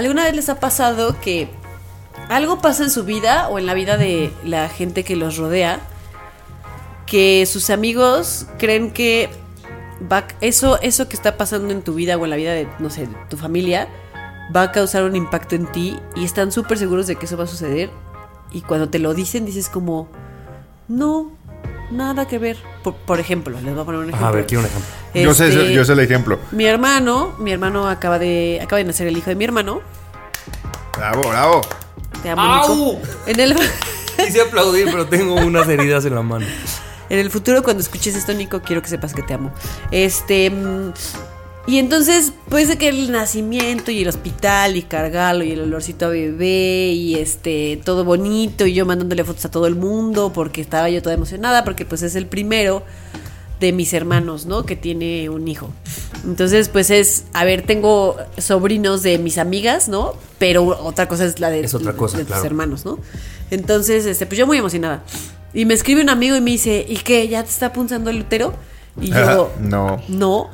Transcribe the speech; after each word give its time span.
¿Alguna 0.00 0.24
vez 0.24 0.34
les 0.34 0.48
ha 0.48 0.58
pasado 0.58 1.20
que 1.20 1.50
algo 2.30 2.62
pasa 2.62 2.84
en 2.84 2.90
su 2.90 3.04
vida 3.04 3.48
o 3.50 3.58
en 3.58 3.66
la 3.66 3.74
vida 3.74 3.98
de 3.98 4.32
la 4.42 4.70
gente 4.70 5.04
que 5.04 5.14
los 5.14 5.36
rodea 5.36 5.78
que 7.04 7.44
sus 7.44 7.68
amigos 7.68 8.46
creen 8.56 8.92
que 8.92 9.28
eso, 10.40 10.80
eso 10.80 11.06
que 11.06 11.16
está 11.16 11.36
pasando 11.36 11.70
en 11.70 11.82
tu 11.82 11.92
vida 11.92 12.16
o 12.16 12.24
en 12.24 12.30
la 12.30 12.36
vida 12.36 12.54
de, 12.54 12.66
no 12.78 12.88
sé, 12.88 13.10
tu 13.28 13.36
familia 13.36 13.88
va 14.56 14.62
a 14.62 14.72
causar 14.72 15.04
un 15.04 15.16
impacto 15.16 15.54
en 15.54 15.66
ti 15.66 15.98
y 16.16 16.24
están 16.24 16.50
súper 16.50 16.78
seguros 16.78 17.06
de 17.06 17.16
que 17.16 17.26
eso 17.26 17.36
va 17.36 17.44
a 17.44 17.46
suceder 17.46 17.90
y 18.52 18.62
cuando 18.62 18.88
te 18.88 19.00
lo 19.00 19.12
dicen 19.12 19.44
dices 19.44 19.68
como, 19.68 20.08
no, 20.88 21.30
nada 21.90 22.26
que 22.26 22.38
ver. 22.38 22.56
Por, 22.82 22.94
por 22.94 23.20
ejemplo, 23.20 23.58
les 23.60 23.72
voy 23.72 23.82
a 23.82 23.84
poner 23.84 24.00
un 24.00 24.08
ejemplo. 24.08 24.26
A 24.26 24.30
ver, 24.30 24.46
quiero 24.46 24.60
un 24.60 24.66
ejemplo. 24.66 24.88
Yo, 25.14 25.34
sé, 25.34 25.48
Este, 25.48 25.72
yo 25.72 25.84
sé 25.84 25.92
el 25.92 26.00
ejemplo. 26.00 26.38
Mi 26.52 26.66
hermano, 26.66 27.34
mi 27.38 27.52
hermano 27.52 27.88
acaba 27.88 28.18
de, 28.18 28.60
acaba 28.62 28.78
de 28.78 28.84
nacer 28.84 29.06
el 29.06 29.16
hijo 29.16 29.30
de 29.30 29.36
mi 29.36 29.44
hermano. 29.44 29.80
Bravo, 30.96 31.28
bravo. 31.28 31.60
Te 32.22 32.30
amo, 32.30 32.96
Nico. 32.96 33.00
En 33.26 33.40
el, 33.40 33.56
Quise 34.16 34.42
aplaudir, 34.42 34.86
pero 34.90 35.06
tengo 35.06 35.34
unas 35.34 35.68
heridas 35.68 36.04
en 36.04 36.14
la 36.14 36.22
mano. 36.22 36.46
en 37.08 37.18
el 37.18 37.30
futuro, 37.30 37.62
cuando 37.62 37.82
escuches 37.82 38.14
esto, 38.14 38.32
Nico, 38.34 38.60
quiero 38.60 38.82
que 38.82 38.88
sepas 38.88 39.14
que 39.14 39.22
te 39.22 39.34
amo. 39.34 39.52
Este. 39.90 40.52
Y 41.70 41.78
entonces, 41.78 42.32
pues 42.48 42.66
de 42.66 42.78
que 42.78 42.88
el 42.88 43.12
nacimiento 43.12 43.92
y 43.92 44.02
el 44.02 44.08
hospital 44.08 44.76
y 44.76 44.82
cargarlo 44.82 45.44
y 45.44 45.52
el 45.52 45.60
olorcito 45.60 46.06
a 46.06 46.08
bebé 46.08 46.90
y 46.94 47.14
este, 47.14 47.80
todo 47.84 48.04
bonito 48.04 48.66
y 48.66 48.74
yo 48.74 48.84
mandándole 48.86 49.22
fotos 49.22 49.44
a 49.44 49.52
todo 49.52 49.68
el 49.68 49.76
mundo 49.76 50.32
porque 50.34 50.62
estaba 50.62 50.90
yo 50.90 51.00
toda 51.00 51.14
emocionada 51.14 51.62
porque 51.62 51.84
pues 51.84 52.02
es 52.02 52.16
el 52.16 52.26
primero 52.26 52.82
de 53.60 53.72
mis 53.72 53.92
hermanos, 53.92 54.46
¿no? 54.46 54.66
Que 54.66 54.74
tiene 54.74 55.30
un 55.30 55.46
hijo. 55.46 55.70
Entonces, 56.24 56.68
pues 56.68 56.90
es, 56.90 57.26
a 57.34 57.44
ver, 57.44 57.62
tengo 57.62 58.16
sobrinos 58.36 59.04
de 59.04 59.18
mis 59.18 59.38
amigas, 59.38 59.88
¿no? 59.88 60.14
Pero 60.40 60.64
otra 60.64 61.06
cosa 61.06 61.24
es 61.24 61.38
la 61.38 61.50
de, 61.50 61.60
Es 61.60 61.74
otra 61.74 61.92
cosa, 61.92 62.18
de 62.18 62.24
claro. 62.24 62.42
tus 62.42 62.46
hermanos, 62.46 62.84
¿no? 62.84 62.98
Entonces, 63.52 64.06
este, 64.06 64.26
pues 64.26 64.38
yo 64.40 64.46
muy 64.48 64.58
emocionada. 64.58 65.04
Y 65.54 65.66
me 65.66 65.74
escribe 65.74 66.02
un 66.02 66.10
amigo 66.10 66.34
y 66.34 66.40
me 66.40 66.50
dice, 66.50 66.84
¿y 66.88 66.96
qué? 66.96 67.28
¿Ya 67.28 67.44
te 67.44 67.50
está 67.50 67.72
punzando 67.72 68.10
el 68.10 68.22
útero? 68.22 68.54
Y 69.00 69.12
yo, 69.12 69.52
no. 69.60 70.02
no. 70.08 70.50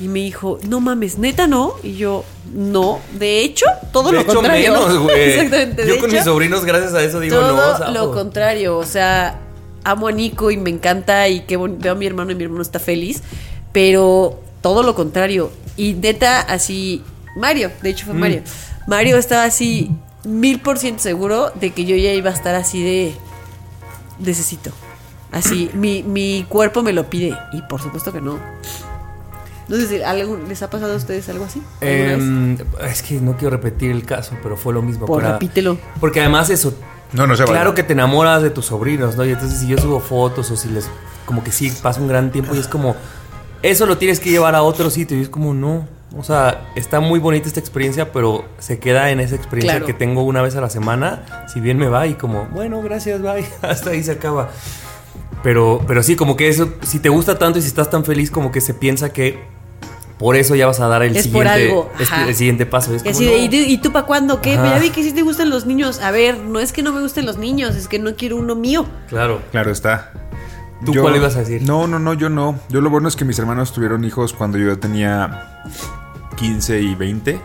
Y 0.00 0.08
me 0.08 0.20
dijo, 0.20 0.58
no 0.68 0.80
mames, 0.80 1.18
neta 1.18 1.46
no. 1.46 1.74
Y 1.82 1.96
yo, 1.96 2.24
no. 2.52 3.00
De 3.18 3.40
hecho, 3.40 3.66
todo 3.92 4.10
de 4.10 4.16
lo 4.16 4.20
hecho, 4.22 4.34
contrario. 4.34 4.72
menos, 4.72 4.98
güey. 5.02 5.30
Exactamente. 5.32 5.86
Yo 5.86 5.94
de 5.94 6.00
con 6.00 6.08
hecho, 6.10 6.16
mis 6.16 6.24
sobrinos, 6.24 6.64
gracias 6.64 6.94
a 6.94 7.02
eso, 7.02 7.20
digo, 7.20 7.36
todo 7.36 7.56
no, 7.56 7.78
zafo. 7.78 7.90
lo 7.92 8.12
contrario. 8.12 8.76
O 8.78 8.84
sea, 8.84 9.38
amo 9.84 10.08
a 10.08 10.12
Nico 10.12 10.50
y 10.50 10.56
me 10.56 10.70
encanta 10.70 11.28
y 11.28 11.44
bon- 11.56 11.78
veo 11.78 11.92
a 11.92 11.96
mi 11.96 12.06
hermano 12.06 12.30
y 12.30 12.34
mi 12.36 12.44
hermano 12.44 12.62
está 12.62 12.78
feliz. 12.78 13.22
Pero 13.72 14.40
todo 14.60 14.82
lo 14.82 14.94
contrario. 14.94 15.50
Y 15.76 15.94
neta, 15.94 16.40
así, 16.40 17.02
Mario, 17.36 17.70
de 17.82 17.90
hecho 17.90 18.06
fue 18.06 18.14
Mm. 18.14 18.18
Mario. 18.20 18.42
Mario 18.86 19.16
estaba 19.18 19.44
así, 19.44 19.90
mil 20.24 20.60
por 20.60 20.78
ciento 20.78 21.02
seguro 21.02 21.50
de 21.54 21.70
que 21.72 21.84
yo 21.84 21.94
ya 21.96 22.12
iba 22.12 22.30
a 22.30 22.32
estar 22.34 22.54
así 22.54 22.82
de 22.82 23.14
necesito. 24.18 24.70
Así, 25.30 25.70
mi, 25.74 26.02
mi 26.02 26.46
cuerpo 26.48 26.82
me 26.82 26.92
lo 26.92 27.10
pide. 27.10 27.36
Y 27.52 27.60
por 27.62 27.82
supuesto 27.82 28.12
que 28.12 28.20
no. 28.20 28.38
No 29.68 29.76
sé 29.76 29.86
si 29.86 30.02
algo, 30.02 30.38
les 30.48 30.62
ha 30.62 30.70
pasado 30.70 30.94
a 30.94 30.96
ustedes 30.96 31.28
algo 31.28 31.44
así. 31.44 31.62
Em, 31.80 32.56
es 32.88 33.02
que 33.02 33.20
no 33.20 33.36
quiero 33.36 33.50
repetir 33.56 33.90
el 33.90 34.04
caso, 34.04 34.34
pero 34.42 34.56
fue 34.56 34.72
lo 34.72 34.80
mismo. 34.82 35.06
Para- 35.06 35.32
repítelo. 35.32 35.76
Porque 36.00 36.20
además 36.20 36.48
eso, 36.50 36.72
No, 37.12 37.26
no 37.26 37.36
se 37.36 37.42
vale. 37.42 37.52
claro 37.52 37.74
que 37.74 37.82
te 37.82 37.92
enamoras 37.92 38.42
de 38.42 38.50
tus 38.50 38.66
sobrinos, 38.66 39.16
¿no? 39.16 39.24
Y 39.26 39.30
entonces 39.32 39.58
si 39.60 39.66
yo 39.66 39.76
subo 39.78 40.00
fotos 40.00 40.50
o 40.50 40.56
si 40.56 40.68
les, 40.70 40.88
como 41.26 41.44
que 41.44 41.52
sí, 41.52 41.70
pasa 41.82 42.00
un 42.00 42.08
gran 42.08 42.32
tiempo 42.32 42.54
y 42.54 42.58
es 42.58 42.66
como, 42.68 42.96
eso 43.62 43.84
lo 43.86 43.98
tienes 43.98 44.20
que 44.20 44.30
llevar 44.30 44.54
a 44.54 44.62
otro 44.62 44.88
sitio 44.90 45.18
y 45.18 45.22
es 45.22 45.28
como, 45.28 45.52
no. 45.52 45.86
O 46.16 46.22
sea, 46.24 46.70
está 46.74 47.00
muy 47.00 47.20
bonita 47.20 47.48
esta 47.48 47.60
experiencia, 47.60 48.10
pero 48.12 48.46
se 48.58 48.78
queda 48.78 49.10
en 49.10 49.20
esa 49.20 49.34
experiencia 49.34 49.72
Claro. 49.80 49.86
que 49.86 49.92
tengo 49.92 50.22
una 50.22 50.40
vez 50.40 50.56
a 50.56 50.62
la 50.62 50.70
semana. 50.70 51.44
Si 51.52 51.60
bien 51.60 51.76
me 51.76 51.88
va 51.88 52.06
y 52.06 52.14
como, 52.14 52.46
bueno, 52.46 52.80
gracias, 52.80 53.20
bye. 53.20 53.44
Hasta 53.62 53.90
ahí 53.90 54.02
se 54.02 54.12
acaba. 54.12 54.48
Pero, 55.42 55.82
pero 55.86 56.02
sí, 56.02 56.16
como 56.16 56.36
que 56.36 56.48
eso, 56.48 56.72
si 56.82 56.98
te 56.98 57.10
gusta 57.10 57.38
tanto 57.38 57.58
y 57.58 57.62
si 57.62 57.68
estás 57.68 57.90
tan 57.90 58.04
feliz, 58.04 58.30
como 58.30 58.50
que 58.50 58.60
se 58.62 58.72
piensa 58.74 59.12
que 59.12 59.38
por 60.18 60.36
eso 60.36 60.54
ya 60.54 60.66
vas 60.66 60.80
a 60.80 60.88
dar 60.88 61.02
el 61.02 61.16
Es 61.16 61.28
por 61.28 61.44
siguiente, 61.46 61.68
algo, 61.68 61.92
es- 61.98 62.10
ajá. 62.12 62.28
el 62.28 62.34
siguiente 62.34 62.66
paso. 62.66 62.94
Es 62.94 63.02
Y 63.02 63.04
como, 63.04 63.16
así 63.16 63.24
de, 63.24 63.30
no. 63.38 63.44
¿y, 63.44 63.48
tú- 63.48 63.70
¿y 63.70 63.78
tú 63.78 63.92
para 63.92 64.06
cuándo? 64.06 64.40
¿Qué? 64.40 64.54
Ajá. 64.54 64.62
Pues 64.62 64.74
ya 64.74 64.80
vi 64.80 64.90
que 64.90 65.02
sí 65.02 65.12
te 65.12 65.22
gustan 65.22 65.50
los 65.50 65.64
niños. 65.66 66.00
A 66.00 66.10
ver, 66.10 66.38
no 66.38 66.58
es 66.60 66.72
que 66.72 66.82
no 66.82 66.92
me 66.92 67.00
gusten 67.00 67.24
los 67.26 67.38
niños, 67.38 67.76
es 67.76 67.88
que 67.88 67.98
no 67.98 68.14
quiero 68.16 68.36
uno 68.36 68.54
mío. 68.54 68.86
Claro. 69.08 69.40
Claro 69.52 69.70
está. 69.70 70.10
¿Tú 70.84 70.92
cuál 71.00 71.16
ibas 71.16 71.34
a 71.36 71.40
decir? 71.40 71.62
No, 71.62 71.86
no, 71.88 71.98
no, 71.98 72.14
yo 72.14 72.28
no. 72.30 72.58
Yo 72.68 72.80
lo 72.80 72.88
bueno 72.90 73.08
es 73.08 73.16
que 73.16 73.24
mis 73.24 73.38
hermanos 73.38 73.72
tuvieron 73.72 74.04
hijos 74.04 74.32
cuando 74.32 74.58
yo 74.58 74.78
tenía 74.78 75.62
15 76.36 76.80
y 76.80 76.94
20. 76.94 77.40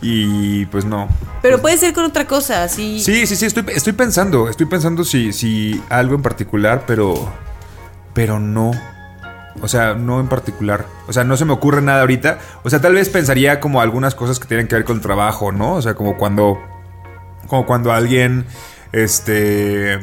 Y 0.00 0.66
pues 0.66 0.84
no. 0.84 1.08
Pero 1.42 1.60
puede 1.60 1.76
ser 1.76 1.92
con 1.92 2.04
otra 2.04 2.26
cosa, 2.26 2.62
así. 2.62 3.00
Sí, 3.00 3.26
sí, 3.26 3.36
sí, 3.36 3.46
estoy, 3.46 3.64
estoy 3.74 3.94
pensando. 3.94 4.48
Estoy 4.48 4.66
pensando 4.66 5.02
si, 5.02 5.32
si 5.32 5.82
algo 5.88 6.14
en 6.14 6.22
particular, 6.22 6.84
pero. 6.86 7.32
Pero 8.14 8.38
no. 8.38 8.70
O 9.62 9.68
sea, 9.68 9.94
no 9.94 10.20
en 10.20 10.28
particular. 10.28 10.86
O 11.06 11.12
sea, 11.12 11.24
no 11.24 11.36
se 11.36 11.44
me 11.44 11.52
ocurre 11.52 11.82
nada 11.82 12.00
ahorita. 12.00 12.38
O 12.62 12.70
sea, 12.70 12.80
tal 12.80 12.94
vez 12.94 13.08
pensaría 13.08 13.60
como 13.60 13.80
algunas 13.80 14.14
cosas 14.14 14.38
que 14.38 14.46
tienen 14.46 14.68
que 14.68 14.74
ver 14.74 14.84
con 14.84 14.96
el 14.96 15.02
trabajo, 15.02 15.52
¿no? 15.52 15.74
O 15.74 15.82
sea, 15.82 15.94
como 15.94 16.16
cuando. 16.16 16.58
Como 17.46 17.66
cuando 17.66 17.92
alguien. 17.92 18.46
Este. 18.92 19.98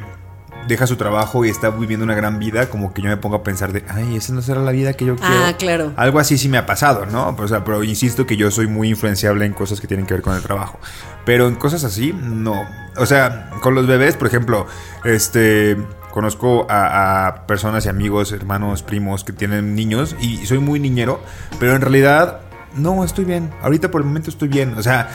Deja 0.67 0.87
su 0.87 0.95
trabajo 0.95 1.45
y 1.45 1.49
está 1.49 1.69
viviendo 1.69 2.03
una 2.03 2.15
gran 2.15 2.39
vida, 2.39 2.71
como 2.71 2.91
que 2.91 3.03
yo 3.03 3.09
me 3.09 3.17
pongo 3.17 3.35
a 3.35 3.43
pensar 3.43 3.71
de, 3.71 3.83
ay, 3.87 4.15
esa 4.15 4.33
no 4.33 4.41
será 4.41 4.61
la 4.61 4.71
vida 4.71 4.93
que 4.93 5.05
yo 5.05 5.15
quiero. 5.15 5.45
Ah, 5.45 5.53
claro. 5.59 5.93
Algo 5.95 6.17
así 6.17 6.39
sí 6.39 6.49
me 6.49 6.57
ha 6.57 6.65
pasado, 6.65 7.05
¿no? 7.05 7.35
O 7.37 7.47
sea, 7.47 7.63
pero 7.63 7.83
insisto 7.83 8.25
que 8.25 8.35
yo 8.35 8.49
soy 8.49 8.65
muy 8.65 8.89
influenciable 8.89 9.45
en 9.45 9.53
cosas 9.53 9.79
que 9.79 9.85
tienen 9.85 10.07
que 10.07 10.15
ver 10.15 10.23
con 10.23 10.35
el 10.35 10.41
trabajo. 10.41 10.79
Pero 11.23 11.47
en 11.47 11.53
cosas 11.55 11.83
así, 11.83 12.13
no. 12.13 12.65
O 12.97 13.05
sea, 13.05 13.51
con 13.61 13.75
los 13.75 13.85
bebés, 13.85 14.15
por 14.15 14.27
ejemplo, 14.27 14.65
este. 15.03 15.77
Conozco 16.15 16.65
a, 16.69 17.43
personas 17.45 17.85
y 17.85 17.89
amigos, 17.89 18.31
hermanos, 18.31 18.83
primos 18.83 19.25
que 19.25 19.33
tienen 19.33 19.75
niños 19.75 20.15
y 20.21 20.45
soy 20.45 20.59
muy 20.59 20.79
niñero, 20.79 21.19
pero 21.59 21.75
en 21.75 21.81
realidad 21.81 22.39
no, 22.73 23.03
estoy 23.03 23.25
bien. 23.25 23.51
Ahorita 23.61 23.91
por 23.91 23.99
el 23.99 24.07
momento 24.07 24.29
estoy 24.29 24.47
bien. 24.47 24.75
O 24.77 24.81
sea, 24.81 25.09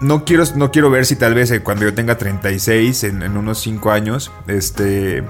no 0.00 0.24
quiero, 0.24 0.44
no 0.56 0.70
quiero 0.70 0.88
ver 0.88 1.04
si 1.04 1.16
tal 1.16 1.34
vez 1.34 1.50
eh, 1.50 1.62
cuando 1.62 1.84
yo 1.84 1.92
tenga 1.92 2.16
36, 2.16 3.04
en, 3.04 3.22
en 3.22 3.36
unos 3.36 3.60
5 3.60 3.90
años, 3.90 4.32
este, 4.46 5.22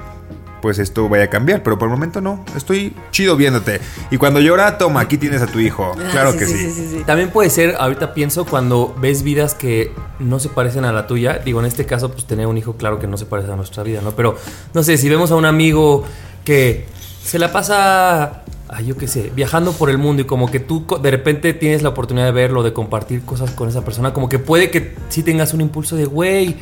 pues 0.60 0.78
esto 0.78 1.08
vaya 1.08 1.24
a 1.24 1.30
cambiar. 1.30 1.62
Pero 1.62 1.78
por 1.78 1.88
el 1.88 1.92
momento 1.92 2.20
no. 2.20 2.44
Estoy 2.56 2.94
chido 3.10 3.36
viéndote. 3.36 3.80
Y 4.10 4.16
cuando 4.16 4.40
llora, 4.40 4.78
toma, 4.78 5.00
aquí 5.00 5.18
tienes 5.18 5.42
a 5.42 5.46
tu 5.46 5.58
hijo. 5.58 5.92
Ah, 5.98 6.08
Claro 6.10 6.32
sí, 6.32 6.38
que 6.38 6.46
sí, 6.46 6.52
sí. 6.54 6.58
sí, 6.58 6.72
sí, 6.72 6.96
sí. 6.98 7.04
También 7.04 7.30
puede 7.30 7.50
ser, 7.50 7.76
ahorita 7.78 8.14
pienso, 8.14 8.44
cuando 8.44 8.94
ves 9.00 9.22
vidas 9.22 9.54
que 9.54 9.92
no 10.18 10.38
se 10.38 10.48
parecen 10.48 10.84
a 10.84 10.92
la 10.92 11.06
tuya. 11.06 11.38
Digo, 11.44 11.60
en 11.60 11.66
este 11.66 11.86
caso, 11.86 12.10
pues 12.10 12.24
tener 12.26 12.46
un 12.46 12.58
hijo, 12.58 12.74
claro 12.74 12.98
que 12.98 13.06
no 13.06 13.16
se 13.16 13.26
parece 13.26 13.52
a 13.52 13.56
nuestra 13.56 13.82
vida, 13.82 14.00
¿no? 14.02 14.12
Pero, 14.12 14.36
no 14.74 14.82
sé, 14.82 14.96
si 14.98 15.08
vemos 15.08 15.30
a 15.30 15.36
un 15.36 15.44
amigo 15.44 16.04
que 16.44 16.86
se 17.22 17.38
la 17.38 17.52
pasa, 17.52 18.42
ay, 18.68 18.86
yo 18.86 18.96
qué 18.96 19.06
sé, 19.06 19.30
viajando 19.34 19.72
por 19.72 19.90
el 19.90 19.98
mundo 19.98 20.22
y 20.22 20.24
como 20.24 20.50
que 20.50 20.58
tú 20.60 20.86
de 21.02 21.10
repente 21.10 21.52
tienes 21.52 21.82
la 21.82 21.90
oportunidad 21.90 22.26
de 22.26 22.32
verlo, 22.32 22.62
de 22.62 22.72
compartir 22.72 23.22
cosas 23.22 23.50
con 23.50 23.68
esa 23.68 23.84
persona, 23.84 24.12
como 24.12 24.28
que 24.28 24.38
puede 24.38 24.70
que 24.70 24.96
sí 25.10 25.22
tengas 25.22 25.52
un 25.54 25.60
impulso 25.60 25.96
de, 25.96 26.06
güey, 26.06 26.56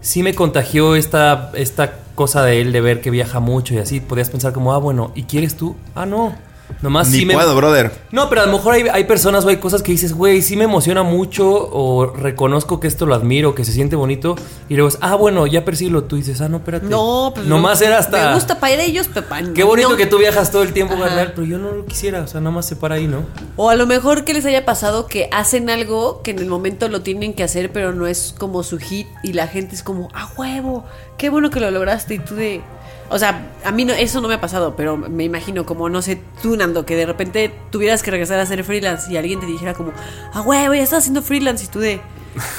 sí 0.00 0.22
me 0.22 0.34
contagió 0.34 0.96
esta, 0.96 1.52
esta 1.54 2.00
cosa 2.20 2.42
de 2.42 2.60
él 2.60 2.70
de 2.70 2.82
ver 2.82 3.00
que 3.00 3.08
viaja 3.08 3.40
mucho 3.40 3.72
y 3.72 3.78
así. 3.78 3.98
Podías 3.98 4.28
pensar 4.28 4.52
como, 4.52 4.74
ah, 4.74 4.76
bueno, 4.76 5.10
¿y 5.14 5.22
quieres 5.22 5.56
tú? 5.56 5.74
Ah, 5.94 6.04
no. 6.04 6.34
Nomás 6.82 7.10
Ni 7.10 7.18
sí 7.18 7.26
me... 7.26 7.34
puedo, 7.34 7.54
brother. 7.54 7.92
No, 8.10 8.28
pero 8.28 8.42
a 8.42 8.46
lo 8.46 8.52
mejor 8.52 8.74
hay, 8.74 8.84
hay 8.92 9.04
personas 9.04 9.44
o 9.44 9.48
hay 9.48 9.56
cosas 9.58 9.82
que 9.82 9.92
dices, 9.92 10.12
güey, 10.12 10.42
sí 10.42 10.56
me 10.56 10.64
emociona 10.64 11.02
mucho 11.02 11.50
o 11.50 12.06
reconozco 12.06 12.80
que 12.80 12.88
esto 12.88 13.06
lo 13.06 13.14
admiro, 13.14 13.54
que 13.54 13.64
se 13.64 13.72
siente 13.72 13.96
bonito. 13.96 14.36
Y 14.68 14.74
luego 14.74 14.88
es, 14.88 14.98
ah, 15.00 15.14
bueno, 15.14 15.46
ya 15.46 15.64
persíguelo 15.64 16.04
tú 16.04 16.16
dices, 16.16 16.40
ah, 16.40 16.48
no, 16.48 16.58
espérate. 16.58 16.86
No, 16.86 17.32
pues 17.34 17.46
Nomás 17.46 17.80
no. 17.80 17.86
era 17.86 17.98
hasta... 17.98 18.28
Me 18.28 18.34
gusta 18.34 18.58
para 18.60 18.74
ellos, 18.74 19.08
Pepa. 19.08 19.40
Qué 19.54 19.64
bonito 19.64 19.90
no. 19.90 19.96
que 19.96 20.06
tú 20.06 20.18
viajas 20.18 20.50
todo 20.50 20.62
el 20.62 20.72
tiempo, 20.72 20.98
carnal, 20.98 21.32
pero 21.34 21.46
yo 21.46 21.58
no 21.58 21.72
lo 21.72 21.84
quisiera, 21.84 22.22
o 22.22 22.26
sea, 22.26 22.40
nada 22.40 22.54
más 22.54 22.66
se 22.66 22.76
para 22.76 22.96
ahí, 22.96 23.06
¿no? 23.06 23.24
O 23.56 23.70
a 23.70 23.76
lo 23.76 23.86
mejor 23.86 24.24
que 24.24 24.34
les 24.34 24.44
haya 24.46 24.64
pasado 24.64 25.06
que 25.06 25.28
hacen 25.32 25.70
algo 25.70 26.22
que 26.22 26.30
en 26.30 26.38
el 26.38 26.46
momento 26.46 26.88
lo 26.88 27.02
tienen 27.02 27.34
que 27.34 27.42
hacer, 27.42 27.72
pero 27.72 27.92
no 27.92 28.06
es 28.06 28.34
como 28.38 28.62
su 28.62 28.78
hit 28.78 29.06
y 29.22 29.32
la 29.32 29.46
gente 29.46 29.74
es 29.74 29.82
como, 29.82 30.08
¡ah, 30.14 30.30
huevo! 30.36 30.84
¡Qué 31.18 31.30
bueno 31.30 31.50
que 31.50 31.60
lo 31.60 31.70
lograste! 31.70 32.14
Y 32.14 32.18
tú 32.18 32.34
de... 32.34 32.62
O 33.12 33.18
sea, 33.18 33.50
a 33.64 33.72
mí 33.72 33.84
no, 33.84 33.92
eso 33.92 34.20
no 34.20 34.28
me 34.28 34.34
ha 34.34 34.40
pasado, 34.40 34.76
pero 34.76 34.96
me 34.96 35.24
imagino 35.24 35.66
como, 35.66 35.88
no 35.88 36.00
sé, 36.00 36.22
tú, 36.40 36.56
Nando, 36.56 36.86
que 36.86 36.94
de 36.94 37.06
repente 37.06 37.52
tuvieras 37.70 38.04
que 38.04 38.12
regresar 38.12 38.38
a 38.38 38.44
hacer 38.44 38.62
freelance 38.62 39.12
y 39.12 39.16
alguien 39.16 39.40
te 39.40 39.46
dijera 39.46 39.74
como, 39.74 39.92
¡ah, 40.32 40.42
huevo! 40.42 40.74
Ya 40.74 40.82
estás 40.82 41.00
haciendo 41.00 41.20
freelance 41.20 41.64
y 41.64 41.68
tú 41.68 41.80
de... 41.80 42.00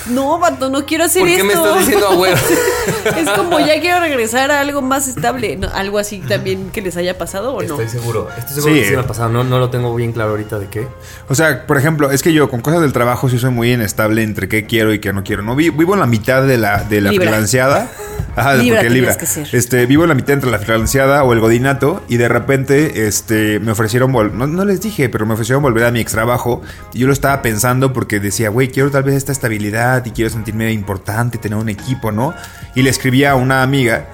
No, 0.07 0.37
vato, 0.39 0.69
no 0.69 0.85
quiero 0.85 1.05
hacer 1.05 1.21
¿Por 1.21 1.29
qué 1.29 1.35
esto. 1.35 1.45
me 1.47 1.53
estás 1.53 1.79
diciendo 1.79 2.07
a 2.07 2.15
huevo? 2.17 2.35
es 3.17 3.29
como 3.29 3.59
ya 3.59 3.79
quiero 3.79 3.99
regresar 4.01 4.51
a 4.51 4.59
algo 4.59 4.81
más 4.81 5.07
estable. 5.07 5.55
¿no? 5.57 5.69
Algo 5.73 5.97
así 5.99 6.19
también 6.19 6.69
que 6.71 6.81
les 6.81 6.97
haya 6.97 7.17
pasado 7.17 7.53
o 7.53 7.61
no. 7.61 7.79
Estoy 7.79 7.87
seguro, 7.87 8.27
estoy 8.37 8.55
seguro 8.55 8.73
Sí. 8.73 8.79
que 8.81 8.87
sí 8.87 8.93
me 8.95 8.99
ha 9.01 9.07
pasado, 9.07 9.29
no, 9.29 9.43
no 9.43 9.59
lo 9.59 9.69
tengo 9.69 9.95
bien 9.95 10.11
claro 10.11 10.31
ahorita 10.31 10.59
de 10.59 10.67
qué. 10.67 10.87
O 11.29 11.35
sea, 11.35 11.65
por 11.65 11.77
ejemplo, 11.77 12.11
es 12.11 12.21
que 12.21 12.33
yo 12.33 12.49
con 12.49 12.61
cosas 12.61 12.81
del 12.81 12.91
trabajo 12.93 13.29
sí 13.29 13.39
soy 13.39 13.51
muy 13.51 13.71
inestable 13.71 14.23
entre 14.23 14.49
qué 14.49 14.65
quiero 14.65 14.93
y 14.93 14.99
qué 14.99 15.13
no 15.13 15.23
quiero. 15.23 15.41
No 15.43 15.55
Vi- 15.55 15.69
vivo 15.69 15.93
en 15.93 16.01
la 16.01 16.07
mitad 16.07 16.43
de 16.43 16.57
la, 16.57 16.83
de 16.83 16.99
la 17.01 17.11
freelanceada. 17.13 17.89
Ajá, 18.35 18.53
Libra 18.55 18.79
porque 18.79 18.89
Libra. 18.93 19.17
que 19.17 19.25
ser. 19.25 19.47
Este, 19.53 19.85
vivo 19.87 20.03
en 20.03 20.09
la 20.09 20.15
mitad 20.15 20.31
entre 20.33 20.51
la 20.51 20.59
freelanceada 20.59 21.23
o 21.23 21.33
el 21.33 21.39
godinato 21.41 22.01
y 22.07 22.17
de 22.17 22.29
repente 22.29 23.07
este, 23.07 23.59
me 23.59 23.71
ofrecieron, 23.73 24.13
vol- 24.13 24.31
no, 24.31 24.47
no 24.47 24.63
les 24.63 24.79
dije, 24.81 25.09
pero 25.09 25.25
me 25.25 25.33
ofrecieron 25.33 25.61
volver 25.63 25.83
a 25.85 25.91
mi 25.91 25.99
ex 25.99 26.11
trabajo. 26.11 26.61
Y 26.93 26.99
yo 26.99 27.07
lo 27.07 27.13
estaba 27.13 27.41
pensando 27.41 27.91
porque 27.93 28.19
decía, 28.19 28.49
güey, 28.49 28.69
quiero 28.69 28.89
tal 28.91 29.03
vez 29.03 29.15
esta 29.15 29.31
estabilidad 29.31 29.60
y 29.67 30.11
quiero 30.11 30.29
sentirme 30.29 30.71
importante, 30.71 31.37
tener 31.37 31.57
un 31.57 31.69
equipo, 31.69 32.11
¿no? 32.11 32.33
Y 32.75 32.81
le 32.81 32.89
escribí 32.89 33.23
a 33.25 33.35
una 33.35 33.63
amiga, 33.63 34.07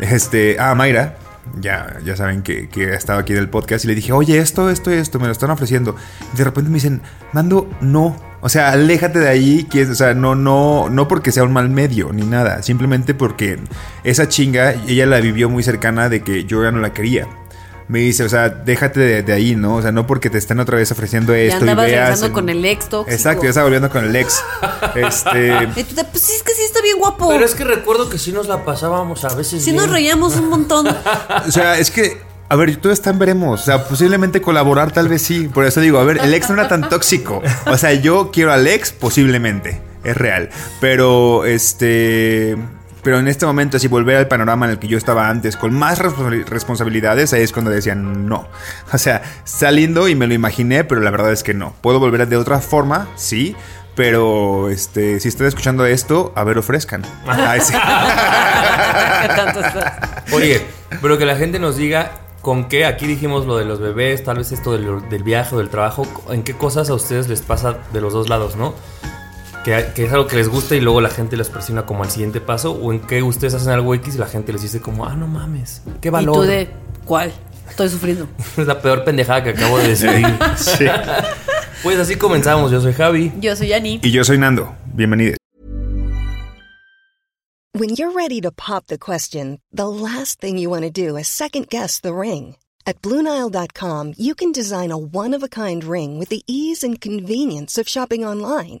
este, 0.00 0.58
a 0.58 0.74
Mayra, 0.74 1.16
ya, 1.60 1.98
ya 2.04 2.16
saben 2.16 2.42
que, 2.42 2.68
que 2.68 2.92
ha 2.92 2.94
estado 2.94 3.18
aquí 3.18 3.32
en 3.32 3.38
el 3.38 3.48
podcast 3.48 3.84
y 3.84 3.88
le 3.88 3.94
dije, 3.94 4.12
oye, 4.12 4.38
esto, 4.38 4.70
esto, 4.70 4.90
esto, 4.90 5.18
me 5.18 5.26
lo 5.26 5.32
están 5.32 5.50
ofreciendo. 5.50 5.96
Y 6.32 6.36
de 6.36 6.44
repente 6.44 6.70
me 6.70 6.76
dicen, 6.76 7.02
Mando, 7.32 7.68
no. 7.80 8.16
O 8.40 8.48
sea, 8.48 8.72
aléjate 8.72 9.18
de 9.18 9.28
ahí, 9.28 9.64
que, 9.64 9.84
o 9.84 9.94
sea, 9.94 10.14
no, 10.14 10.34
no, 10.34 10.90
no 10.90 11.08
porque 11.08 11.32
sea 11.32 11.44
un 11.44 11.52
mal 11.52 11.70
medio 11.70 12.12
ni 12.12 12.26
nada, 12.26 12.62
simplemente 12.62 13.14
porque 13.14 13.58
esa 14.04 14.28
chinga, 14.28 14.74
ella 14.86 15.06
la 15.06 15.20
vivió 15.20 15.48
muy 15.48 15.62
cercana 15.62 16.10
de 16.10 16.22
que 16.22 16.44
yo 16.44 16.62
ya 16.62 16.70
no 16.70 16.80
la 16.80 16.92
quería. 16.92 17.26
Me 17.86 17.98
dice, 17.98 18.24
o 18.24 18.28
sea, 18.30 18.48
déjate 18.48 18.98
de, 19.00 19.22
de 19.22 19.32
ahí, 19.34 19.56
¿no? 19.56 19.76
O 19.76 19.82
sea, 19.82 19.92
no 19.92 20.06
porque 20.06 20.30
te 20.30 20.38
están 20.38 20.58
otra 20.58 20.78
vez 20.78 20.90
ofreciendo 20.90 21.34
Ya 21.34 21.40
esto 21.40 21.58
y 21.66 21.68
andabas 21.68 21.86
veas. 21.86 22.00
regresando 22.00 22.26
en- 22.26 22.32
con 22.32 22.48
el 22.48 22.64
ex 22.64 22.88
tóxico. 22.88 23.14
Exacto, 23.14 23.42
ya 23.44 23.48
estaba 23.50 23.64
volviendo 23.64 23.90
con 23.90 24.04
el 24.04 24.16
ex. 24.16 24.42
Este. 24.94 25.48
Y 25.76 25.84
pues 25.84 26.22
sí, 26.22 26.32
es 26.36 26.42
que 26.42 26.52
sí 26.52 26.62
está 26.64 26.80
bien 26.80 26.98
guapo. 26.98 27.28
Pero 27.28 27.44
es 27.44 27.54
que 27.54 27.64
recuerdo 27.64 28.08
que 28.08 28.18
sí 28.18 28.32
nos 28.32 28.48
la 28.48 28.64
pasábamos 28.64 29.24
a 29.24 29.34
veces 29.34 29.62
Sí 29.62 29.70
bien. 29.72 29.82
nos 29.82 29.90
reíamos 29.92 30.36
un 30.36 30.48
montón. 30.48 30.86
O 31.46 31.50
sea, 31.50 31.78
es 31.78 31.90
que, 31.90 32.22
a 32.48 32.56
ver, 32.56 32.74
todo 32.76 32.92
está 32.92 33.10
en 33.10 33.18
veremos. 33.18 33.60
O 33.60 33.64
sea, 33.64 33.84
posiblemente 33.84 34.40
colaborar 34.40 34.90
tal 34.92 35.08
vez 35.08 35.20
sí. 35.22 35.48
Por 35.52 35.64
eso 35.66 35.80
digo, 35.80 35.98
a 35.98 36.04
ver, 36.04 36.18
el 36.22 36.32
ex 36.32 36.48
no 36.48 36.54
era 36.54 36.68
tan 36.68 36.88
tóxico. 36.88 37.42
O 37.66 37.76
sea, 37.76 37.92
yo 37.92 38.30
quiero 38.32 38.52
al 38.52 38.66
ex 38.66 38.92
posiblemente. 38.92 39.80
Es 40.04 40.16
real. 40.16 40.48
Pero, 40.80 41.44
este... 41.44 42.56
Pero 43.04 43.18
en 43.18 43.28
este 43.28 43.44
momento, 43.46 43.76
así 43.76 43.86
volver 43.86 44.16
al 44.16 44.26
panorama 44.28 44.64
en 44.66 44.72
el 44.72 44.78
que 44.80 44.88
yo 44.88 44.98
estaba 44.98 45.28
antes, 45.28 45.56
con 45.56 45.72
más 45.74 46.00
responsabili- 46.00 46.44
responsabilidades, 46.46 47.32
ahí 47.34 47.42
es 47.42 47.52
cuando 47.52 47.70
decían 47.70 48.26
no. 48.26 48.48
O 48.92 48.98
sea, 48.98 49.22
saliendo 49.44 50.08
y 50.08 50.14
me 50.16 50.26
lo 50.26 50.34
imaginé, 50.34 50.82
pero 50.84 51.00
la 51.02 51.10
verdad 51.10 51.30
es 51.32 51.42
que 51.44 51.54
no. 51.54 51.74
Puedo 51.82 52.00
volver 52.00 52.26
de 52.26 52.36
otra 52.36 52.60
forma, 52.60 53.06
sí. 53.14 53.54
Pero, 53.94 54.70
este, 54.70 55.20
si 55.20 55.28
están 55.28 55.46
escuchando 55.46 55.86
esto, 55.86 56.32
a 56.34 56.42
ver, 56.42 56.58
ofrezcan. 56.58 57.02
Ay. 57.28 57.60
Oye, 60.32 60.62
pero 61.00 61.18
que 61.18 61.26
la 61.26 61.36
gente 61.36 61.58
nos 61.58 61.76
diga 61.76 62.12
con 62.40 62.68
qué, 62.68 62.84
aquí 62.86 63.06
dijimos 63.06 63.46
lo 63.46 63.56
de 63.56 63.64
los 63.64 63.80
bebés, 63.80 64.22
tal 64.24 64.38
vez 64.38 64.52
esto 64.52 64.72
del, 64.72 65.08
del 65.08 65.22
viaje 65.22 65.54
o 65.54 65.58
del 65.58 65.68
trabajo, 65.70 66.06
en 66.30 66.42
qué 66.42 66.54
cosas 66.54 66.90
a 66.90 66.94
ustedes 66.94 67.28
les 67.28 67.40
pasa 67.42 67.78
de 67.92 68.00
los 68.00 68.12
dos 68.12 68.28
lados, 68.28 68.56
¿no? 68.56 68.74
Que, 69.64 69.92
que 69.94 70.04
es 70.04 70.12
algo 70.12 70.26
que 70.26 70.36
les 70.36 70.48
gusta 70.48 70.76
y 70.76 70.80
luego 70.80 71.00
la 71.00 71.08
gente 71.08 71.36
les 71.38 71.48
presiona 71.48 71.86
como 71.86 72.02
al 72.04 72.10
siguiente 72.10 72.40
paso, 72.40 72.72
o 72.72 72.92
en 72.92 73.00
qué 73.00 73.22
ustedes 73.22 73.54
hacen 73.54 73.70
algo 73.72 73.94
X 73.94 74.14
y 74.14 74.18
la 74.18 74.26
gente 74.26 74.52
les 74.52 74.60
dice 74.62 74.80
como, 74.80 75.06
ah, 75.06 75.14
no 75.14 75.26
mames, 75.26 75.80
qué 76.02 76.08
Y 76.08 76.10
valor. 76.10 76.34
tú 76.36 76.42
de, 76.42 76.68
¿cuál? 77.06 77.32
Estoy 77.68 77.88
sufriendo. 77.88 78.28
Es 78.58 78.66
la 78.66 78.80
peor 78.80 79.04
pendejada 79.04 79.42
que 79.42 79.50
acabo 79.50 79.78
de 79.78 79.88
decir. 79.88 80.10
Sí. 80.56 80.84
pues 81.82 81.98
así 81.98 82.16
comenzamos, 82.16 82.70
yo 82.70 82.80
soy 82.80 82.92
Javi. 82.92 83.32
Yo 83.40 83.56
soy 83.56 83.68
Yani. 83.68 84.00
Y 84.02 84.10
yo 84.10 84.22
soy 84.22 84.36
Nando. 84.36 84.76
Bienvenido. 84.92 85.36
When 87.76 87.96
you're 87.96 88.12
ready 88.12 88.40
to 88.42 88.52
pop 88.52 88.86
the 88.86 88.98
question, 88.98 89.60
the 89.72 89.88
last 89.88 90.40
thing 90.40 90.58
you 90.58 90.68
want 90.70 90.84
to 90.84 90.90
do 90.90 91.16
is 91.16 91.26
second 91.26 91.68
guess 91.70 92.00
the 92.00 92.14
ring. 92.14 92.56
At 92.86 93.00
Bluenile.com, 93.00 94.12
you 94.18 94.34
can 94.34 94.52
design 94.52 94.92
a 94.92 94.98
one 94.98 95.34
of 95.34 95.42
a 95.42 95.48
kind 95.48 95.82
ring 95.82 96.18
with 96.18 96.28
the 96.28 96.42
ease 96.46 96.84
and 96.84 97.00
convenience 97.00 97.78
of 97.78 97.88
shopping 97.88 98.24
online. 98.26 98.80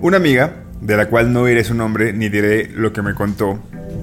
Una 0.00 0.16
amiga, 0.16 0.64
de 0.80 0.96
la 0.96 1.08
cual 1.08 1.32
no 1.32 1.44
diré 1.46 1.64
su 1.64 1.74
nombre 1.74 2.12
ni 2.12 2.28
diré 2.28 2.68
lo 2.68 2.92
que 2.92 3.02
me 3.02 3.14
contó, 3.14 3.58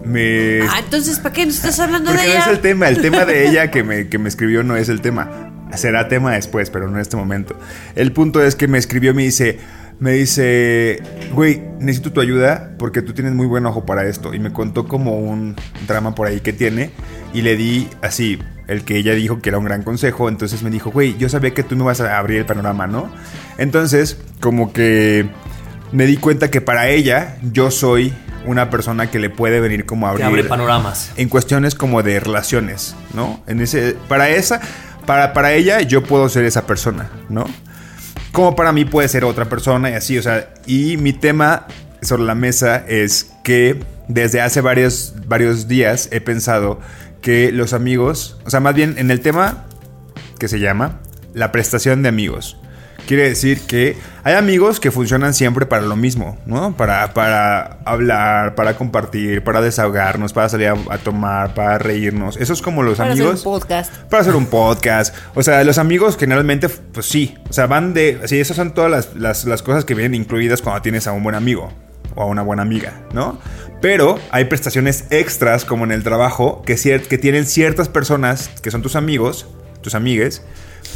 me... 0.05 0.61
Ah, 0.61 0.79
entonces, 0.83 1.19
¿para 1.19 1.33
qué 1.33 1.45
nos 1.45 1.55
estás 1.55 1.79
hablando 1.79 2.11
Porque 2.11 2.27
de 2.27 2.33
no 2.33 2.39
es 2.39 2.45
ella? 2.45 2.53
el 2.53 2.59
tema, 2.61 2.89
el 2.89 3.01
tema 3.01 3.25
de 3.25 3.47
ella 3.49 3.69
que 3.71 3.83
me, 3.83 4.07
que 4.07 4.17
me 4.17 4.29
escribió 4.29 4.63
no 4.63 4.75
es 4.75 4.89
el 4.89 5.01
tema. 5.01 5.51
Será 5.75 6.07
tema 6.07 6.33
después, 6.33 6.69
pero 6.69 6.87
no 6.87 6.95
en 6.95 7.01
este 7.01 7.17
momento. 7.17 7.55
El 7.95 8.11
punto 8.11 8.41
es 8.41 8.55
que 8.55 8.67
me 8.67 8.77
escribió 8.77 9.13
me 9.13 9.23
dice, 9.23 9.59
me 9.99 10.13
dice, 10.13 11.03
güey, 11.33 11.61
necesito 11.79 12.11
tu 12.13 12.21
ayuda 12.21 12.71
porque 12.79 13.01
tú 13.01 13.13
tienes 13.13 13.33
muy 13.33 13.45
buen 13.45 13.65
ojo 13.65 13.85
para 13.85 14.07
esto. 14.07 14.33
Y 14.33 14.39
me 14.39 14.51
contó 14.51 14.87
como 14.87 15.19
un 15.19 15.55
drama 15.87 16.15
por 16.15 16.27
ahí 16.27 16.39
que 16.39 16.53
tiene 16.53 16.91
y 17.33 17.41
le 17.41 17.55
di 17.55 17.87
así, 18.01 18.39
el 18.69 18.83
que 18.83 18.95
ella 18.97 19.13
dijo 19.13 19.41
que 19.41 19.49
era 19.49 19.57
un 19.57 19.65
gran 19.65 19.83
consejo. 19.83 20.29
Entonces 20.29 20.63
me 20.63 20.69
dijo, 20.69 20.91
güey, 20.91 21.17
yo 21.17 21.27
sabía 21.27 21.53
que 21.53 21.63
tú 21.63 21.75
me 21.75 21.83
vas 21.83 21.99
a 22.01 22.17
abrir 22.17 22.39
el 22.39 22.45
panorama, 22.45 22.87
¿no? 22.87 23.11
Entonces, 23.57 24.17
como 24.39 24.71
que 24.71 25.27
me 25.91 26.05
di 26.05 26.17
cuenta 26.17 26.49
que 26.51 26.61
para 26.61 26.87
ella 26.87 27.37
yo 27.51 27.71
soy 27.71 28.13
una 28.45 28.69
persona 28.69 29.09
que 29.11 29.19
le 29.19 29.29
puede 29.29 29.59
venir 29.59 29.85
como 29.85 30.07
a 30.07 30.15
Que 30.15 30.23
abrir 30.23 30.39
abre 30.39 30.49
panoramas. 30.49 31.11
en 31.17 31.27
cuestiones 31.29 31.75
como 31.75 32.03
de 32.03 32.19
relaciones, 32.19 32.95
¿no? 33.13 33.41
En 33.47 33.59
ese, 33.59 33.95
para 34.07 34.29
esa, 34.29 34.61
para, 35.05 35.33
para 35.33 35.51
ella 35.53 35.81
yo 35.81 36.03
puedo 36.03 36.29
ser 36.29 36.45
esa 36.45 36.65
persona, 36.65 37.09
¿no? 37.27 37.45
Como 38.31 38.55
para 38.55 38.71
mí 38.71 38.85
puede 38.85 39.07
ser 39.07 39.25
otra 39.25 39.45
persona 39.45 39.89
y 39.89 39.93
así, 39.95 40.17
o 40.17 40.21
sea, 40.21 40.53
y 40.67 40.97
mi 40.97 41.11
tema 41.13 41.65
sobre 42.01 42.23
la 42.23 42.35
mesa 42.35 42.83
es 42.87 43.31
que 43.43 43.83
desde 44.07 44.41
hace 44.41 44.61
varios, 44.61 45.15
varios 45.27 45.67
días 45.67 46.07
he 46.11 46.21
pensado 46.21 46.79
que 47.21 47.51
los 47.51 47.73
amigos, 47.73 48.37
o 48.45 48.49
sea, 48.49 48.59
más 48.59 48.75
bien 48.75 48.95
en 48.97 49.11
el 49.11 49.21
tema 49.21 49.65
que 50.39 50.47
se 50.47 50.59
llama 50.59 50.99
la 51.33 51.51
prestación 51.51 52.01
de 52.03 52.09
amigos. 52.09 52.57
Quiere 53.07 53.27
decir 53.27 53.61
que 53.61 53.97
hay 54.23 54.35
amigos 54.35 54.79
que 54.79 54.91
funcionan 54.91 55.33
siempre 55.33 55.65
para 55.65 55.81
lo 55.81 55.95
mismo, 55.95 56.37
¿no? 56.45 56.77
Para, 56.77 57.11
para 57.15 57.79
hablar, 57.83 58.53
para 58.53 58.75
compartir, 58.77 59.43
para 59.43 59.61
desahogarnos, 59.61 60.31
para 60.31 60.47
salir 60.47 60.67
a, 60.67 60.75
a 60.91 60.97
tomar, 60.99 61.55
para 61.55 61.79
reírnos. 61.79 62.37
Eso 62.37 62.53
es 62.53 62.61
como 62.61 62.83
los 62.83 62.99
Para 62.99 63.13
hacer 63.13 63.23
amigos. 63.23 63.43
un 63.45 63.51
podcast. 63.53 63.93
Para 64.11 64.21
hacer 64.21 64.35
un 64.35 64.45
podcast. 64.45 65.15
O 65.33 65.41
sea, 65.41 65.63
los 65.63 65.79
amigos 65.79 66.17
generalmente, 66.17 66.69
pues 66.69 67.07
sí. 67.07 67.35
O 67.49 67.53
sea, 67.53 67.65
van 67.65 67.95
de. 67.95 68.19
Sí, 68.25 68.39
esas 68.39 68.55
son 68.57 68.75
todas 68.75 68.91
las, 68.91 69.15
las- 69.15 69.45
las 69.45 69.63
cosas 69.63 69.85
que 69.85 69.95
vienen 69.95 70.13
incluidas 70.13 70.61
cuando 70.61 70.81
tienes 70.83 71.07
a 71.07 71.11
un 71.11 71.23
buen 71.23 71.35
amigo 71.35 71.73
o 72.19 72.23
a 72.23 72.25
una 72.25 72.41
buena 72.41 72.61
amiga, 72.61 73.01
¿no? 73.13 73.39
Pero 73.81 74.19
hay 74.31 74.45
prestaciones 74.45 75.05
extras, 75.09 75.63
como 75.63 75.85
en 75.85 75.91
el 75.91 76.03
trabajo, 76.03 76.61
que, 76.65 76.75
que 76.75 77.17
tienen 77.17 77.45
ciertas 77.45 77.87
personas 77.87 78.49
que 78.61 78.71
son 78.71 78.81
tus 78.81 78.95
amigos, 78.95 79.47
tus 79.81 79.95
amigues, 79.95 80.43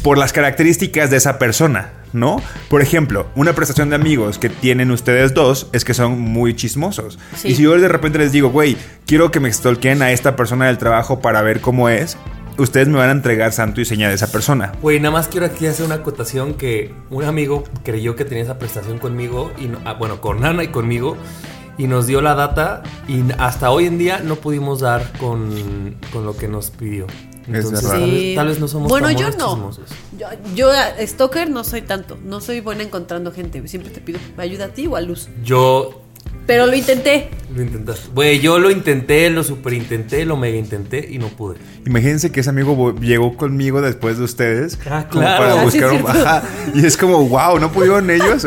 por 0.02 0.18
las 0.18 0.34
características 0.34 1.10
de 1.10 1.18
esa 1.18 1.40
persona, 1.40 1.94
¿no? 2.12 2.42
Por 2.70 2.82
ejemplo, 2.82 3.28
una 3.36 3.54
prestación 3.54 3.90
de 3.90 3.96
amigos 3.96 4.38
que 4.38 4.50
tienen 4.50 4.92
ustedes 4.92 5.34
dos 5.34 5.70
es 5.72 5.86
que 5.86 5.94
son 5.94 6.20
muy 6.20 6.56
chismosos. 6.56 7.20
Sí. 7.38 7.50
Y 7.50 7.56
si 7.56 7.64
yo 7.64 7.80
de 7.80 7.88
repente 7.88 8.20
les 8.20 8.34
digo, 8.34 8.50
güey, 8.50 8.76
quiero 9.06 9.32
que 9.32 9.40
me 9.40 9.52
stalkeen 9.52 10.02
a 10.02 10.12
esta 10.12 10.36
persona 10.36 10.66
del 10.66 10.78
trabajo 10.78 11.22
para 11.22 11.42
ver 11.42 11.62
cómo 11.62 11.88
es, 11.88 12.18
ustedes 12.58 12.88
me 12.88 12.98
van 12.98 13.10
a 13.10 13.12
entregar 13.14 13.52
santo 13.52 13.82
y 13.82 13.86
seña 13.86 14.10
de 14.10 14.16
esa 14.16 14.32
persona. 14.32 14.72
Güey, 14.82 15.00
nada 15.00 15.12
más 15.12 15.28
quiero 15.28 15.46
aquí 15.46 15.66
hacer 15.68 15.86
una 15.86 15.96
acotación 15.96 16.54
que 16.54 16.94
un 17.10 17.24
amigo 17.24 17.64
creyó 17.84 18.16
que 18.16 18.26
tenía 18.26 18.44
esa 18.44 18.60
prestación 18.60 19.00
conmigo, 19.00 19.52
y 19.60 19.66
no- 19.66 19.80
ah, 19.86 19.94
bueno, 19.94 20.22
con 20.22 20.44
Ana 20.46 20.64
y 20.64 20.68
conmigo, 20.70 21.18
y 21.78 21.88
nos 21.88 22.06
dio 22.08 22.22
la 22.22 22.36
data, 22.36 22.84
y 23.08 23.24
hasta 23.40 23.72
hoy 23.72 23.86
en 23.88 23.98
día 23.98 24.20
no 24.20 24.36
pudimos 24.36 24.82
dar 24.82 25.12
con, 25.20 25.96
con 26.12 26.26
lo 26.26 26.36
que 26.38 26.48
nos 26.48 26.70
pidió. 26.72 27.08
Entonces, 27.46 27.84
verdad. 27.84 27.90
tal, 28.00 28.02
vez, 28.12 28.20
Sí. 28.22 28.34
tal 28.38 28.48
vez 28.48 28.60
no 28.62 28.68
somos 28.70 28.88
Bueno, 28.90 29.12
yo 29.12 29.30
no. 29.32 29.70
Yo, 30.18 30.28
yo, 30.56 30.70
stalker 31.06 31.50
no 31.50 31.66
soy 31.66 31.82
tanto. 31.82 32.18
No 32.24 32.40
soy 32.40 32.62
buena 32.62 32.84
encontrando 32.84 33.34
gente. 33.34 33.68
Siempre 33.68 33.92
te 33.92 34.00
pido 34.00 34.18
ayuda 34.38 34.66
a 34.66 34.68
ti 34.70 34.88
o 34.88 34.96
a 34.96 35.02
Luz. 35.02 35.28
Yo 35.44 36.03
Pero 36.46 36.66
lo 36.66 36.76
intenté. 36.76 37.30
lo 37.56 37.62
intentaste. 37.62 38.10
Güey, 38.14 38.40
yo 38.40 38.60
lo 38.60 38.70
intenté, 38.70 39.30
lo 39.30 39.44
super 39.44 39.74
intenté, 39.74 40.26
lo 40.26 40.36
mega 40.36 40.58
intenté 40.58 41.08
y 41.10 41.18
no 41.18 41.28
pude. 41.30 41.58
Imagínense 41.86 42.32
que 42.32 42.42
ese 42.42 42.50
amigo 42.50 42.94
llegó 43.00 43.38
conmigo 43.38 43.82
después 43.82 44.18
de 44.18 44.24
ustedes. 44.26 44.78
Ah, 44.90 45.08
como 45.10 45.22
claro. 45.22 45.44
para 45.44 45.62
Ah, 45.62 45.64
buscar 45.64 45.94
es 45.94 46.02
un. 46.02 46.08
Ajá. 46.10 46.44
Y 46.74 46.86
es 46.86 46.98
como, 46.98 47.28
wow, 47.30 47.60
¿no 47.60 47.72
pudieron 47.72 48.10
ellos? 48.10 48.46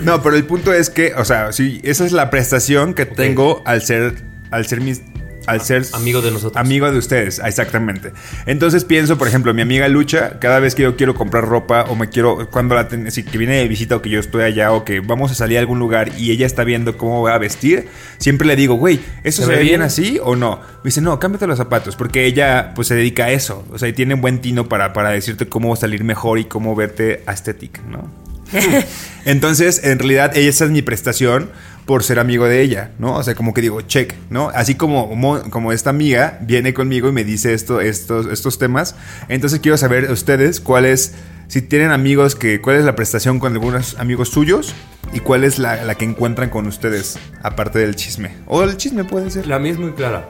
No, 0.00 0.22
pero 0.22 0.36
el 0.36 0.44
punto 0.44 0.72
es 0.74 0.90
que, 0.90 1.14
o 1.14 1.24
sea, 1.24 1.52
sí, 1.52 1.80
esa 1.84 2.04
es 2.04 2.12
la 2.12 2.28
prestación 2.30 2.94
que 2.94 3.06
tengo 3.06 3.62
al 3.64 3.82
ser. 3.82 4.14
Al 4.50 4.66
ser 4.66 4.80
mis. 4.82 5.00
Al 5.46 5.60
ser 5.60 5.84
Amigo 5.92 6.20
de 6.22 6.30
nosotros. 6.30 6.56
Amigo 6.56 6.90
de 6.90 6.98
ustedes, 6.98 7.40
ah, 7.40 7.48
exactamente. 7.48 8.12
Entonces 8.46 8.84
pienso, 8.84 9.18
por 9.18 9.28
ejemplo, 9.28 9.52
mi 9.54 9.62
amiga 9.62 9.88
Lucha, 9.88 10.38
cada 10.38 10.58
vez 10.60 10.74
que 10.74 10.82
yo 10.82 10.96
quiero 10.96 11.14
comprar 11.14 11.44
ropa 11.44 11.84
o 11.88 11.96
me 11.96 12.08
quiero, 12.08 12.48
cuando 12.50 12.74
la 12.74 12.88
ten- 12.88 13.10
si 13.10 13.22
que 13.24 13.38
viene 13.38 13.56
de 13.56 13.68
visita 13.68 13.96
o 13.96 14.02
que 14.02 14.10
yo 14.10 14.20
estoy 14.20 14.42
allá 14.44 14.72
o 14.72 14.84
que 14.84 15.00
vamos 15.00 15.30
a 15.30 15.34
salir 15.34 15.56
a 15.58 15.60
algún 15.60 15.78
lugar 15.78 16.12
y 16.18 16.30
ella 16.30 16.46
está 16.46 16.64
viendo 16.64 16.96
cómo 16.96 17.20
voy 17.20 17.32
a 17.32 17.38
vestir, 17.38 17.88
siempre 18.18 18.46
le 18.46 18.56
digo, 18.56 18.74
güey, 18.74 19.00
¿eso 19.24 19.42
¿Se 19.42 19.46
se, 19.48 19.52
ve 19.52 19.56
bien 19.62 19.68
bien? 19.68 19.82
así 19.82 20.18
o 20.22 20.36
no? 20.36 20.60
Me 20.82 20.88
dice, 20.88 21.00
no, 21.00 21.18
cámbiate 21.18 21.46
los 21.46 21.58
zapatos, 21.58 21.96
porque 21.96 22.24
ella 22.26 22.72
pues 22.74 22.88
se 22.88 22.94
dedica 22.94 23.24
a 23.26 23.30
eso, 23.30 23.64
o 23.72 23.78
sea, 23.78 23.88
y 23.88 23.92
tiene 23.92 24.14
buen 24.14 24.40
tino 24.40 24.68
para, 24.68 24.92
para 24.92 25.10
decirte 25.10 25.48
cómo 25.48 25.74
salir 25.76 26.04
mejor 26.04 26.38
y 26.38 26.44
cómo 26.44 26.74
verte 26.74 27.22
aesthetic, 27.26 27.82
¿no? 27.84 28.10
Entonces, 29.24 29.82
en 29.84 29.98
realidad, 29.98 30.36
esa 30.36 30.64
es 30.64 30.70
mi 30.70 30.82
prestación 30.82 31.50
por 31.86 32.04
ser 32.04 32.18
amigo 32.20 32.46
de 32.46 32.62
ella, 32.62 32.90
¿no? 32.98 33.16
O 33.16 33.22
sea, 33.22 33.34
como 33.34 33.52
que 33.54 33.60
digo, 33.60 33.80
check, 33.82 34.14
¿no? 34.30 34.50
Así 34.54 34.74
como, 34.76 35.14
mo- 35.16 35.42
como 35.50 35.72
esta 35.72 35.90
amiga 35.90 36.38
viene 36.42 36.72
conmigo 36.74 37.08
y 37.08 37.12
me 37.12 37.24
dice 37.24 37.54
esto, 37.54 37.80
estos, 37.80 38.26
estos 38.26 38.58
temas. 38.58 38.94
Entonces, 39.28 39.58
quiero 39.60 39.76
saber 39.76 40.10
ustedes 40.10 40.60
cuál 40.60 40.84
es, 40.84 41.14
si 41.48 41.60
tienen 41.60 41.90
amigos 41.90 42.36
que, 42.36 42.60
cuál 42.60 42.76
es 42.76 42.84
la 42.84 42.94
prestación 42.94 43.40
con 43.40 43.52
algunos 43.54 43.98
amigos 43.98 44.28
suyos 44.28 44.74
y 45.12 45.18
cuál 45.20 45.42
es 45.44 45.58
la, 45.58 45.82
la 45.84 45.96
que 45.96 46.04
encuentran 46.04 46.50
con 46.50 46.66
ustedes, 46.68 47.18
aparte 47.42 47.80
del 47.80 47.96
chisme. 47.96 48.36
O 48.46 48.62
el 48.62 48.76
chisme 48.76 49.04
puede 49.04 49.30
ser. 49.30 49.46
La 49.48 49.58
mía 49.58 49.72
es 49.72 49.78
muy 49.78 49.90
clara. 49.92 50.28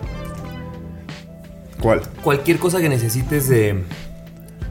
¿Cuál? 1.81 2.01
Cualquier 2.23 2.59
cosa 2.59 2.81
que 2.81 2.89
necesites 2.89 3.49
de. 3.49 3.83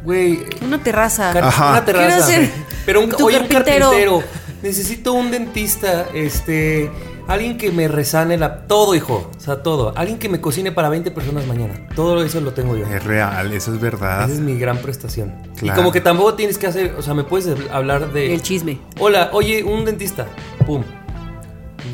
Güey. 0.04 0.40
Una 0.62 0.82
terraza. 0.82 1.32
Ajá. 1.32 1.72
Una 1.72 1.86
terraza. 1.86 2.26
Quiero 2.26 2.26
ser 2.48 2.50
Pero 2.86 3.02
un, 3.02 3.10
tu 3.10 3.28
oye, 3.28 3.38
un 3.40 3.48
carpintero. 3.48 4.24
Necesito 4.64 5.14
un 5.14 5.32
dentista. 5.32 6.08
Este. 6.14 6.90
Alguien 7.28 7.58
que 7.58 7.72
me 7.72 7.88
resane 7.88 8.38
la. 8.38 8.68
Todo, 8.68 8.94
hijo. 8.96 9.30
O 9.38 9.40
sea, 9.40 9.64
todo. 9.64 9.94
Alguien 9.96 10.20
que 10.20 10.28
me 10.30 10.42
cocine 10.42 10.72
para 10.72 10.90
20 10.90 11.12
personas 11.12 11.46
mañana. 11.48 11.88
Todo 11.96 12.22
eso 12.24 12.42
lo 12.42 12.54
tengo 12.54 12.76
yo. 12.76 12.86
Es 12.86 13.04
real, 13.04 13.52
eso 13.54 13.74
es 13.74 13.80
verdad. 13.80 14.24
Esa 14.26 14.34
es 14.34 14.40
mi 14.40 14.58
gran 14.58 14.78
prestación. 14.80 15.34
Y 15.58 15.60
Claro. 15.62 15.78
como 15.78 15.92
que 15.92 16.02
tampoco 16.02 16.34
tienes 16.34 16.58
que 16.58 16.68
hacer. 16.68 16.96
O 16.98 17.02
sea, 17.02 17.14
me 17.14 17.24
puedes 17.24 17.56
hablar 17.72 18.12
de. 18.12 18.34
El 18.34 18.42
chisme. 18.42 18.80
Hola, 19.00 19.30
oye, 19.34 19.64
un 19.64 19.86
dentista. 19.86 20.28
Pum. 20.66 20.84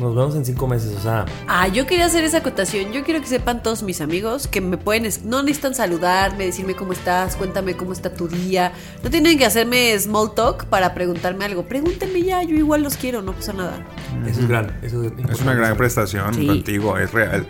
Nos 0.00 0.14
vemos 0.14 0.36
en 0.36 0.44
cinco 0.44 0.66
meses. 0.68 0.94
O 0.96 1.00
sea. 1.00 1.24
Ah, 1.46 1.66
yo 1.68 1.86
quería 1.86 2.06
hacer 2.06 2.22
esa 2.24 2.38
acotación. 2.38 2.92
Yo 2.92 3.04
quiero 3.04 3.20
que 3.20 3.26
sepan 3.26 3.62
todos 3.62 3.82
mis 3.82 4.00
amigos 4.00 4.46
que 4.46 4.60
me 4.60 4.76
pueden, 4.76 5.10
no 5.24 5.42
necesitan 5.42 5.74
saludarme, 5.74 6.44
decirme 6.46 6.74
cómo 6.74 6.92
estás, 6.92 7.36
cuéntame 7.36 7.76
cómo 7.76 7.92
está 7.92 8.12
tu 8.12 8.28
día. 8.28 8.72
No 9.02 9.10
tienen 9.10 9.38
que 9.38 9.46
hacerme 9.46 9.98
small 9.98 10.34
talk 10.34 10.66
para 10.66 10.94
preguntarme 10.94 11.44
algo. 11.46 11.64
Pregúntenme 11.66 12.22
ya, 12.22 12.42
yo 12.42 12.54
igual 12.54 12.82
los 12.82 12.96
quiero, 12.96 13.22
no 13.22 13.32
pasa 13.32 13.52
nada. 13.54 13.86
Eso 14.26 14.40
es 14.40 14.48
gran. 14.48 14.78
Eso 14.82 15.02
es, 15.04 15.12
Es 15.30 15.40
una 15.40 15.54
gran 15.54 15.76
prestación 15.76 16.34
Sí. 16.34 16.46
contigo, 16.46 16.98
es 16.98 17.12
real. 17.12 17.46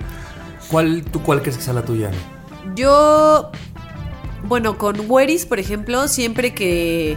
¿Cuál, 0.69 1.03
¿Tú 1.05 1.23
cuál 1.23 1.41
crees 1.43 1.57
que 1.57 1.63
sea 1.65 1.73
la 1.75 1.83
tuya? 1.83 2.11
Yo, 2.77 3.51
bueno, 4.45 4.79
con 4.79 4.97
Weris, 5.11 5.47
por 5.47 5.59
ejemplo, 5.59 6.07
siempre 6.09 6.55
que 6.55 7.17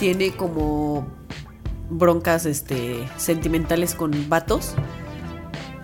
tiene 0.00 0.32
como 0.32 1.06
broncas 1.90 2.46
este, 2.46 2.96
sentimentales 3.16 3.94
con 3.94 4.28
vatos, 4.28 4.74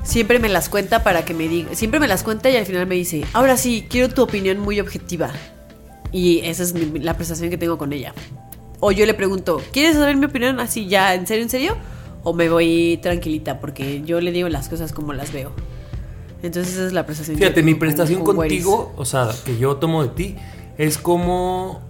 siempre 0.02 0.38
me 0.38 0.48
las 0.48 0.68
cuenta 0.68 1.02
para 1.02 1.24
que 1.24 1.34
me 1.34 1.48
diga, 1.48 1.74
siempre 1.74 2.00
me 2.00 2.06
las 2.08 2.22
cuenta 2.22 2.48
y 2.50 2.56
al 2.56 2.64
final 2.66 2.86
me 2.86 2.94
dice, 2.94 3.24
ahora 3.32 3.56
sí, 3.56 3.86
quiero 3.88 4.08
tu 4.12 4.22
opinión 4.22 4.58
muy 4.60 4.80
objetiva. 4.80 5.30
Y 6.12 6.40
esa 6.44 6.62
es 6.62 6.72
mi- 6.74 7.00
la 7.00 7.14
prestación 7.16 7.50
que 7.50 7.58
tengo 7.58 7.76
con 7.76 7.92
ella. 7.92 8.14
O 8.80 8.92
yo 8.92 9.04
le 9.06 9.14
pregunto, 9.14 9.60
¿quieres 9.72 9.96
saber 9.96 10.16
mi 10.16 10.26
opinión 10.26 10.60
así 10.60 10.86
ya, 10.86 11.14
en 11.14 11.26
serio, 11.26 11.42
en 11.42 11.50
serio? 11.50 11.76
O 12.22 12.32
me 12.32 12.48
voy 12.48 12.98
tranquilita 13.02 13.58
porque 13.60 14.02
yo 14.04 14.20
le 14.20 14.30
digo 14.32 14.48
las 14.48 14.68
cosas 14.68 14.92
como 14.92 15.12
las 15.12 15.32
veo. 15.32 15.52
Entonces 16.42 16.74
esa 16.74 16.86
es 16.86 16.92
la 16.92 17.04
prestación. 17.06 17.36
que 17.36 17.42
Fíjate, 17.44 17.54
tengo 17.56 17.66
mi 17.66 17.72
con- 17.72 17.80
prestación 17.80 18.22
con 18.24 18.36
Weris. 18.38 18.64
contigo, 18.64 18.92
o 18.96 19.04
sea, 19.04 19.30
que 19.44 19.58
yo 19.58 19.76
tomo 19.76 20.02
de 20.02 20.08
ti, 20.10 20.36
es 20.78 20.98
como 20.98 21.80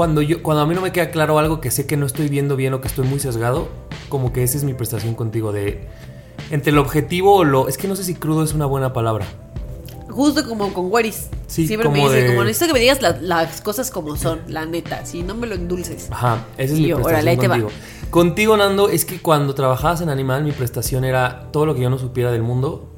cuando 0.00 0.22
yo, 0.22 0.42
cuando 0.42 0.62
a 0.62 0.66
mí 0.66 0.74
no 0.74 0.80
me 0.80 0.92
queda 0.92 1.10
claro 1.10 1.38
algo 1.38 1.60
que 1.60 1.70
sé 1.70 1.84
que 1.86 1.98
no 1.98 2.06
estoy 2.06 2.28
viendo 2.30 2.56
bien 2.56 2.72
o 2.72 2.80
que 2.80 2.88
estoy 2.88 3.06
muy 3.06 3.20
sesgado, 3.20 3.68
como 4.08 4.32
que 4.32 4.42
esa 4.42 4.56
es 4.56 4.64
mi 4.64 4.72
prestación 4.72 5.14
contigo 5.14 5.52
de 5.52 5.86
entre 6.50 6.72
el 6.72 6.78
objetivo 6.78 7.34
o 7.34 7.44
lo, 7.44 7.68
es 7.68 7.76
que 7.76 7.86
no 7.86 7.94
sé 7.96 8.04
si 8.04 8.14
crudo 8.14 8.42
es 8.42 8.54
una 8.54 8.64
buena 8.64 8.94
palabra. 8.94 9.26
Justo 10.08 10.48
como 10.48 10.72
con 10.72 10.90
Weris. 10.90 11.28
Sí, 11.48 11.66
Siempre 11.66 11.90
me 11.90 11.98
dice, 12.02 12.14
de- 12.22 12.26
como 12.28 12.44
necesito 12.44 12.68
que 12.68 12.72
me 12.72 12.80
digas 12.80 13.02
la- 13.02 13.20
las 13.20 13.60
cosas 13.60 13.90
como 13.90 14.16
son, 14.16 14.40
la 14.48 14.64
neta. 14.64 15.04
Si 15.04 15.22
no 15.22 15.34
me 15.34 15.46
lo 15.46 15.54
endulces. 15.54 16.08
Ajá, 16.10 16.46
esa 16.56 16.72
es 16.72 16.78
Y 16.78 16.82
mi 16.84 16.88
yo, 16.88 16.96
prestación 16.96 17.16
órale, 17.16 17.30
ahí 17.32 17.36
te 17.36 17.48
va. 17.48 17.58
contigo. 17.58 17.70
Contigo, 18.08 18.56
Nando, 18.56 18.88
es 18.88 19.04
que 19.04 19.20
cuando 19.20 19.54
trabajabas 19.54 20.00
en 20.00 20.08
Animal, 20.08 20.44
mi 20.44 20.52
prestación 20.52 21.04
era 21.04 21.48
todo 21.52 21.66
lo 21.66 21.74
que 21.74 21.82
yo 21.82 21.90
no 21.90 21.98
supiera 21.98 22.32
del 22.32 22.42
mundo. 22.42 22.88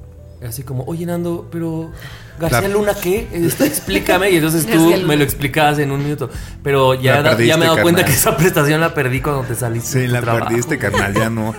Así 0.46 0.62
como, 0.62 0.84
oye, 0.84 1.06
Nando, 1.06 1.48
pero 1.50 1.90
García 2.38 2.68
Luna, 2.68 2.94
¿qué? 3.00 3.28
Este, 3.32 3.66
explícame. 3.66 4.30
Y 4.30 4.36
entonces 4.36 4.66
tú 4.66 4.94
me 5.06 5.16
lo 5.16 5.24
explicabas 5.24 5.78
en 5.78 5.90
un 5.90 6.02
minuto. 6.02 6.30
Pero 6.62 6.94
ya, 6.94 7.36
ya 7.38 7.56
me 7.56 7.64
he 7.64 7.68
dado 7.68 7.82
cuenta 7.82 8.04
que 8.04 8.12
esa 8.12 8.36
prestación 8.36 8.80
la 8.80 8.94
perdí 8.94 9.20
cuando 9.20 9.42
te 9.42 9.54
saliste. 9.54 10.00
Sí, 10.00 10.06
la 10.06 10.20
trabajo. 10.20 10.48
perdiste, 10.48 10.78
carnal. 10.78 11.14
Ya 11.14 11.30
no, 11.30 11.54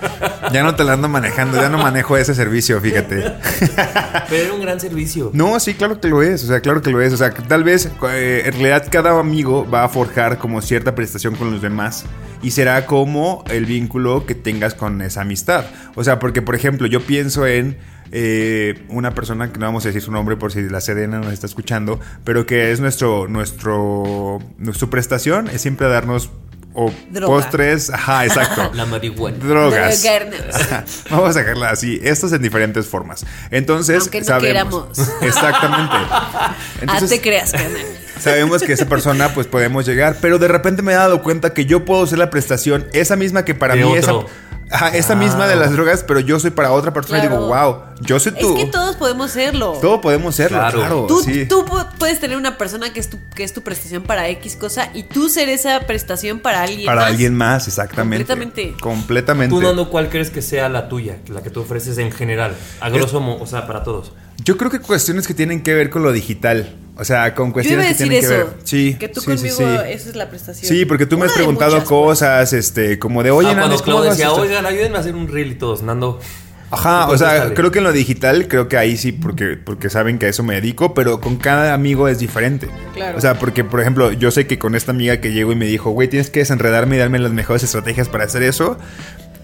ya 0.52 0.64
no 0.64 0.76
te 0.76 0.84
la 0.84 0.94
ando 0.94 1.08
manejando, 1.08 1.62
ya 1.62 1.70
no 1.70 1.78
manejo 1.78 2.18
ese 2.18 2.36
servicio, 2.36 2.82
fíjate. 2.82 3.24
Pero 4.30 4.44
era 4.44 4.54
un 4.54 4.62
gran 4.62 4.80
servicio. 4.80 5.32
No, 5.34 5.60
sí, 5.60 5.74
claro 5.74 6.02
que 6.02 6.08
lo 6.08 6.22
es. 6.22 6.44
O 6.44 6.48
sea, 6.48 6.60
claro 6.60 6.82
que 6.82 6.92
lo 6.92 7.02
es. 7.02 7.14
O 7.14 7.18
sea, 7.18 7.32
que 7.32 7.42
tal 7.44 7.64
vez 7.64 7.90
eh, 8.10 8.44
en 8.46 8.54
realidad 8.54 8.88
cada 8.90 9.18
amigo 9.20 9.70
va 9.70 9.84
a 9.84 9.90
forjar 9.90 10.38
como 10.38 10.62
cierta 10.62 10.96
prestación 10.96 11.36
con 11.36 11.52
los 11.52 11.62
demás. 11.62 12.06
Y 12.42 12.52
será 12.52 12.86
como 12.86 13.46
el 13.50 13.66
vínculo 13.66 14.26
que 14.26 14.36
tengas 14.36 14.74
con 14.74 15.02
esa 15.02 15.22
amistad. 15.22 15.66
O 15.96 16.04
sea, 16.04 16.20
porque, 16.20 16.42
por 16.42 16.56
ejemplo, 16.56 16.88
yo 16.88 17.00
pienso 17.00 17.48
en 17.48 17.78
eh, 18.16 18.86
una 18.90 19.16
persona 19.16 19.52
que 19.52 19.58
no 19.60 19.66
vamos 19.66 19.84
a 19.86 19.90
decir 19.90 20.02
su 20.04 20.12
nombre 20.12 20.38
por 20.38 20.52
si 20.52 20.62
la 20.70 20.80
Sedena 20.82 21.20
nos 21.20 21.34
está 21.34 21.48
escuchando, 21.48 22.00
pero 22.24 22.46
que 22.46 22.72
es 22.72 22.80
nuestro, 22.80 23.28
nuestro, 23.28 24.40
su 24.74 24.90
prestación 24.92 25.48
es 25.50 25.62
siempre 25.62 25.88
darnos 25.88 26.30
o 26.76 26.92
Droga. 27.10 27.28
postres, 27.34 27.90
ajá, 27.90 28.26
exacto. 28.26 28.72
La 28.76 28.86
marihuana. 28.86 29.38
Drogas. 29.38 30.04
Vamos 31.10 31.30
a 31.30 31.34
sacarla 31.34 31.70
así. 31.70 32.00
Esto 32.04 32.28
es 32.28 32.34
en 32.34 32.42
diferentes 32.42 32.88
formas. 32.88 33.26
Entonces, 33.52 34.02
Aunque 34.02 34.20
no 34.22 34.26
sabemos. 34.26 34.48
queramos. 34.48 35.00
Exactamente. 35.22 35.96
ah, 36.10 36.56
Entonces, 36.82 37.10
te 37.10 37.22
creas, 37.22 37.52
sabemos 38.20 38.64
que 38.64 38.74
esa 38.74 38.88
persona, 38.88 39.30
pues 39.34 39.48
podemos 39.48 39.86
llegar. 39.86 40.18
Pero 40.22 40.40
de 40.40 40.48
repente 40.48 40.82
me 40.82 40.94
he 40.94 40.96
dado 40.96 41.22
cuenta 41.22 41.54
que 41.54 41.66
yo 41.66 41.86
puedo 41.86 42.06
ser 42.08 42.18
la 42.20 42.30
prestación, 42.30 42.88
esa 42.94 43.16
misma 43.16 43.46
que 43.46 43.54
para 43.54 43.76
De 43.76 43.86
mí, 43.86 43.96
esa. 43.96 44.14
Ajá, 44.72 44.90
esta 44.90 45.14
Ah. 45.14 45.18
misma 45.18 45.48
de 45.48 45.56
las 45.56 45.72
drogas, 45.72 46.04
pero 46.08 46.20
yo 46.20 46.40
soy 46.40 46.52
para 46.52 46.72
otra 46.72 46.92
persona 46.94 47.20
y 47.20 47.22
digo, 47.22 47.48
wow, 47.48 47.78
yo 48.02 48.20
soy 48.20 48.32
tú. 48.32 48.58
Es 48.58 48.66
que 48.66 48.72
todos 48.72 48.96
podemos 48.96 49.32
serlo. 49.32 49.74
Todo 49.82 50.02
podemos 50.02 50.36
serlo, 50.36 50.58
Claro. 50.58 50.80
claro. 50.80 51.06
Tú, 51.08 51.22
sí. 51.22 51.46
tú 51.46 51.64
pu- 51.66 51.88
puedes 52.00 52.20
tener 52.20 52.38
una 52.38 52.58
persona 52.58 52.92
que 52.92 53.00
es, 53.00 53.10
tu, 53.10 53.18
que 53.36 53.44
es 53.44 53.54
tu 53.54 53.62
prestación 53.62 54.04
para 54.04 54.28
X 54.30 54.56
cosa 54.56 54.90
y 54.94 55.04
tú 55.04 55.30
ser 55.30 55.50
esa 55.50 55.80
prestación 55.82 56.40
para 56.40 56.64
alguien 56.64 56.86
para 56.86 57.02
más. 57.02 57.10
alguien 57.12 57.36
más, 57.36 57.68
exactamente. 57.68 58.26
Completamente. 58.26 58.76
Completamente. 58.82 59.56
Tú, 59.56 59.62
Nando, 59.62 59.90
¿cuál 59.90 60.10
crees 60.10 60.30
que 60.32 60.42
sea 60.42 60.70
la 60.70 60.90
tuya? 60.90 61.18
La 61.28 61.42
que 61.44 61.50
tú 61.50 61.62
ofreces 61.62 61.98
en 62.00 62.12
general. 62.12 62.56
A 62.82 62.90
grosso 62.90 63.20
modo, 63.22 63.42
o 63.44 63.46
sea, 63.48 63.68
para 63.68 63.84
todos. 63.84 64.12
Yo 64.44 64.58
creo 64.58 64.72
que 64.72 64.80
cuestiones 64.80 65.28
que 65.28 65.34
tienen 65.34 65.62
que 65.62 65.74
ver 65.74 65.90
con 65.90 66.04
lo 66.04 66.12
digital. 66.12 66.76
O 66.96 67.04
sea, 67.04 67.34
con 67.34 67.48
Yo 67.48 67.50
iba 67.50 67.54
cuestiones 67.54 67.86
que 67.88 67.92
decir 67.94 68.08
tienen 68.10 68.30
que 68.30 68.36
eso. 68.36 68.46
ver. 68.52 68.58
Sí. 68.64 68.96
Que 69.00 69.08
tú 69.08 69.20
sí, 69.22 69.26
sí, 69.26 69.36
conmigo, 69.36 69.58
sí. 69.58 69.64
esa 69.92 70.10
es 70.10 70.16
la 70.16 70.30
prestación. 70.30 70.72
Sí, 70.72 70.86
porque 70.86 71.06
tú 71.08 71.16
me 71.18 71.24
Una 71.24 71.32
has 71.32 71.36
preguntado 71.38 71.72
muchas, 71.72 71.90
pues. 71.90 72.00
cosas, 72.02 72.54
este, 72.54 73.00
como 73.00 73.24
de, 73.24 73.32
oye, 73.32 73.50
ah, 73.50 73.54
Nando, 73.56 73.62
cuando 73.70 73.78
¿cómo 73.78 73.86
Claudio 73.86 74.12
haces 74.12 74.18
decía, 74.20 74.32
esto? 74.32 74.42
oigan, 74.44 74.66
ayúdenme 74.66 74.98
a 74.98 75.00
hacer 75.02 75.16
un 75.16 75.28
reel 75.28 75.52
y 75.52 75.56
todos, 75.56 75.82
Nando. 75.82 76.20
Ajá, 76.70 77.08
o 77.10 77.18
sea, 77.20 77.54
creo 77.54 77.72
que 77.72 77.78
en 77.80 77.84
lo 77.84 77.92
digital, 77.92 78.48
creo 78.48 78.68
que 78.68 78.78
ahí 78.78 78.98
sí, 78.98 79.12
porque, 79.12 79.58
porque 79.64 79.92
saben 79.92 80.18
que 80.18 80.26
a 80.26 80.30
eso 80.30 80.42
me 80.42 80.56
dedico, 80.56 80.96
pero 80.96 81.22
con 81.22 81.36
cada 81.38 81.74
amigo 81.76 82.08
es 82.08 82.18
diferente. 82.18 82.68
Claro. 82.96 83.16
O 83.18 83.22
sea, 83.22 83.38
porque, 83.38 83.64
por 83.64 83.80
ejemplo, 83.80 84.12
yo 84.12 84.32
sé 84.32 84.48
que 84.48 84.58
con 84.58 84.74
esta 84.74 84.92
amiga 84.92 85.22
que 85.22 85.32
llegó 85.34 85.52
y 85.52 85.56
me 85.56 85.66
dijo, 85.68 85.92
güey, 85.92 86.08
tienes 86.08 86.32
que 86.32 86.40
desenredarme 86.40 86.96
y 86.96 87.00
darme 87.00 87.20
las 87.20 87.32
mejores 87.32 87.62
estrategias 87.64 88.10
para 88.10 88.24
hacer 88.24 88.42
eso. 88.42 88.80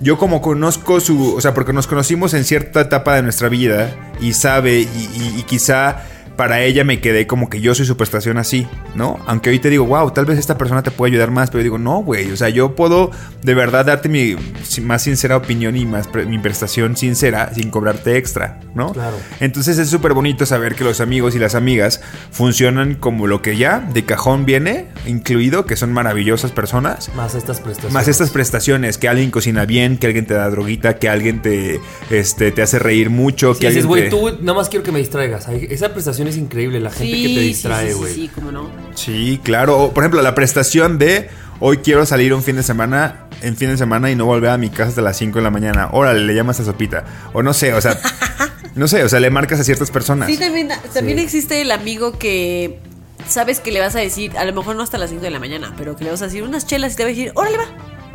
Yo 0.02 0.18
como 0.18 0.42
conozco 0.42 1.00
su, 1.02 1.36
o 1.36 1.42
sea, 1.42 1.54
porque 1.54 1.72
nos 1.74 1.86
conocimos 1.86 2.34
en 2.34 2.46
cierta 2.46 2.82
etapa 2.82 3.16
de 3.16 3.22
nuestra 3.22 3.48
vida 3.50 3.96
y 4.20 4.34
sabe 4.34 4.80
y, 4.80 4.86
y- 4.86 5.36
y 5.40 5.44
quizá 5.44 6.04
para 6.40 6.62
ella 6.64 6.86
me 6.86 7.02
quedé 7.02 7.28
como 7.28 7.50
que 7.50 7.60
yo 7.60 7.76
soy 7.76 7.86
su 7.86 7.98
prestación 7.98 8.38
así, 8.38 8.66
¿no? 8.96 9.20
Aunque 9.28 9.50
hoy 9.50 9.60
te 9.60 9.70
digo, 9.70 9.86
wow, 9.86 10.12
tal 10.12 10.24
vez 10.26 10.40
esta 10.40 10.58
persona 10.58 10.82
te 10.84 10.90
puede 10.90 11.12
ayudar 11.12 11.32
más, 11.32 11.52
pero 11.52 11.64
digo, 11.64 11.78
no, 11.78 11.98
güey, 12.02 12.32
o 12.32 12.38
sea, 12.38 12.48
yo 12.48 12.76
puedo 12.78 13.12
de 13.44 13.54
verdad 13.54 13.84
darte 13.86 14.08
mi 14.08 14.38
más 14.84 15.02
sincera 15.04 15.36
opinión 15.36 15.76
y 15.76 15.86
más 15.86 16.08
pre- 16.08 16.26
mi 16.26 16.40
prestación 16.40 16.96
sincera 16.96 17.52
sin 17.54 17.70
cobrarte 17.72 18.16
extra, 18.16 18.58
¿no? 18.74 18.94
Claro. 18.94 19.18
Entonces 19.42 19.78
es 19.80 19.90
súper 19.90 20.14
bonito 20.14 20.46
saber 20.46 20.76
que 20.76 20.86
los 20.86 21.02
amigos 21.02 21.36
y 21.36 21.40
las 21.40 21.56
amigas 21.56 22.00
funcionan 22.32 22.96
como 22.96 23.28
lo 23.28 23.42
que 23.42 23.58
ya 23.58 23.82
de 23.82 24.06
cajón 24.06 24.46
viene 24.46 24.86
incluido, 25.06 25.66
que 25.66 25.76
son 25.76 25.92
maravillosas 25.92 26.54
personas. 26.54 27.12
Más 27.18 27.36
estas 27.36 27.60
prestaciones. 27.60 27.94
Más 27.94 28.08
estas 28.08 28.30
prestaciones, 28.30 28.98
que 28.98 29.10
alguien 29.10 29.30
cocina 29.30 29.66
bien, 29.66 29.98
que 29.98 30.08
alguien 30.08 30.26
te 30.26 30.36
da 30.36 30.50
droguita, 30.50 31.00
que 31.00 31.10
alguien 31.10 31.42
te, 31.42 31.82
este, 32.10 32.54
te 32.54 32.62
hace 32.62 32.80
reír 32.80 33.10
mucho, 33.10 33.56
Sí, 33.56 33.60
que 33.60 33.68
dices, 33.68 33.86
güey, 33.86 34.04
te- 34.04 34.10
tú 34.12 34.38
nada 34.40 34.54
más 34.58 34.70
quiero 34.70 34.86
que 34.86 34.94
me 34.94 35.00
distraigas. 35.00 35.50
Esa 35.50 35.90
prestación 35.92 36.29
es 36.30 36.38
increíble, 36.38 36.80
la 36.80 36.90
gente 36.92 37.14
Sí, 37.16 37.22
que 37.24 37.28
te 37.30 37.42
sí, 37.42 37.48
distrae, 37.48 37.88
sí, 37.88 37.94
sí, 37.94 38.00
güey. 38.00 38.14
Sí, 38.16 38.32
cómo 38.34 38.52
no. 38.52 38.70
Sí, 38.96 39.40
claro. 39.44 39.78
O, 39.78 39.94
por 39.94 40.04
ejemplo, 40.04 40.22
la 40.22 40.36
prestación 40.36 40.98
de 40.98 41.30
hoy 41.60 41.78
quiero 41.78 42.06
salir 42.06 42.34
un 42.34 42.42
fin 42.44 42.56
de 42.56 42.64
semana, 42.64 43.26
en 43.42 43.56
fin 43.58 43.70
de 43.70 43.78
semana 43.78 44.10
y 44.12 44.16
no 44.16 44.26
volver 44.26 44.50
a 44.52 44.58
mi 44.58 44.70
casa 44.70 44.90
hasta 44.90 45.02
las 45.02 45.18
5 45.18 45.40
de 45.40 45.44
la 45.44 45.52
mañana. 45.52 45.90
Órale, 45.92 46.22
le 46.22 46.34
llamas 46.34 46.60
a 46.60 46.66
Sopita. 46.66 47.04
O 47.34 47.44
no 47.44 47.54
sé, 47.54 47.74
o 47.74 47.82
sea, 47.82 48.00
no 48.76 48.88
sé, 48.88 49.04
o 49.04 49.10
sea, 49.10 49.20
le 49.20 49.30
marcas 49.30 49.60
a 49.60 49.64
ciertas 49.64 49.92
personas. 49.92 50.28
Sí, 50.30 50.38
también, 50.38 50.70
también 50.94 51.18
Sí. 51.18 51.24
existe 51.26 51.62
el 51.62 51.72
amigo 51.72 52.18
que 52.18 52.80
sabes 53.28 53.60
que 53.60 53.72
le 53.72 53.80
vas 53.80 53.96
a 53.96 54.00
decir, 54.00 54.38
a 54.38 54.46
lo 54.46 54.54
mejor 54.54 54.76
no 54.76 54.84
hasta 54.84 54.98
las 54.98 55.10
5 55.10 55.22
de 55.22 55.30
la 55.32 55.40
mañana, 55.40 55.74
pero 55.78 55.96
que 55.96 56.04
le 56.06 56.12
vas 56.12 56.22
a 56.22 56.26
decir 56.26 56.44
unas 56.44 56.66
chelas 56.66 56.94
y 56.94 56.96
te 56.96 57.04
va 57.04 57.08
a 57.08 57.12
decir, 57.12 57.32
órale, 57.36 57.58
va. 57.58 57.66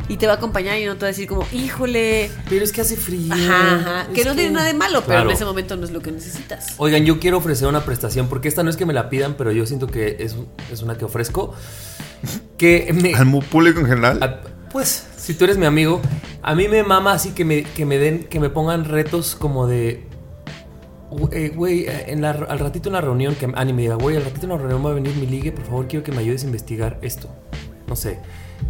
Y 0.07 0.17
te 0.17 0.27
va 0.27 0.33
a 0.33 0.35
acompañar 0.35 0.77
y 0.77 0.85
no 0.85 0.93
te 0.93 0.99
va 1.01 1.05
a 1.07 1.11
decir 1.11 1.27
como, 1.27 1.45
híjole. 1.51 2.29
Pero 2.47 2.63
es 2.63 2.71
que 2.71 2.81
hace 2.81 2.95
frío. 2.95 3.33
Ajá, 3.33 3.75
ajá. 4.03 4.07
Que 4.13 4.23
no 4.23 4.35
tiene 4.35 4.51
nada 4.51 4.67
de 4.67 4.75
malo, 4.75 4.99
pero 5.01 5.07
Claro. 5.17 5.29
en 5.29 5.35
ese 5.35 5.45
momento 5.45 5.75
no 5.77 5.83
es 5.85 5.91
lo 5.91 5.99
que 6.01 6.11
necesitas. 6.11 6.75
Oigan, 6.77 7.05
yo 7.05 7.19
quiero 7.19 7.37
ofrecer 7.37 7.67
una 7.67 7.83
prestación 7.83 8.27
porque 8.27 8.47
esta 8.47 8.61
no 8.61 8.69
es 8.69 8.77
que 8.77 8.85
me 8.85 8.93
la 8.93 9.09
pidan, 9.09 9.33
pero 9.35 9.51
yo 9.51 9.65
siento 9.65 9.87
que 9.87 10.17
es, 10.19 10.35
es 10.71 10.81
una 10.83 10.95
que 10.97 11.05
ofrezco. 11.05 11.55
Que 12.57 12.93
me. 12.93 13.13
Al 13.15 13.27
público 13.45 13.79
en 13.79 13.85
general. 13.87 14.21
a- 14.23 14.41
pues, 14.71 15.07
si 15.17 15.33
tú 15.33 15.45
eres 15.45 15.57
mi 15.57 15.65
amigo, 15.65 16.01
a 16.41 16.53
mí 16.53 16.67
me 16.67 16.83
mama 16.83 17.13
así 17.13 17.31
que 17.31 17.45
me, 17.45 17.63
que 17.63 17.85
me 17.85 17.97
den, 17.97 18.25
que 18.25 18.39
me 18.39 18.49
pongan 18.49 18.85
retos 18.85 19.35
como 19.35 19.67
de. 19.67 20.03
"Gu- 21.11 21.29
eh, 21.33 21.49
Güey, 21.55 21.85
eh, 21.87 22.05
en 22.11 22.21
la- 22.21 22.31
al 22.31 22.59
ratito 22.59 22.89
en 22.89 22.93
la 22.93 23.01
reunión, 23.01 23.35
que 23.35 23.49
Ani 23.55 23.73
me 23.73 23.83
diga, 23.83 23.95
güey, 23.95 24.17
al 24.17 24.23
ratito 24.25 24.45
en 24.45 24.49
la 24.51 24.57
reunión 24.57 24.85
va 24.85 24.91
a 24.91 24.93
venir 24.93 25.15
mi 25.15 25.25
ligue, 25.27 25.51
por 25.51 25.65
favor, 25.65 25.87
quiero 25.87 26.03
que 26.03 26.11
me 26.11 26.19
ayudes 26.19 26.43
a 26.43 26.45
investigar 26.47 26.99
esto. 27.01 27.29
No 27.87 27.95
sé. 27.95 28.19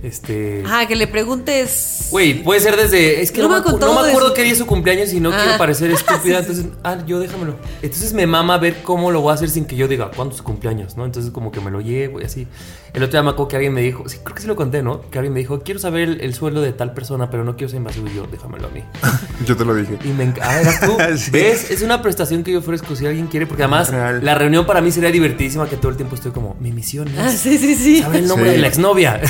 Este. 0.04 0.62
Ajá, 0.66 0.88
que 0.88 0.96
le 0.96 1.08
preguntes. 1.08 2.10
Güey, 2.12 2.44
puede 2.44 2.60
ser 2.60 2.76
desde. 2.78 3.22
Es 3.22 3.32
que 3.32 3.42
no, 3.42 3.48
No 3.50 3.56
me, 3.56 3.62
acu- 3.66 3.80
no 3.80 4.00
acuerdo 4.00 4.34
qué 4.36 4.44
día 4.44 4.52
es 4.52 4.58
su 4.60 4.66
cumpleaños 4.68 5.12
y 5.14 5.20
no 5.20 5.32
Ah. 5.34 5.40
quiero 5.42 5.58
parecer 5.58 5.90
estúpida. 5.92 6.40
Entonces, 6.40 6.66
ah, 6.84 6.98
yo 7.08 7.20
déjamelo. 7.20 7.56
Entonces 7.82 8.14
me 8.14 8.28
mama 8.28 8.58
ver 8.60 8.84
cómo 8.84 9.12
lo 9.12 9.22
voy 9.22 9.32
a 9.32 9.34
hacer 9.34 9.50
sin 9.50 9.66
que 9.66 9.76
yo 9.76 9.88
diga 9.88 10.12
cuándo 10.16 10.34
es 10.34 10.38
su 10.38 10.44
cumpleaños, 10.44 10.96
¿no? 10.96 11.06
Entonces, 11.06 11.32
como 11.32 11.52
que 11.52 11.60
me 11.60 11.72
lo 11.72 11.82
llevo 11.82 12.22
y 12.22 12.26
así. 12.26 12.48
El 12.94 13.04
otro 13.04 13.14
día 13.14 13.24
me 13.24 13.32
acuerdo 13.32 13.50
que 13.50 13.56
alguien 13.58 13.74
me 13.74 13.82
dijo, 13.82 14.08
sí, 14.08 14.20
creo 14.24 14.36
que 14.36 14.42
sí 14.42 14.48
lo 14.48 14.56
conté, 14.56 14.82
¿no? 14.82 15.02
Que 15.10 15.18
alguien 15.20 15.34
me 15.34 15.40
dijo, 15.42 15.60
quiero 15.62 15.80
saber 15.82 16.08
el, 16.08 16.22
el 16.22 16.34
sueldo 16.34 16.62
de 16.62 16.72
tal 16.72 16.94
persona, 16.94 17.30
pero 17.30 17.44
no 17.44 17.58
quiero 17.58 17.70
ser 17.70 17.78
invasivo. 17.78 18.08
Y 18.08 18.16
yo, 18.16 18.28
déjamelo 18.28 18.68
a 18.68 18.72
mí. 18.72 18.84
Yo 19.46 19.58
te 19.58 19.66
lo 19.66 19.76
dije. 19.76 19.98
Y 20.06 20.10
me 20.10 20.24
encanta. 20.26 20.50
Ah, 20.50 20.62
¿eras 20.62 20.80
tú? 20.82 20.98
Sí. 21.18 21.32
¿Ves? 21.32 21.72
Es 21.72 21.82
una 21.82 22.02
prestación 22.02 22.44
que 22.44 22.52
yo 22.52 22.60
ofrezco 22.60 22.96
si 22.96 23.06
alguien 23.06 23.28
quiere, 23.28 23.46
porque 23.48 23.64
además 23.64 23.90
Real. 23.90 24.24
la 24.24 24.36
reunión 24.36 24.66
para 24.66 24.80
mí 24.82 24.92
sería 24.92 25.12
divertidísima, 25.12 25.68
que 25.70 25.76
todo 25.78 25.90
el 25.90 25.98
tiempo 25.98 26.16
estoy 26.16 26.32
como, 26.32 26.56
mi 26.60 26.72
misión 26.72 27.08
Ah, 27.18 27.28
es 27.30 27.40
sí, 27.40 27.58
sí, 27.58 27.76
sí. 27.76 28.02
saber 28.02 28.22
el 28.24 28.28
nombre 28.28 28.50
Sí. 28.50 28.56
de 28.56 28.62
la 28.62 28.68
exnovia. 28.68 29.22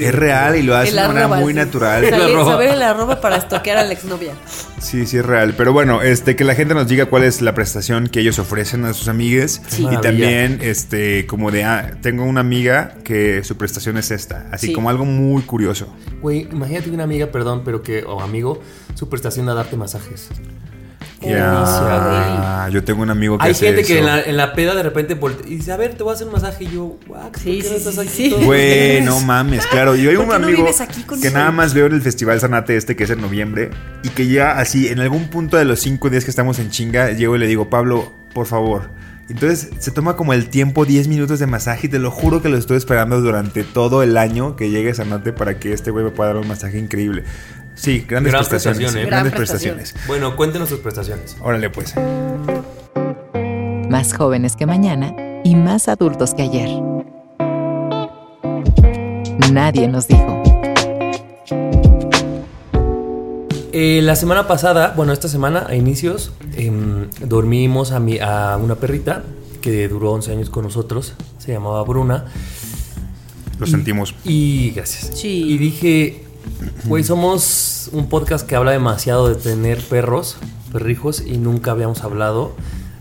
Y 0.00 0.04
es 0.04 0.14
real 0.14 0.56
y 0.56 0.62
lo 0.62 0.76
hace 0.76 0.92
de 0.92 1.00
manera 1.06 1.28
muy 1.28 1.52
sí. 1.52 1.58
natural. 1.58 2.08
Saber, 2.08 2.44
saber 2.44 2.68
el 2.70 2.82
arroba 2.82 3.20
para 3.20 3.36
estoquear 3.36 3.78
a 3.78 3.84
la 3.84 3.92
exnovia. 3.92 4.32
Sí, 4.80 5.06
sí 5.06 5.18
es 5.18 5.24
real. 5.26 5.54
Pero 5.56 5.72
bueno, 5.72 6.02
este, 6.02 6.36
que 6.36 6.44
la 6.44 6.54
gente 6.54 6.74
nos 6.74 6.88
diga 6.88 7.06
cuál 7.06 7.24
es 7.24 7.42
la 7.42 7.54
prestación 7.54 8.08
que 8.08 8.20
ellos 8.20 8.38
ofrecen 8.38 8.84
a 8.84 8.92
sus 8.94 9.08
amigues. 9.08 9.60
Sí. 9.68 9.82
Y 9.82 9.84
Maravilla. 9.86 10.00
también, 10.02 10.58
este, 10.62 11.26
como 11.26 11.50
de, 11.50 11.64
ah, 11.64 11.92
tengo 12.02 12.24
una 12.24 12.40
amiga 12.40 12.94
que 13.04 13.44
su 13.44 13.56
prestación 13.56 13.96
es 13.98 14.10
esta. 14.10 14.46
Así 14.52 14.68
Sí. 14.68 14.72
como 14.72 14.88
algo 14.90 15.04
muy 15.04 15.42
curioso. 15.42 15.86
Güey, 16.22 16.48
imagínate 16.50 16.90
una 16.90 17.04
amiga, 17.04 17.26
perdón, 17.26 17.62
pero 17.64 17.82
que, 17.82 18.04
o 18.04 18.20
amigo, 18.20 18.60
su 18.94 19.08
prestación 19.08 19.48
a 19.48 19.54
darte 19.54 19.76
masajes. 19.76 20.28
Ya, 21.20 22.68
yo 22.72 22.82
tengo 22.82 23.02
un 23.02 23.10
amigo 23.10 23.36
que 23.38 23.44
Hay 23.44 23.50
hace 23.52 23.66
gente 23.66 23.84
que 23.84 23.98
eso. 23.98 24.00
en 24.00 24.06
la, 24.06 24.20
en 24.22 24.36
la 24.36 24.52
peda 24.54 24.74
de 24.74 24.82
repente 24.82 25.18
y 25.46 25.56
dice, 25.56 25.72
a 25.72 25.76
ver, 25.76 25.94
te 25.94 26.02
voy 26.02 26.12
a 26.12 26.14
hacer 26.14 26.26
un 26.26 26.32
masaje. 26.32 26.64
Y 26.64 26.68
yo, 26.68 26.96
"Guau, 27.06 27.30
¿por 27.30 27.40
Sí, 27.40 27.58
qué 27.58 27.62
sí, 27.62 27.70
no 27.70 27.76
estás 27.76 27.94
sí, 28.06 28.34
aquí? 28.34 28.44
Güey, 28.44 29.02
no 29.02 29.20
mames, 29.20 29.66
claro. 29.66 29.96
Yo 29.96 30.10
hay 30.10 30.16
¿Por 30.16 30.24
un 30.24 30.30
no 30.30 30.36
amigo 30.36 30.58
vives 30.62 30.80
aquí 30.80 31.04
que 31.20 31.30
nada 31.30 31.50
más 31.50 31.74
veo 31.74 31.86
en 31.86 31.92
el 31.92 32.02
Festival 32.02 32.40
Sanate 32.40 32.76
este 32.76 32.96
que 32.96 33.04
es 33.04 33.10
en 33.10 33.20
noviembre 33.20 33.70
y 34.02 34.08
que 34.10 34.26
ya 34.28 34.52
así, 34.58 34.88
en 34.88 35.00
algún 35.00 35.28
punto 35.28 35.56
de 35.56 35.64
los 35.64 35.80
cinco 35.80 36.08
días 36.10 36.24
que 36.24 36.30
estamos 36.30 36.58
en 36.58 36.70
chinga, 36.70 37.10
llego 37.12 37.36
y 37.36 37.38
le 37.38 37.46
digo, 37.46 37.68
Pablo, 37.70 38.12
por 38.34 38.46
favor. 38.46 38.90
Entonces 39.28 39.70
se 39.78 39.92
toma 39.92 40.16
como 40.16 40.32
el 40.32 40.48
tiempo, 40.48 40.84
10 40.84 41.06
minutos 41.06 41.38
de 41.38 41.46
masaje 41.46 41.86
y 41.86 41.90
te 41.90 42.00
lo 42.00 42.10
juro 42.10 42.42
que 42.42 42.48
lo 42.48 42.56
estoy 42.56 42.76
esperando 42.76 43.20
durante 43.20 43.62
todo 43.62 44.02
el 44.02 44.16
año 44.16 44.56
que 44.56 44.70
llegue 44.70 44.92
Sanate 44.92 45.32
para 45.32 45.60
que 45.60 45.72
este 45.72 45.92
güey 45.92 46.04
me 46.04 46.10
pueda 46.10 46.30
dar 46.32 46.42
un 46.42 46.48
masaje 46.48 46.78
increíble. 46.78 47.22
Sí, 47.80 48.04
grandes 48.06 48.32
Gran 48.32 48.44
prestaciones. 48.46 48.78
prestación, 48.78 49.02
¿eh? 49.02 49.06
Grandes 49.06 49.32
Gran 49.32 49.36
prestaciones. 49.38 49.94
Bueno, 50.06 50.36
cuéntenos 50.36 50.68
sus 50.68 50.80
prestaciones. 50.80 51.36
Órale 51.42 51.70
pues. 51.70 51.94
Más 53.88 54.12
jóvenes 54.14 54.54
que 54.56 54.66
mañana 54.66 55.14
y 55.44 55.56
más 55.56 55.88
adultos 55.88 56.34
que 56.34 56.42
ayer. 56.42 56.68
Nadie 59.52 59.88
nos 59.88 60.06
dijo. 60.08 60.42
Eh, 63.72 64.00
la 64.02 64.16
semana 64.16 64.46
pasada, 64.46 64.92
bueno, 64.96 65.12
esta 65.12 65.28
semana, 65.28 65.66
a 65.68 65.74
inicios, 65.74 66.32
em, 66.56 67.08
dormimos 67.20 67.92
a, 67.92 68.00
mi, 68.00 68.18
a 68.18 68.58
una 68.62 68.74
perrita 68.74 69.22
que 69.62 69.88
duró 69.88 70.12
11 70.12 70.32
años 70.32 70.50
con 70.50 70.64
nosotros. 70.64 71.14
Se 71.38 71.52
llamaba 71.52 71.82
Bruna. 71.84 72.26
Lo 73.58 73.66
Y- 73.66 73.70
sentimos. 73.70 74.14
Y 74.24 74.70
gracias. 74.72 75.12
Sí. 75.18 75.44
Y 75.48 75.58
dije, 75.58 76.24
güey, 76.84 77.04
somos 77.04 77.88
un 77.92 78.08
podcast 78.08 78.46
que 78.46 78.56
habla 78.56 78.72
demasiado 78.72 79.28
de 79.28 79.34
tener 79.34 79.78
perros, 79.80 80.36
perrijos, 80.72 81.22
y 81.24 81.38
nunca 81.38 81.72
habíamos 81.72 82.02
hablado 82.02 82.52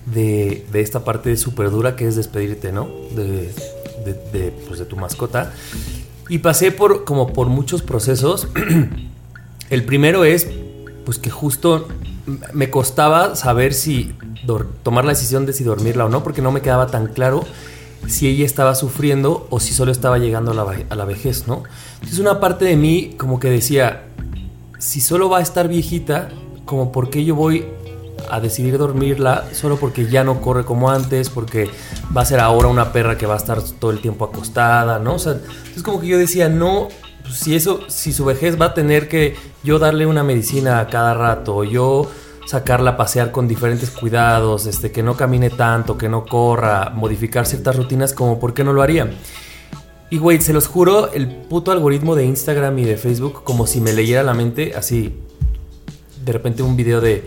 de, 0.06 0.65
de 0.71 0.82
esta 0.82 1.04
parte 1.04 1.36
súper 1.38 1.71
dura 1.71 1.95
que 1.95 2.08
es 2.08 2.15
despedirte, 2.15 2.71
¿no? 2.71 2.88
De, 3.15 3.54
de, 4.06 4.13
de, 4.34 4.52
pues, 4.67 4.80
de 4.80 4.86
tu 4.86 4.95
mascota. 4.95 5.54
Y 6.30 6.39
pasé 6.39 6.71
por, 6.71 7.06
como 7.06 7.34
por 7.34 7.47
muchos 7.47 7.82
procesos. 7.82 8.47
El 9.69 9.84
primero 9.86 10.25
es, 10.25 10.47
pues 11.06 11.19
que 11.19 11.30
justo 11.30 11.88
me 12.54 12.69
costaba 12.69 13.36
saber 13.36 13.73
si 13.73 14.13
tomar 14.84 15.06
la 15.06 15.12
decisión 15.12 15.45
de 15.45 15.54
si 15.54 15.63
dormirla 15.63 16.06
o 16.06 16.10
no, 16.10 16.23
porque 16.23 16.41
no 16.41 16.52
me 16.52 16.62
quedaba 16.62 16.88
tan 16.88 17.08
claro 17.08 17.43
si 18.08 18.28
ella 18.28 18.46
estaba 18.46 18.76
sufriendo 18.76 19.48
o 19.50 19.60
si 19.60 19.74
solo 19.74 19.92
estaba 19.92 20.18
llegando 20.18 20.52
a 20.52 20.54
la, 20.54 20.86
a 20.90 20.96
la 20.96 21.06
vejez, 21.06 21.48
¿no? 21.48 21.64
Entonces 21.96 22.20
una 22.20 22.40
parte 22.40 22.66
de 22.66 22.76
mí 22.76 23.16
como 23.18 23.40
que 23.40 23.50
decía, 23.50 24.06
si 24.78 25.02
solo 25.02 25.30
va 25.30 25.40
a 25.40 25.42
estar 25.42 25.68
viejita, 25.68 26.30
como 26.66 26.92
por 26.92 27.10
qué 27.10 27.26
yo 27.26 27.36
voy 27.36 27.66
a 28.30 28.40
decidir 28.40 28.78
dormirla 28.78 29.46
solo 29.54 29.78
porque 29.78 30.08
ya 30.08 30.24
no 30.24 30.42
corre 30.42 30.66
como 30.66 30.90
antes, 30.90 31.30
porque 31.30 31.70
va 32.16 32.22
a 32.22 32.26
ser 32.26 32.40
ahora 32.40 32.68
una 32.68 32.92
perra 32.92 33.18
que 33.18 33.26
va 33.26 33.36
a 33.36 33.38
estar 33.38 33.62
todo 33.62 33.92
el 33.92 34.00
tiempo 34.02 34.26
acostada, 34.26 35.00
¿no? 35.00 35.16
O 35.16 35.84
como 35.84 36.02
que 36.02 36.08
yo 36.08 36.18
decía, 36.18 36.50
no, 36.50 36.90
pues, 37.24 37.36
si 37.36 37.56
eso, 37.56 37.82
si 37.88 38.14
su 38.14 38.26
vejez 38.26 38.60
va 38.60 38.68
a 38.68 38.74
tener 38.74 39.08
que 39.08 39.36
yo 39.64 39.80
darle 39.80 40.06
una 40.06 40.24
medicina 40.24 40.80
a 40.80 40.88
cada 40.88 41.14
rato, 41.14 41.64
yo 41.64 42.10
sacarla 42.50 42.92
a 42.92 42.98
pasear 42.98 43.32
con 43.32 43.48
diferentes 43.48 43.92
cuidados, 43.92 44.66
este, 44.66 44.92
que 44.92 45.04
no 45.04 45.16
camine 45.16 45.52
tanto, 45.52 46.00
que 46.00 46.10
no 46.10 46.26
corra, 46.26 46.90
modificar 46.90 47.46
ciertas 47.46 47.76
rutinas, 47.76 48.14
como 48.14 48.40
por 48.40 48.56
qué 48.56 48.64
no 48.64 48.74
lo 48.74 48.82
haría. 48.82 49.12
Y 50.10 50.18
güey, 50.18 50.42
se 50.42 50.52
los 50.52 50.66
juro, 50.66 51.12
el 51.14 51.28
puto 51.28 51.72
algoritmo 51.72 52.16
de 52.16 52.26
Instagram 52.26 52.80
y 52.80 52.86
de 52.86 52.98
Facebook, 52.98 53.44
como 53.44 53.68
si 53.68 53.82
me 53.82 53.94
leyera 53.94 54.24
la 54.24 54.34
mente, 54.34 54.74
así, 54.76 55.14
de 56.26 56.32
repente 56.34 56.64
un 56.64 56.76
video 56.76 57.02
de... 57.02 57.24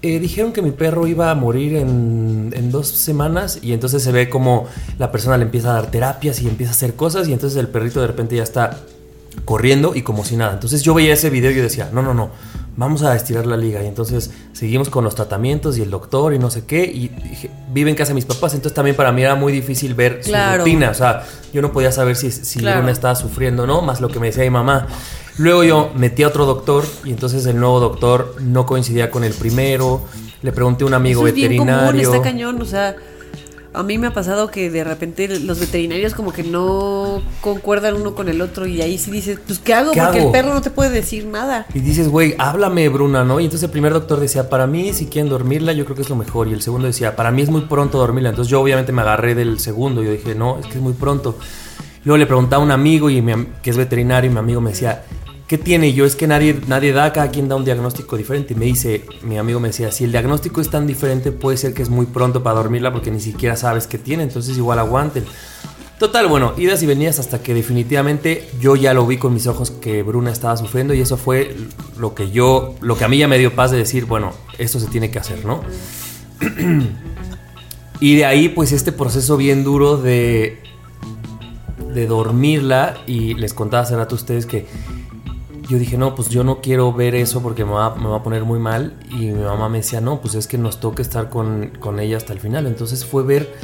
eh, 0.00 0.18
dijeron 0.20 0.54
que 0.54 0.62
mi 0.62 0.70
perro 0.70 1.06
iba 1.06 1.30
a 1.30 1.34
morir 1.34 1.76
en, 1.76 2.54
en 2.56 2.70
dos 2.70 2.88
semanas 2.88 3.58
y 3.60 3.74
entonces 3.74 4.02
se 4.02 4.10
ve 4.10 4.30
como 4.30 4.68
la 4.98 5.12
persona 5.12 5.36
le 5.36 5.44
empieza 5.44 5.68
a 5.68 5.74
dar 5.74 5.90
terapias 5.90 6.40
y 6.40 6.48
empieza 6.48 6.72
a 6.72 6.76
hacer 6.76 6.94
cosas 6.94 7.28
y 7.28 7.34
entonces 7.34 7.58
el 7.58 7.68
perrito 7.68 8.00
de 8.00 8.06
repente 8.06 8.36
ya 8.36 8.42
está 8.42 8.80
corriendo 9.44 9.94
y 9.94 10.02
como 10.02 10.24
si 10.24 10.36
nada. 10.36 10.54
Entonces 10.54 10.82
yo 10.82 10.94
veía 10.94 11.14
ese 11.14 11.30
video 11.30 11.50
y 11.50 11.56
yo 11.56 11.62
decía, 11.62 11.90
no, 11.92 12.02
no, 12.02 12.14
no, 12.14 12.30
vamos 12.76 13.02
a 13.02 13.14
estirar 13.14 13.46
la 13.46 13.56
liga. 13.56 13.82
Y 13.82 13.86
entonces 13.86 14.30
seguimos 14.52 14.88
con 14.90 15.04
los 15.04 15.14
tratamientos 15.14 15.78
y 15.78 15.82
el 15.82 15.90
doctor 15.90 16.34
y 16.34 16.38
no 16.38 16.50
sé 16.50 16.64
qué. 16.66 16.84
Y 16.84 17.08
dije, 17.08 17.50
vive 17.72 17.90
en 17.90 17.96
casa 17.96 18.08
de 18.10 18.14
mis 18.14 18.24
papás. 18.24 18.54
Entonces 18.54 18.74
también 18.74 18.96
para 18.96 19.12
mí 19.12 19.22
era 19.22 19.34
muy 19.34 19.52
difícil 19.52 19.94
ver 19.94 20.20
Claro. 20.20 20.54
su 20.62 20.66
rutina. 20.66 20.90
O 20.90 20.94
sea, 20.94 21.24
yo 21.52 21.62
no 21.62 21.72
podía 21.72 21.92
saber 21.92 22.16
si, 22.16 22.30
si 22.30 22.58
Claro. 22.60 22.80
Luna 22.80 22.92
estaba 22.92 23.14
sufriendo 23.14 23.64
o 23.64 23.66
no, 23.66 23.82
más 23.82 24.00
lo 24.00 24.08
que 24.08 24.18
me 24.20 24.26
decía 24.28 24.42
mi 24.44 24.50
mamá. 24.50 24.86
Luego 25.38 25.64
yo 25.64 25.90
metí 25.96 26.22
a 26.22 26.28
otro 26.28 26.46
doctor 26.46 26.84
y 27.04 27.10
entonces 27.10 27.44
el 27.46 27.58
nuevo 27.60 27.78
doctor 27.78 28.36
no 28.40 28.64
coincidía 28.66 29.10
con 29.10 29.22
el 29.22 29.34
primero. 29.34 30.02
Le 30.42 30.52
pregunté 30.52 30.84
a 30.84 30.86
un 30.86 30.94
amigo 30.94 31.20
Eso 31.22 31.28
es 31.28 31.34
bien 31.34 31.56
común, 31.58 31.66
veterinario. 31.74 32.10
está 32.12 32.22
cañón, 32.22 32.60
o 32.60 32.64
sea. 32.64 32.96
A 33.76 33.82
mí 33.82 33.98
me 33.98 34.06
ha 34.06 34.14
pasado 34.14 34.50
que 34.50 34.70
de 34.70 34.82
repente 34.84 35.28
los 35.40 35.60
veterinarios 35.60 36.14
como 36.14 36.32
que 36.32 36.42
no 36.42 37.20
concuerdan 37.42 37.94
uno 37.94 38.14
con 38.14 38.28
el 38.30 38.40
otro 38.40 38.66
y 38.66 38.80
ahí 38.80 38.96
sí 38.96 39.10
dices, 39.10 39.38
pues 39.46 39.58
¿qué 39.58 39.74
hago? 39.74 39.92
¿Qué 39.92 40.00
Porque 40.00 40.18
hago? 40.20 40.28
el 40.28 40.32
perro 40.32 40.54
no 40.54 40.62
te 40.62 40.70
puede 40.70 40.90
decir 40.90 41.26
nada. 41.26 41.66
Y 41.74 41.80
dices, 41.80 42.08
güey, 42.08 42.34
háblame, 42.38 42.88
Bruna, 42.88 43.22
¿no? 43.22 43.38
Y 43.38 43.44
entonces 43.44 43.64
el 43.64 43.70
primer 43.70 43.92
doctor 43.92 44.18
decía, 44.18 44.48
para 44.48 44.66
mí, 44.66 44.94
si 44.94 45.06
quieren 45.06 45.28
dormirla, 45.28 45.74
yo 45.74 45.84
creo 45.84 45.94
que 45.94 46.02
es 46.02 46.08
lo 46.08 46.16
mejor. 46.16 46.48
Y 46.48 46.54
el 46.54 46.62
segundo 46.62 46.86
decía, 46.86 47.16
para 47.16 47.30
mí 47.30 47.42
es 47.42 47.50
muy 47.50 47.62
pronto 47.62 47.98
dormirla. 47.98 48.30
Entonces 48.30 48.50
yo 48.50 48.62
obviamente 48.62 48.92
me 48.92 49.02
agarré 49.02 49.34
del 49.34 49.60
segundo. 49.60 50.02
Yo 50.02 50.10
dije, 50.10 50.34
no, 50.34 50.58
es 50.58 50.66
que 50.66 50.78
es 50.78 50.80
muy 50.80 50.94
pronto. 50.94 51.38
Luego 52.04 52.16
le 52.16 52.26
preguntaba 52.26 52.62
a 52.62 52.64
un 52.64 52.72
amigo 52.72 53.10
y 53.10 53.20
mi 53.20 53.32
que 53.62 53.70
es 53.70 53.76
veterinario 53.76 54.30
y 54.30 54.32
mi 54.32 54.38
amigo 54.38 54.60
me 54.62 54.70
decía, 54.70 55.02
¿qué 55.46 55.58
tiene? 55.58 55.92
Yo 55.92 56.04
es 56.04 56.16
que 56.16 56.26
nadie, 56.26 56.60
nadie 56.66 56.92
da, 56.92 57.12
cada 57.12 57.30
quien 57.30 57.48
da 57.48 57.56
un 57.56 57.64
diagnóstico 57.64 58.16
diferente. 58.16 58.54
Y 58.54 58.56
me 58.56 58.64
dice, 58.66 59.04
mi 59.22 59.38
amigo 59.38 59.60
me 59.60 59.68
decía, 59.68 59.92
si 59.92 60.04
el 60.04 60.12
diagnóstico 60.12 60.60
es 60.60 60.70
tan 60.70 60.86
diferente, 60.86 61.32
puede 61.32 61.56
ser 61.56 61.74
que 61.74 61.82
es 61.82 61.88
muy 61.88 62.06
pronto 62.06 62.42
para 62.42 62.56
dormirla 62.56 62.92
porque 62.92 63.10
ni 63.10 63.20
siquiera 63.20 63.56
sabes 63.56 63.86
qué 63.86 63.98
tiene. 63.98 64.24
Entonces 64.24 64.56
igual 64.56 64.78
aguanten. 64.78 65.24
Total, 65.98 66.26
bueno, 66.26 66.52
idas 66.58 66.82
y 66.82 66.86
venidas 66.86 67.18
hasta 67.18 67.42
que 67.42 67.54
definitivamente 67.54 68.50
yo 68.60 68.76
ya 68.76 68.92
lo 68.92 69.06
vi 69.06 69.16
con 69.16 69.32
mis 69.32 69.46
ojos 69.46 69.70
que 69.70 70.02
Bruna 70.02 70.30
estaba 70.30 70.54
sufriendo 70.58 70.92
y 70.92 71.00
eso 71.00 71.16
fue 71.16 71.56
lo 71.98 72.14
que 72.14 72.30
yo, 72.30 72.74
lo 72.82 72.98
que 72.98 73.04
a 73.04 73.08
mí 73.08 73.16
ya 73.16 73.28
me 73.28 73.38
dio 73.38 73.54
paz 73.54 73.70
de 73.70 73.78
decir, 73.78 74.04
bueno, 74.04 74.32
esto 74.58 74.78
se 74.78 74.88
tiene 74.88 75.10
que 75.10 75.18
hacer, 75.18 75.46
¿no? 75.46 75.62
y 78.00 78.16
de 78.16 78.26
ahí 78.26 78.50
pues 78.50 78.72
este 78.72 78.92
proceso 78.92 79.38
bien 79.38 79.64
duro 79.64 79.96
de, 79.96 80.60
de 81.94 82.06
dormirla 82.06 82.98
y 83.06 83.32
les 83.32 83.54
contaba 83.54 83.84
hace 83.84 83.96
rato 83.96 84.16
a 84.16 84.18
ustedes 84.18 84.44
que 84.44 84.66
yo 85.68 85.78
dije, 85.78 85.96
no, 85.98 86.14
pues 86.14 86.28
yo 86.28 86.44
no 86.44 86.60
quiero 86.60 86.92
ver 86.92 87.14
eso 87.14 87.42
porque 87.42 87.64
me 87.64 87.72
va, 87.72 87.94
me 87.94 88.08
va 88.08 88.16
a 88.16 88.22
poner 88.22 88.44
muy 88.44 88.58
mal. 88.58 88.94
Y 89.10 89.26
mi 89.26 89.42
mamá 89.42 89.68
me 89.68 89.78
decía, 89.78 90.00
no, 90.00 90.20
pues 90.20 90.34
es 90.34 90.46
que 90.46 90.58
nos 90.58 90.80
toca 90.80 91.02
estar 91.02 91.28
con, 91.28 91.72
con 91.80 91.98
ella 92.00 92.16
hasta 92.16 92.32
el 92.32 92.40
final. 92.40 92.66
Entonces 92.66 93.04
fue 93.04 93.22
ver 93.22 93.54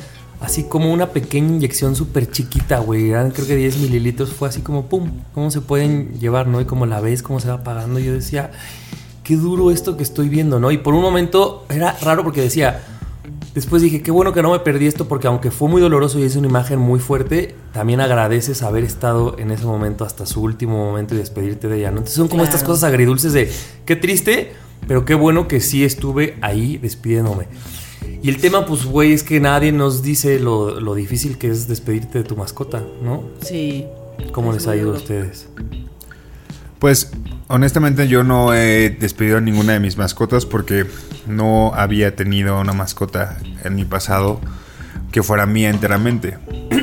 así 0.40 0.64
como 0.64 0.92
una 0.92 1.08
pequeña 1.08 1.48
inyección 1.48 1.94
súper 1.94 2.30
chiquita, 2.30 2.78
güey. 2.78 3.10
Eran 3.10 3.30
creo 3.30 3.46
que 3.46 3.56
10 3.56 3.78
mililitros. 3.78 4.32
Fue 4.32 4.48
así 4.48 4.62
como, 4.62 4.86
pum, 4.86 5.10
cómo 5.32 5.50
se 5.50 5.60
pueden 5.60 6.18
llevar, 6.18 6.48
¿no? 6.48 6.60
Y 6.60 6.64
como 6.64 6.86
la 6.86 7.00
ves, 7.00 7.22
cómo 7.22 7.40
se 7.40 7.48
va 7.48 7.54
apagando. 7.54 8.00
Yo 8.00 8.12
decía, 8.12 8.50
qué 9.22 9.36
duro 9.36 9.70
esto 9.70 9.96
que 9.96 10.02
estoy 10.02 10.28
viendo, 10.28 10.58
¿no? 10.58 10.70
Y 10.70 10.78
por 10.78 10.94
un 10.94 11.02
momento 11.02 11.64
era 11.68 11.96
raro 12.02 12.24
porque 12.24 12.40
decía, 12.40 12.82
Después 13.54 13.82
dije, 13.82 14.02
qué 14.02 14.10
bueno 14.10 14.32
que 14.32 14.42
no 14.42 14.52
me 14.52 14.60
perdí 14.60 14.86
esto 14.86 15.08
porque 15.08 15.26
aunque 15.26 15.50
fue 15.50 15.68
muy 15.68 15.82
doloroso 15.82 16.18
y 16.18 16.22
es 16.22 16.36
una 16.36 16.48
imagen 16.48 16.78
muy 16.78 17.00
fuerte, 17.00 17.54
también 17.72 18.00
agradeces 18.00 18.62
haber 18.62 18.82
estado 18.82 19.38
en 19.38 19.50
ese 19.50 19.66
momento 19.66 20.04
hasta 20.04 20.24
su 20.24 20.40
último 20.42 20.78
momento 20.78 21.14
y 21.14 21.18
despedirte 21.18 21.68
de 21.68 21.78
ella, 21.78 21.90
¿no? 21.90 21.98
Entonces 21.98 22.16
son 22.16 22.28
como 22.28 22.44
estas 22.44 22.64
cosas 22.64 22.84
agridulces 22.84 23.34
de, 23.34 23.52
qué 23.84 23.94
triste, 23.94 24.52
pero 24.88 25.04
qué 25.04 25.14
bueno 25.14 25.48
que 25.48 25.60
sí 25.60 25.84
estuve 25.84 26.38
ahí 26.40 26.78
despidiéndome. 26.78 27.46
Y 28.22 28.30
el 28.30 28.40
tema, 28.40 28.64
pues, 28.64 28.84
güey, 28.84 29.12
es 29.12 29.22
que 29.22 29.38
nadie 29.38 29.70
nos 29.70 30.02
dice 30.02 30.38
lo, 30.38 30.80
lo 30.80 30.94
difícil 30.94 31.38
que 31.38 31.48
es 31.48 31.68
despedirte 31.68 32.18
de 32.18 32.24
tu 32.24 32.36
mascota, 32.36 32.82
¿no? 33.02 33.24
Sí. 33.42 33.84
¿Cómo 34.32 34.50
Es 34.50 34.58
les 34.58 34.68
ha 34.68 34.76
ido 34.76 34.92
a 34.92 34.96
ustedes? 34.96 35.48
Pues 36.82 37.12
honestamente 37.46 38.08
yo 38.08 38.24
no 38.24 38.52
he 38.52 38.90
despedido 38.90 39.38
a 39.38 39.40
ninguna 39.40 39.74
de 39.74 39.78
mis 39.78 39.96
mascotas 39.96 40.46
porque 40.46 40.84
no 41.28 41.72
había 41.76 42.16
tenido 42.16 42.60
una 42.60 42.72
mascota 42.72 43.38
en 43.62 43.76
mi 43.76 43.84
pasado 43.84 44.40
que 45.12 45.22
fuera 45.22 45.46
mía 45.46 45.70
enteramente. 45.70 46.38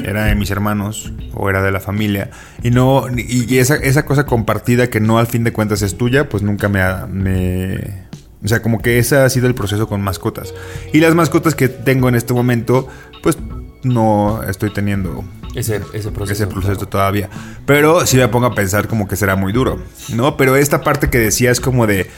Era 0.06 0.24
de 0.24 0.36
mis 0.36 0.52
hermanos 0.52 1.12
o 1.34 1.50
era 1.50 1.62
de 1.62 1.74
la 1.74 1.82
familia. 1.82 2.30
Y 2.64 2.72
no 2.72 3.08
y 3.14 3.58
esa, 3.58 3.76
esa 3.76 4.06
cosa 4.06 4.26
compartida 4.26 4.90
que 4.90 5.02
no 5.02 5.20
al 5.20 5.28
fin 5.28 5.44
de 5.44 5.52
cuentas 5.52 5.82
es 5.82 5.98
tuya, 5.98 6.30
pues 6.30 6.44
nunca 6.44 6.70
me, 6.70 6.80
me... 7.08 8.08
O 8.42 8.48
sea, 8.48 8.62
como 8.62 8.82
que 8.82 9.00
ese 9.00 9.18
ha 9.18 9.30
sido 9.30 9.48
el 9.48 9.54
proceso 9.54 9.90
con 9.90 10.00
mascotas. 10.00 10.54
Y 10.94 11.02
las 11.02 11.14
mascotas 11.14 11.56
que 11.56 11.68
tengo 11.68 12.08
en 12.08 12.16
este 12.16 12.34
momento, 12.34 12.88
pues 13.22 13.38
no 13.84 14.44
estoy 14.44 14.72
teniendo 14.72 15.26
Ese, 15.56 15.82
ese 15.94 16.12
proceso. 16.12 16.44
ese 16.44 16.48
proceso 16.48 16.74
claro. 16.76 16.88
todavía. 16.90 17.30
Pero 17.66 18.06
sí 18.06 18.18
me 18.18 18.28
pongo 18.28 18.48
a 18.48 18.56
pensar 18.56 18.88
como 18.88 19.08
que 19.08 19.16
será 19.16 19.36
muy 19.36 19.52
duro, 19.52 19.80
¿no? 20.14 20.38
Pero 20.38 20.56
esta 20.56 20.82
parte 20.82 21.10
que 21.10 21.18
decías 21.18 21.60
como 21.60 21.88
de 21.88 22.10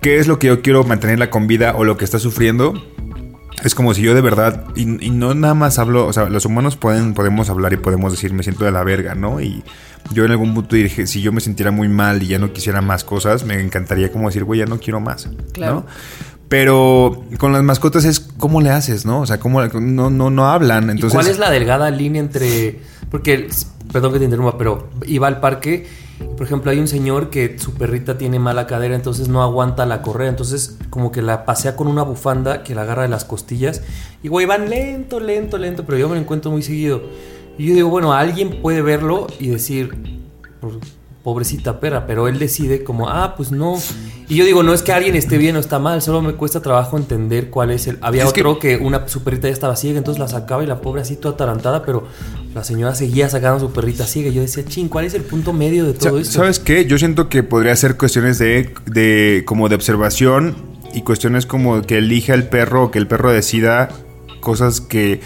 qué 0.00 0.18
es 0.18 0.26
lo 0.26 0.38
que 0.38 0.46
yo 0.48 0.62
quiero 0.62 0.82
mantenerla 0.84 1.28
con 1.30 1.46
vida 1.46 1.74
o 1.76 1.84
lo 1.84 1.96
que 1.96 2.04
está 2.04 2.18
sufriendo. 2.18 2.74
Es 3.62 3.74
como 3.74 3.92
si 3.92 4.00
yo 4.00 4.14
de 4.14 4.22
verdad, 4.22 4.64
y, 4.74 5.04
y 5.04 5.10
no 5.10 5.34
nada 5.34 5.52
más 5.52 5.78
hablo, 5.78 6.06
o 6.06 6.12
sea, 6.14 6.30
los 6.30 6.46
humanos 6.46 6.76
pueden, 6.76 7.12
podemos 7.12 7.50
hablar 7.50 7.74
y 7.74 7.76
podemos 7.76 8.10
decir, 8.10 8.32
me 8.32 8.42
siento 8.42 8.64
de 8.64 8.70
la 8.70 8.82
verga, 8.84 9.14
¿no? 9.14 9.42
Y 9.42 9.62
yo 10.14 10.24
en 10.24 10.30
algún 10.30 10.54
punto 10.54 10.76
dije, 10.76 11.06
si 11.06 11.20
yo 11.20 11.30
me 11.30 11.42
sintiera 11.42 11.70
muy 11.70 11.86
mal 11.88 12.22
y 12.22 12.28
ya 12.28 12.38
no 12.38 12.54
quisiera 12.54 12.80
más 12.80 13.04
cosas, 13.04 13.44
me 13.44 13.60
encantaría 13.60 14.10
como 14.10 14.28
decir, 14.28 14.44
güey, 14.44 14.60
ya 14.60 14.66
no 14.66 14.78
quiero 14.80 15.00
más, 15.00 15.28
Claro. 15.52 15.74
¿no? 15.74 15.86
Pero 16.50 17.22
con 17.38 17.52
las 17.52 17.62
mascotas 17.62 18.04
es 18.04 18.18
cómo 18.18 18.60
le 18.60 18.70
haces, 18.70 19.06
¿no? 19.06 19.20
O 19.20 19.26
sea, 19.26 19.38
cómo 19.38 19.62
no, 19.62 20.10
no, 20.10 20.30
no 20.30 20.46
hablan. 20.50 20.88
¿Y 20.88 20.90
Entonces, 20.90 21.14
cuál 21.16 21.28
es 21.28 21.38
la 21.38 21.48
delgada 21.48 21.92
línea 21.92 22.20
entre.? 22.20 22.80
Porque, 23.08 23.46
perdón 23.92 24.12
que 24.12 24.18
te 24.18 24.24
interrumpa, 24.24 24.58
pero 24.58 24.90
iba 25.06 25.28
al 25.28 25.38
parque. 25.38 25.86
Por 26.36 26.44
ejemplo, 26.44 26.72
hay 26.72 26.80
un 26.80 26.88
señor 26.88 27.30
que 27.30 27.56
su 27.56 27.74
perrita 27.74 28.18
tiene 28.18 28.40
mala 28.40 28.66
cadera, 28.66 28.96
entonces 28.96 29.28
no 29.28 29.44
aguanta 29.44 29.86
la 29.86 30.02
correa. 30.02 30.28
Entonces, 30.28 30.76
como 30.90 31.12
que 31.12 31.22
la 31.22 31.44
pasea 31.44 31.76
con 31.76 31.86
una 31.86 32.02
bufanda 32.02 32.64
que 32.64 32.74
la 32.74 32.82
agarra 32.82 33.02
de 33.02 33.10
las 33.10 33.24
costillas. 33.24 33.82
Y 34.24 34.26
güey, 34.26 34.44
van 34.44 34.68
lento, 34.68 35.20
lento, 35.20 35.56
lento, 35.56 35.84
pero 35.86 35.98
yo 35.98 36.08
me 36.08 36.16
lo 36.16 36.20
encuentro 36.20 36.50
muy 36.50 36.62
seguido. 36.62 37.00
Y 37.58 37.66
yo 37.66 37.74
digo, 37.74 37.90
bueno, 37.90 38.12
alguien 38.12 38.60
puede 38.60 38.82
verlo 38.82 39.28
y 39.38 39.50
decir, 39.50 39.94
"Pues, 40.60 40.74
pobrecita 41.22 41.80
perra, 41.80 42.06
pero 42.06 42.28
él 42.28 42.38
decide 42.38 42.82
como, 42.82 43.08
ah, 43.08 43.34
pues 43.36 43.50
no. 43.52 43.76
Y 44.28 44.36
yo 44.36 44.44
digo, 44.44 44.62
no 44.62 44.72
es 44.72 44.82
que 44.82 44.92
alguien 44.92 45.16
esté 45.16 45.36
bien 45.38 45.56
o 45.56 45.58
está 45.58 45.78
mal, 45.78 46.00
solo 46.00 46.22
me 46.22 46.32
cuesta 46.34 46.62
trabajo 46.62 46.96
entender 46.96 47.50
cuál 47.50 47.70
es 47.70 47.86
el. 47.86 47.98
Había 48.00 48.22
Es 48.22 48.30
otro 48.30 48.58
que, 48.58 48.76
una 48.76 49.06
su 49.08 49.22
perrita 49.22 49.48
ya 49.48 49.52
estaba 49.52 49.76
ciega, 49.76 49.98
entonces 49.98 50.18
la 50.18 50.28
sacaba 50.28 50.62
y 50.62 50.66
la 50.66 50.80
pobre 50.80 51.02
así 51.02 51.16
toda 51.16 51.34
atarantada, 51.34 51.84
pero 51.84 52.06
la 52.54 52.64
señora 52.64 52.94
seguía 52.94 53.28
sacando 53.28 53.56
a 53.56 53.60
su 53.60 53.72
perrita 53.72 54.06
ciega. 54.06 54.30
Y 54.30 54.34
yo 54.34 54.40
decía, 54.40 54.64
ching, 54.64 54.88
¿cuál 54.88 55.04
es 55.04 55.14
el 55.14 55.22
punto 55.22 55.52
medio 55.52 55.84
de 55.84 55.92
todo 55.94 56.14
Sa- 56.16 56.20
esto? 56.20 56.32
¿Sabes 56.40 56.58
qué? 56.58 56.86
Yo 56.86 56.96
siento 56.98 57.28
que 57.28 57.42
podría 57.42 57.76
ser 57.76 57.96
cuestiones 57.98 58.38
de, 58.38 58.72
de 58.86 59.42
como 59.46 59.68
de 59.68 59.74
observación 59.74 60.54
y 60.94 61.02
cuestiones 61.02 61.44
como 61.44 61.82
que 61.82 61.98
elija 61.98 62.32
el 62.34 62.44
perro 62.48 62.84
o 62.84 62.90
que 62.90 62.98
el 62.98 63.06
perro 63.06 63.30
decida 63.30 63.90
cosas 64.40 64.80
que, 64.80 65.20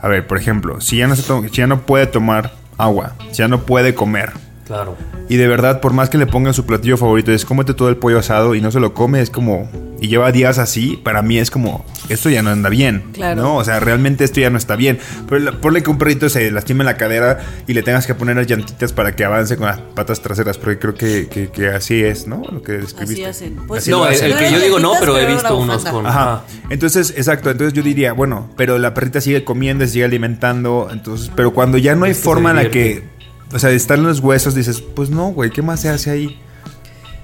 a 0.00 0.06
ver, 0.06 0.26
por 0.28 0.38
ejemplo, 0.38 0.80
si 0.80 0.98
ya 0.98 1.08
no, 1.08 1.16
se 1.16 1.22
si 1.48 1.56
ya 1.56 1.66
no 1.66 1.86
puede 1.86 2.06
tomar 2.06 2.54
agua, 2.78 3.16
si 3.32 3.38
ya 3.38 3.48
no 3.48 3.62
puede 3.62 3.94
comer 3.94 4.32
Claro. 4.70 4.96
y 5.28 5.36
de 5.36 5.48
verdad 5.48 5.80
por 5.80 5.92
más 5.92 6.08
que 6.10 6.16
le 6.16 6.26
pongan 6.26 6.54
su 6.54 6.64
platillo 6.64 6.96
favorito 6.96 7.32
es 7.32 7.44
cómete 7.44 7.74
todo 7.74 7.88
el 7.88 7.96
pollo 7.96 8.20
asado 8.20 8.54
y 8.54 8.60
no 8.60 8.70
se 8.70 8.78
lo 8.78 8.94
come, 8.94 9.20
es 9.20 9.28
como 9.30 9.68
y 10.00 10.06
lleva 10.08 10.30
días 10.32 10.58
así, 10.58 10.96
para 11.04 11.22
mí 11.22 11.38
es 11.38 11.50
como 11.50 11.84
esto 12.08 12.30
ya 12.30 12.40
no 12.42 12.50
anda 12.50 12.68
bien, 12.70 13.02
Claro. 13.12 13.42
¿no? 13.42 13.56
O 13.56 13.64
sea, 13.64 13.80
realmente 13.80 14.24
esto 14.24 14.40
ya 14.40 14.48
no 14.48 14.56
está 14.56 14.74
bien. 14.74 14.98
Pero 15.28 15.40
la- 15.40 15.52
ponle 15.60 15.82
que 15.82 15.90
un 15.90 15.98
perrito 15.98 16.28
se 16.30 16.50
lastime 16.50 16.84
la 16.84 16.96
cadera 16.96 17.38
y 17.66 17.74
le 17.74 17.82
tengas 17.82 18.06
que 18.06 18.14
poner 18.14 18.36
las 18.36 18.46
llantitas 18.46 18.92
para 18.94 19.14
que 19.14 19.24
avance 19.24 19.56
con 19.58 19.66
las 19.66 19.78
patas 19.78 20.22
traseras, 20.22 20.56
porque 20.56 20.78
creo 20.78 20.94
que, 20.94 21.28
que- 21.28 21.50
que 21.50 21.68
así 21.68 22.02
es, 22.02 22.26
¿no? 22.26 22.42
Lo 22.50 22.62
que 22.62 22.72
describiste. 22.72 23.26
Así 23.26 23.44
hacen. 23.44 23.56
Pues 23.68 23.82
Así 23.82 23.90
no, 23.90 24.06
el, 24.06 24.14
hacen. 24.14 24.26
el 24.28 24.32
No 24.32 24.38
que 24.38 24.50
yo 24.52 24.58
digo 24.60 24.78
no, 24.80 24.94
pero 24.98 25.18
he 25.18 25.26
visto 25.26 25.56
unos 25.58 25.84
con. 25.84 26.06
Ajá. 26.06 26.44
Entonces, 26.70 27.12
exacto. 27.16 27.50
Entonces 27.50 27.74
yo 27.74 27.82
diría, 27.82 28.14
bueno, 28.14 28.48
pero 28.56 28.78
la 28.78 28.94
perrita 28.94 29.20
sigue 29.20 29.44
comiendo, 29.44 29.84
se 29.84 29.92
sigue 29.92 30.04
alimentando. 30.06 30.88
Entonces, 30.90 31.30
pero 31.36 31.52
cuando 31.52 31.76
ya 31.76 31.94
no 31.94 32.06
hay 32.06 32.14
forma 32.14 32.50
en 32.50 32.56
la 32.56 32.70
que. 32.70 33.04
O 33.52 33.58
sea, 33.58 33.70
están 33.70 34.02
los 34.02 34.20
huesos, 34.20 34.54
dices, 34.54 34.80
pues 34.80 35.10
no, 35.10 35.28
güey, 35.32 35.50
¿qué 35.50 35.62
más 35.62 35.80
se 35.80 35.88
hace 35.88 36.10
ahí? 36.10 36.38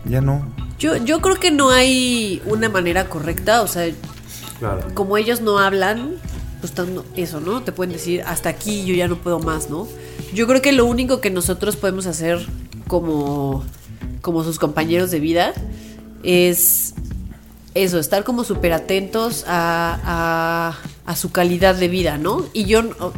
Ya 0.04 0.20
no. 0.20 0.46
Yo, 0.78 0.96
yo 0.96 1.20
creo 1.20 1.36
que 1.40 1.50
no 1.50 1.70
hay 1.70 2.42
una 2.46 2.68
manera 2.68 3.08
correcta, 3.08 3.62
o 3.62 3.66
sea, 3.66 3.88
Claro. 4.58 4.82
como 4.94 5.16
ellos 5.16 5.40
no 5.40 5.58
hablan, 5.58 6.12
pues 6.60 6.72
eso, 7.16 7.40
¿no? 7.40 7.62
Te 7.62 7.72
pueden 7.72 7.92
decir, 7.92 8.22
hasta 8.26 8.48
aquí 8.48 8.84
yo 8.84 8.94
ya 8.94 9.08
no 9.08 9.16
puedo 9.16 9.38
más, 9.40 9.68
¿no? 9.70 9.86
Yo 10.34 10.46
creo 10.46 10.62
que 10.62 10.72
lo 10.72 10.84
único 10.86 11.20
que 11.20 11.30
nosotros 11.30 11.76
podemos 11.76 12.06
hacer 12.06 12.44
como, 12.88 13.64
como 14.22 14.44
sus 14.44 14.58
compañeros 14.58 15.10
de 15.10 15.20
vida 15.20 15.52
es 16.22 16.94
eso, 17.74 17.98
estar 17.98 18.24
como 18.24 18.42
súper 18.44 18.72
atentos 18.72 19.44
a, 19.46 19.98
a- 20.04 21.10
a 21.10 21.16
su 21.16 21.30
calidad 21.30 21.74
de 21.76 21.88
vida, 21.88 22.16
¿no? 22.18 22.44
Y 22.52 22.64
yo, 22.64 22.82
no- 22.82 23.12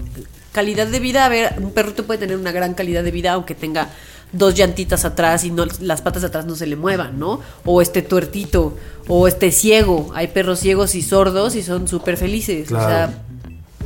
calidad 0.58 0.88
de 0.88 0.98
vida, 0.98 1.24
a 1.24 1.28
ver, 1.28 1.54
un 1.58 1.70
perrito 1.70 2.04
puede 2.04 2.18
tener 2.18 2.36
una 2.36 2.50
gran 2.50 2.74
calidad 2.74 3.04
de 3.04 3.12
vida 3.12 3.34
aunque 3.34 3.54
tenga 3.54 3.90
dos 4.32 4.56
llantitas 4.56 5.04
atrás 5.04 5.44
y 5.44 5.52
no, 5.52 5.66
las 5.80 6.02
patas 6.02 6.24
atrás 6.24 6.46
no 6.46 6.56
se 6.56 6.66
le 6.66 6.74
muevan, 6.74 7.16
¿no? 7.16 7.40
O 7.64 7.80
este 7.80 8.02
tuertito, 8.02 8.76
o 9.06 9.28
este 9.28 9.52
ciego. 9.52 10.10
Hay 10.14 10.26
perros 10.26 10.58
ciegos 10.58 10.96
y 10.96 11.02
sordos 11.02 11.54
y 11.54 11.62
son 11.62 11.86
súper 11.86 12.16
felices. 12.16 12.66
Claro. 12.66 12.84
O 12.84 12.88
sea, 12.88 13.22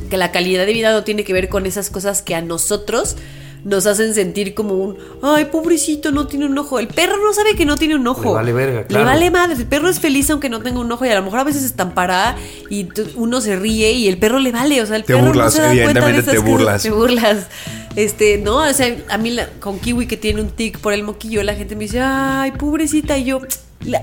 que 0.09 0.17
la 0.17 0.31
calidad 0.31 0.65
de 0.65 0.73
vida 0.73 0.91
no 0.91 1.03
tiene 1.03 1.23
que 1.23 1.31
ver 1.31 1.47
con 1.47 1.67
esas 1.67 1.91
cosas 1.91 2.23
que 2.23 2.33
a 2.33 2.41
nosotros 2.41 3.17
nos 3.63 3.85
hacen 3.87 4.13
sentir 4.13 4.53
como 4.53 4.73
un, 4.75 4.97
ay, 5.21 5.45
pobrecito, 5.45 6.11
no 6.11 6.27
tiene 6.27 6.45
un 6.45 6.57
ojo. 6.57 6.79
El 6.79 6.87
perro 6.87 7.17
no 7.23 7.33
sabe 7.33 7.55
que 7.55 7.65
no 7.65 7.75
tiene 7.77 7.95
un 7.95 8.05
ojo. 8.07 8.23
Le 8.23 8.29
vale 8.31 8.53
verga, 8.53 8.83
claro. 8.87 9.05
Le 9.05 9.11
vale 9.11 9.31
madre. 9.31 9.55
El 9.55 9.65
perro 9.67 9.89
es 9.89 9.99
feliz 9.99 10.29
aunque 10.29 10.49
no 10.49 10.61
tenga 10.61 10.79
un 10.79 10.91
ojo 10.91 11.05
y 11.05 11.09
a 11.09 11.15
lo 11.15 11.23
mejor 11.23 11.39
a 11.39 11.43
veces 11.43 11.63
estampará 11.63 12.35
y 12.69 12.87
uno 13.15 13.39
se 13.41 13.55
ríe 13.55 13.91
y 13.93 14.07
el 14.07 14.17
perro 14.17 14.39
le 14.39 14.51
vale. 14.51 14.81
O 14.81 14.85
sea, 14.85 14.95
el 14.97 15.03
Te 15.03 15.13
perro 15.13 15.27
burlas, 15.27 15.45
no 15.45 15.51
se 15.51 15.61
da 15.61 15.83
cuenta 15.83 16.07
de 16.07 16.13
te 16.21 16.25
cosas. 16.25 16.43
burlas. 16.45 16.83
Te 16.83 16.91
burlas. 16.91 17.47
Este, 17.95 18.37
no, 18.39 18.57
o 18.57 18.73
sea, 18.73 18.95
a 19.09 19.17
mí 19.17 19.29
la- 19.31 19.47
con 19.59 19.79
Kiwi 19.79 20.07
que 20.07 20.17
tiene 20.17 20.41
un 20.41 20.49
tic 20.49 20.79
por 20.79 20.93
el 20.93 21.03
moquillo, 21.03 21.43
la 21.43 21.53
gente 21.53 21.75
me 21.75 21.83
dice, 21.83 21.99
ay, 22.01 22.51
pobrecita. 22.53 23.17
Y 23.17 23.25
yo, 23.25 23.41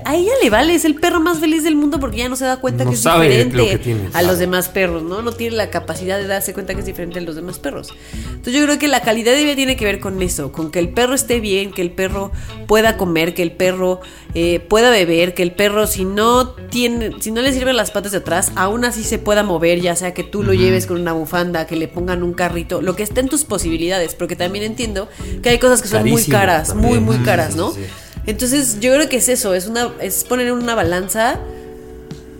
a 0.05 0.15
ella 0.15 0.31
le 0.41 0.49
vale, 0.49 0.75
es 0.75 0.85
el 0.85 0.95
perro 0.95 1.19
más 1.19 1.39
feliz 1.39 1.63
del 1.63 1.75
mundo 1.75 1.99
porque 1.99 2.17
ya 2.17 2.29
no 2.29 2.35
se 2.35 2.45
da 2.45 2.57
cuenta 2.57 2.83
No 2.83 2.91
que 2.91 2.95
es 2.95 3.03
diferente 3.03 3.57
lo 3.57 3.65
que 3.65 3.77
tiene, 3.77 4.07
a 4.07 4.11
sabe. 4.11 4.27
los 4.27 4.39
demás 4.39 4.69
perros, 4.69 5.03
¿no? 5.03 5.21
No 5.21 5.31
tiene 5.31 5.55
la 5.55 5.69
capacidad 5.69 6.17
de 6.17 6.27
darse 6.27 6.53
cuenta 6.53 6.73
que 6.73 6.81
es 6.81 6.85
diferente 6.85 7.19
a 7.19 7.21
los 7.21 7.35
demás 7.35 7.59
perros. 7.59 7.89
Entonces 8.25 8.53
yo 8.53 8.63
creo 8.65 8.79
que 8.79 8.87
la 8.87 9.01
calidad 9.01 9.33
de 9.33 9.43
vida 9.43 9.55
tiene 9.55 9.75
que 9.75 9.85
ver 9.85 9.99
con 9.99 10.21
eso, 10.21 10.51
con 10.51 10.71
que 10.71 10.79
el 10.79 10.89
perro 10.89 11.13
esté 11.13 11.39
bien, 11.39 11.71
que 11.71 11.81
el 11.81 11.91
perro 11.91 12.31
pueda 12.67 12.97
comer, 12.97 13.33
que 13.33 13.43
el 13.43 13.51
perro 13.51 14.01
eh, 14.33 14.59
pueda 14.59 14.89
beber, 14.89 15.33
que 15.33 15.43
el 15.43 15.51
perro 15.51 15.87
si 15.87 16.05
no 16.05 16.49
tiene, 16.49 17.11
si 17.19 17.31
no 17.31 17.41
le 17.41 17.51
sirven 17.53 17.75
las 17.75 17.91
patas 17.91 18.11
de 18.11 18.19
atrás, 18.19 18.51
aún 18.55 18.85
así 18.85 19.03
se 19.03 19.19
pueda 19.19 19.43
mover, 19.43 19.81
ya 19.81 19.95
sea 19.95 20.13
que 20.13 20.23
tú 20.23 20.43
lo 20.43 20.53
lleves 20.53 20.85
con 20.85 20.99
una 20.99 21.13
bufanda, 21.13 21.65
que 21.67 21.75
le 21.75 21.87
pongan 21.87 22.23
un 22.23 22.33
carrito, 22.33 22.81
lo 22.81 22.95
que 22.95 23.03
esté 23.03 23.21
en 23.21 23.29
tus 23.29 23.45
posibilidades, 23.45 24.15
porque 24.15 24.35
también 24.35 24.63
entiendo 24.63 25.09
que 25.41 25.49
hay 25.49 25.59
cosas 25.59 25.81
que 25.81 25.87
son 25.87 26.07
muy 26.07 26.23
caras, 26.25 26.69
también. 26.69 26.89
muy 26.89 26.99
muy 26.99 27.25
caras, 27.25 27.53
sí, 27.53 27.57
¿no? 27.57 27.71
sí. 27.71 27.81
Entonces 28.25 28.79
yo 28.79 28.93
creo 28.93 29.09
que 29.09 29.17
es 29.17 29.29
eso, 29.29 29.53
es 29.53 29.67
una 29.67 29.89
es 30.01 30.23
poner 30.23 30.47
en 30.47 30.53
una 30.53 30.75
balanza 30.75 31.39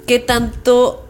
qué 0.07 0.19
tanto 0.19 1.07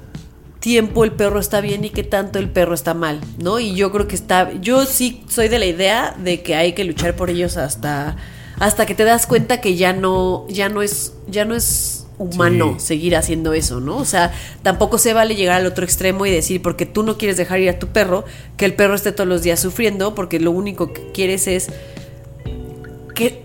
tiempo 0.59 1.03
el 1.03 1.11
perro 1.11 1.39
está 1.39 1.59
bien 1.59 1.83
y 1.85 1.89
qué 1.89 2.03
tanto 2.03 2.39
el 2.39 2.49
perro 2.49 2.73
está 2.73 2.93
mal, 2.93 3.19
¿no? 3.39 3.59
Y 3.59 3.75
yo 3.75 3.91
creo 3.91 4.07
que 4.07 4.15
está 4.15 4.51
yo 4.61 4.85
sí 4.85 5.23
soy 5.27 5.47
de 5.49 5.59
la 5.59 5.65
idea 5.65 6.15
de 6.23 6.41
que 6.41 6.55
hay 6.55 6.73
que 6.73 6.83
luchar 6.83 7.15
por 7.15 7.29
ellos 7.29 7.57
hasta 7.57 8.15
hasta 8.59 8.85
que 8.85 8.93
te 8.93 9.03
das 9.03 9.25
cuenta 9.25 9.59
que 9.59 9.75
ya 9.75 9.91
no 9.91 10.45
ya 10.47 10.69
no 10.69 10.81
es 10.81 11.13
ya 11.27 11.45
no 11.45 11.55
es 11.55 11.97
humano 12.19 12.75
Sí. 12.77 12.85
seguir 12.85 13.15
haciendo 13.15 13.53
eso, 13.53 13.79
¿no? 13.79 13.97
O 13.97 14.05
sea, 14.05 14.31
tampoco 14.61 14.99
se 14.99 15.13
vale 15.13 15.35
llegar 15.35 15.55
al 15.59 15.65
otro 15.65 15.83
extremo 15.83 16.27
y 16.27 16.31
decir 16.31 16.61
porque 16.61 16.85
tú 16.85 17.01
no 17.01 17.17
quieres 17.17 17.35
dejar 17.37 17.59
ir 17.59 17.69
a 17.69 17.79
tu 17.79 17.87
perro, 17.87 18.23
que 18.57 18.65
el 18.65 18.75
perro 18.75 18.93
esté 18.93 19.11
todos 19.11 19.27
los 19.27 19.41
días 19.41 19.59
sufriendo 19.59 20.13
porque 20.13 20.39
lo 20.39 20.51
único 20.51 20.93
que 20.93 21.11
quieres 21.11 21.47
es 21.47 21.69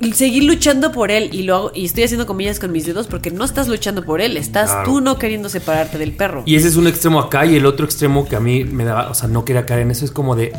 que 0.01 0.13
seguir 0.15 0.45
luchando 0.45 0.93
por 0.93 1.11
él 1.11 1.31
y 1.33 1.43
lo 1.43 1.55
hago, 1.57 1.71
y 1.75 1.85
estoy 1.85 2.05
haciendo 2.05 2.27
comillas 2.27 2.59
con 2.59 2.73
mis 2.73 2.87
dedos 2.87 3.07
porque 3.07 3.31
no 3.31 3.45
estás 3.45 3.69
luchando 3.69 4.05
por 4.05 4.21
él, 4.21 4.37
estás 4.37 4.71
Claro. 4.71 4.85
tú 4.91 5.01
no 5.01 5.19
queriendo 5.19 5.49
separarte 5.49 5.99
del 5.99 6.13
perro. 6.13 6.43
Y 6.47 6.57
ese 6.57 6.69
es 6.69 6.77
un 6.77 6.87
extremo 6.87 7.21
acá 7.21 7.47
y 7.47 7.57
el 7.57 7.67
otro 7.67 7.85
extremo 7.85 8.27
que 8.29 8.37
a 8.37 8.41
mí 8.41 8.65
me 8.65 8.85
daba, 8.85 9.09
o 9.11 9.15
sea, 9.15 9.29
no 9.29 9.45
quería 9.45 9.67
caer 9.67 9.81
en 9.81 9.91
eso, 9.91 10.05
es 10.05 10.11
como 10.11 10.35
de, 10.37 10.53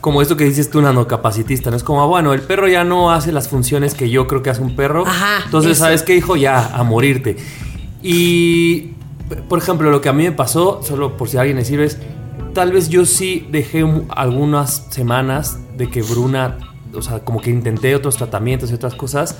como 0.00 0.20
esto 0.22 0.36
que 0.36 0.44
dices 0.44 0.68
tú, 0.70 0.82
nanocapacitista, 0.82 1.70
¿no? 1.70 1.76
Es 1.76 1.84
como, 1.84 2.02
ah, 2.02 2.06
bueno, 2.06 2.32
el 2.32 2.40
perro 2.42 2.66
ya 2.68 2.82
no 2.84 3.10
hace 3.12 3.30
las 3.32 3.48
funciones 3.48 3.94
que 3.94 4.10
yo 4.10 4.26
creo 4.26 4.42
que 4.42 4.50
hace 4.50 4.60
un 4.62 4.74
perro. 4.76 5.06
Ajá, 5.06 5.42
Entonces, 5.44 5.72
eso. 5.72 5.84
¿sabes 5.84 6.02
qué, 6.02 6.16
hijo? 6.16 6.34
Ya, 6.36 6.66
a 6.74 6.82
morirte. 6.82 7.36
Y, 8.02 8.90
por 9.48 9.58
ejemplo, 9.58 9.90
lo 9.90 10.00
que 10.00 10.08
a 10.08 10.12
mí 10.12 10.24
me 10.24 10.32
pasó, 10.32 10.80
solo 10.82 11.16
por 11.16 11.28
si 11.28 11.36
a 11.36 11.40
alguien 11.42 11.56
le 11.58 11.64
sirve, 11.64 11.84
es, 11.84 11.98
tal 12.52 12.72
vez 12.72 12.88
yo 12.88 13.06
sí 13.06 13.46
dejé 13.50 13.84
un- 13.84 14.06
algunas 14.10 14.86
semanas 14.90 15.58
de 15.76 15.88
que 15.88 16.02
Bruna, 16.02 16.58
o 16.94 17.02
sea, 17.02 17.20
como 17.20 17.40
que 17.40 17.50
intenté 17.50 17.94
otros 17.94 18.16
tratamientos 18.16 18.70
y 18.70 18.74
otras 18.74 18.94
cosas. 18.94 19.36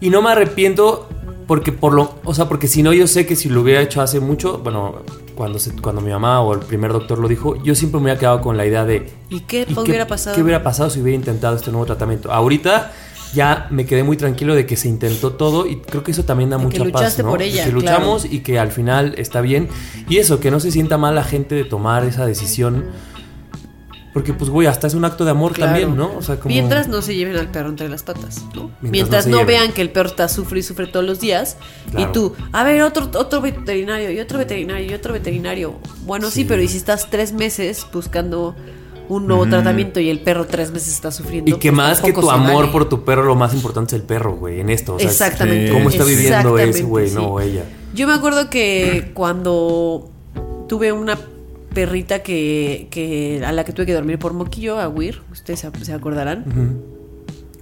Y 0.00 0.10
no 0.10 0.22
me 0.22 0.30
arrepiento 0.30 1.08
porque 1.46 1.72
por 1.72 1.92
lo, 1.94 2.16
o 2.24 2.34
sea, 2.34 2.48
porque 2.48 2.66
si 2.68 2.82
no 2.82 2.92
yo 2.92 3.06
sé 3.06 3.26
que 3.26 3.36
si 3.36 3.48
lo 3.48 3.60
hubiera 3.62 3.80
hecho 3.82 4.00
hace 4.00 4.18
mucho, 4.20 4.58
bueno, 4.58 4.96
cuando 5.34 5.58
se- 5.58 5.72
cuando 5.76 6.00
mi 6.00 6.10
mamá 6.10 6.40
o 6.40 6.54
el 6.54 6.60
primer 6.60 6.92
doctor 6.92 7.18
lo 7.18 7.28
dijo, 7.28 7.62
yo 7.62 7.74
siempre 7.74 7.98
me 8.00 8.04
hubiera 8.04 8.18
quedado 8.18 8.40
con 8.40 8.56
la 8.56 8.64
idea 8.66 8.84
de 8.84 9.12
¿Y 9.30 9.40
qué 9.40 9.66
¿y 9.68 9.78
hubiera 9.78 10.06
pasado? 10.06 10.34
¿Qué 10.36 10.42
hubiera 10.42 10.62
pasado 10.62 10.90
si 10.90 11.00
hubiera 11.00 11.16
intentado 11.16 11.56
este 11.56 11.70
nuevo 11.70 11.84
tratamiento? 11.86 12.32
Ahorita 12.32 12.92
ya 13.34 13.66
me 13.70 13.84
quedé 13.84 14.04
muy 14.04 14.16
tranquilo 14.16 14.54
de 14.54 14.64
que 14.64 14.76
se 14.76 14.88
intentó 14.88 15.32
todo 15.32 15.66
y 15.66 15.76
creo 15.76 16.04
que 16.04 16.12
eso 16.12 16.24
también 16.24 16.50
da 16.50 16.56
De 16.56 16.62
que 16.62 16.66
mucha 16.66 16.78
paz, 16.84 17.02
luchaste 17.02 17.22
¿no? 17.24 17.30
por 17.30 17.42
ella, 17.42 17.64
que 17.64 17.70
claro. 17.72 17.80
luchamos 17.98 18.24
y 18.26 18.40
que 18.40 18.58
al 18.60 18.70
final 18.70 19.14
está 19.18 19.40
bien 19.40 19.68
y 20.08 20.18
eso 20.18 20.38
que 20.40 20.50
no 20.52 20.60
se 20.60 20.70
sienta 20.70 20.98
mal 20.98 21.14
la 21.16 21.24
gente 21.24 21.54
de 21.56 21.64
tomar 21.64 22.04
esa 22.04 22.24
decisión 22.26 22.84
porque 24.14 24.32
pues 24.32 24.48
güey, 24.48 24.66
hasta 24.68 24.86
es 24.86 24.94
un 24.94 25.04
acto 25.04 25.24
de 25.26 25.32
amor 25.32 25.52
Claro. 25.52 25.72
también, 25.72 25.96
¿no? 25.96 26.16
O 26.16 26.22
sea, 26.22 26.36
como 26.36 26.48
Mientras 26.54 26.88
no 26.88 27.02
se 27.02 27.14
lleven 27.14 27.36
al 27.36 27.48
perro 27.50 27.68
entre 27.68 27.88
las 27.90 28.02
patas, 28.04 28.42
¿no? 28.54 28.70
Mientras 28.80 28.92
Mientras, 28.92 29.26
no 29.26 29.44
vean 29.44 29.72
que 29.72 29.82
el 29.82 29.90
perro 29.90 30.08
está 30.08 30.28
sufre 30.28 30.60
y 30.60 30.62
sufre 30.62 30.86
todos 30.86 31.04
los 31.04 31.20
días 31.20 31.56
Claro. 31.90 32.08
y 32.08 32.12
tú, 32.12 32.32
a 32.52 32.64
ver, 32.64 32.80
otro, 32.82 33.10
otro 33.18 33.40
veterinario 33.42 34.10
y 34.12 34.20
otro 34.20 34.38
veterinario 34.38 34.90
y 34.90 34.94
otro 34.94 35.12
veterinario. 35.12 35.74
Bueno, 36.06 36.28
sí, 36.30 36.42
Sí. 36.42 36.44
pero 36.44 36.62
¿y 36.62 36.68
si 36.68 36.76
estás 36.78 37.10
tres 37.10 37.32
meses 37.32 37.86
buscando 37.92 38.54
un 39.06 39.26
nuevo 39.26 39.46
tratamiento 39.46 40.00
y 40.00 40.08
el 40.08 40.20
perro 40.20 40.46
tres 40.46 40.70
meses 40.70 40.94
está 40.94 41.10
sufriendo? 41.10 41.50
Y 41.50 41.58
que 41.58 41.70
pues 41.70 41.76
más 41.76 42.00
que 42.00 42.12
tu 42.12 42.30
amor 42.30 42.60
vale. 42.60 42.68
por 42.72 42.88
tu 42.88 43.04
perro, 43.04 43.24
lo 43.24 43.34
más 43.34 43.52
importante 43.52 43.94
es 43.96 44.00
el 44.00 44.06
perro, 44.06 44.36
güey, 44.36 44.60
en 44.60 44.70
esto. 44.70 44.94
O 44.94 44.98
sea, 44.98 45.08
es- 45.08 45.12
Exactamente. 45.20 45.72
¿Cómo 45.72 45.90
está 45.90 46.04
viviendo 46.04 46.56
ese 46.58 46.84
güey, 46.84 47.08
sí. 47.08 47.14
no? 47.16 47.26
O 47.32 47.40
ella. 47.40 47.64
Yo 47.94 48.06
me 48.06 48.14
acuerdo 48.14 48.48
que 48.48 49.10
cuando 49.12 50.08
tuve 50.68 50.90
una 50.92 51.18
perrita 51.74 52.22
que, 52.22 52.88
que 52.90 53.42
a 53.44 53.52
la 53.52 53.64
que 53.64 53.72
tuve 53.72 53.86
que 53.86 53.92
dormir 53.92 54.18
por 54.18 54.32
moquillo, 54.32 54.80
a 54.80 54.88
Weir, 54.88 55.22
ustedes 55.30 55.60
se, 55.60 55.84
se 55.84 55.92
acordarán. 55.92 56.44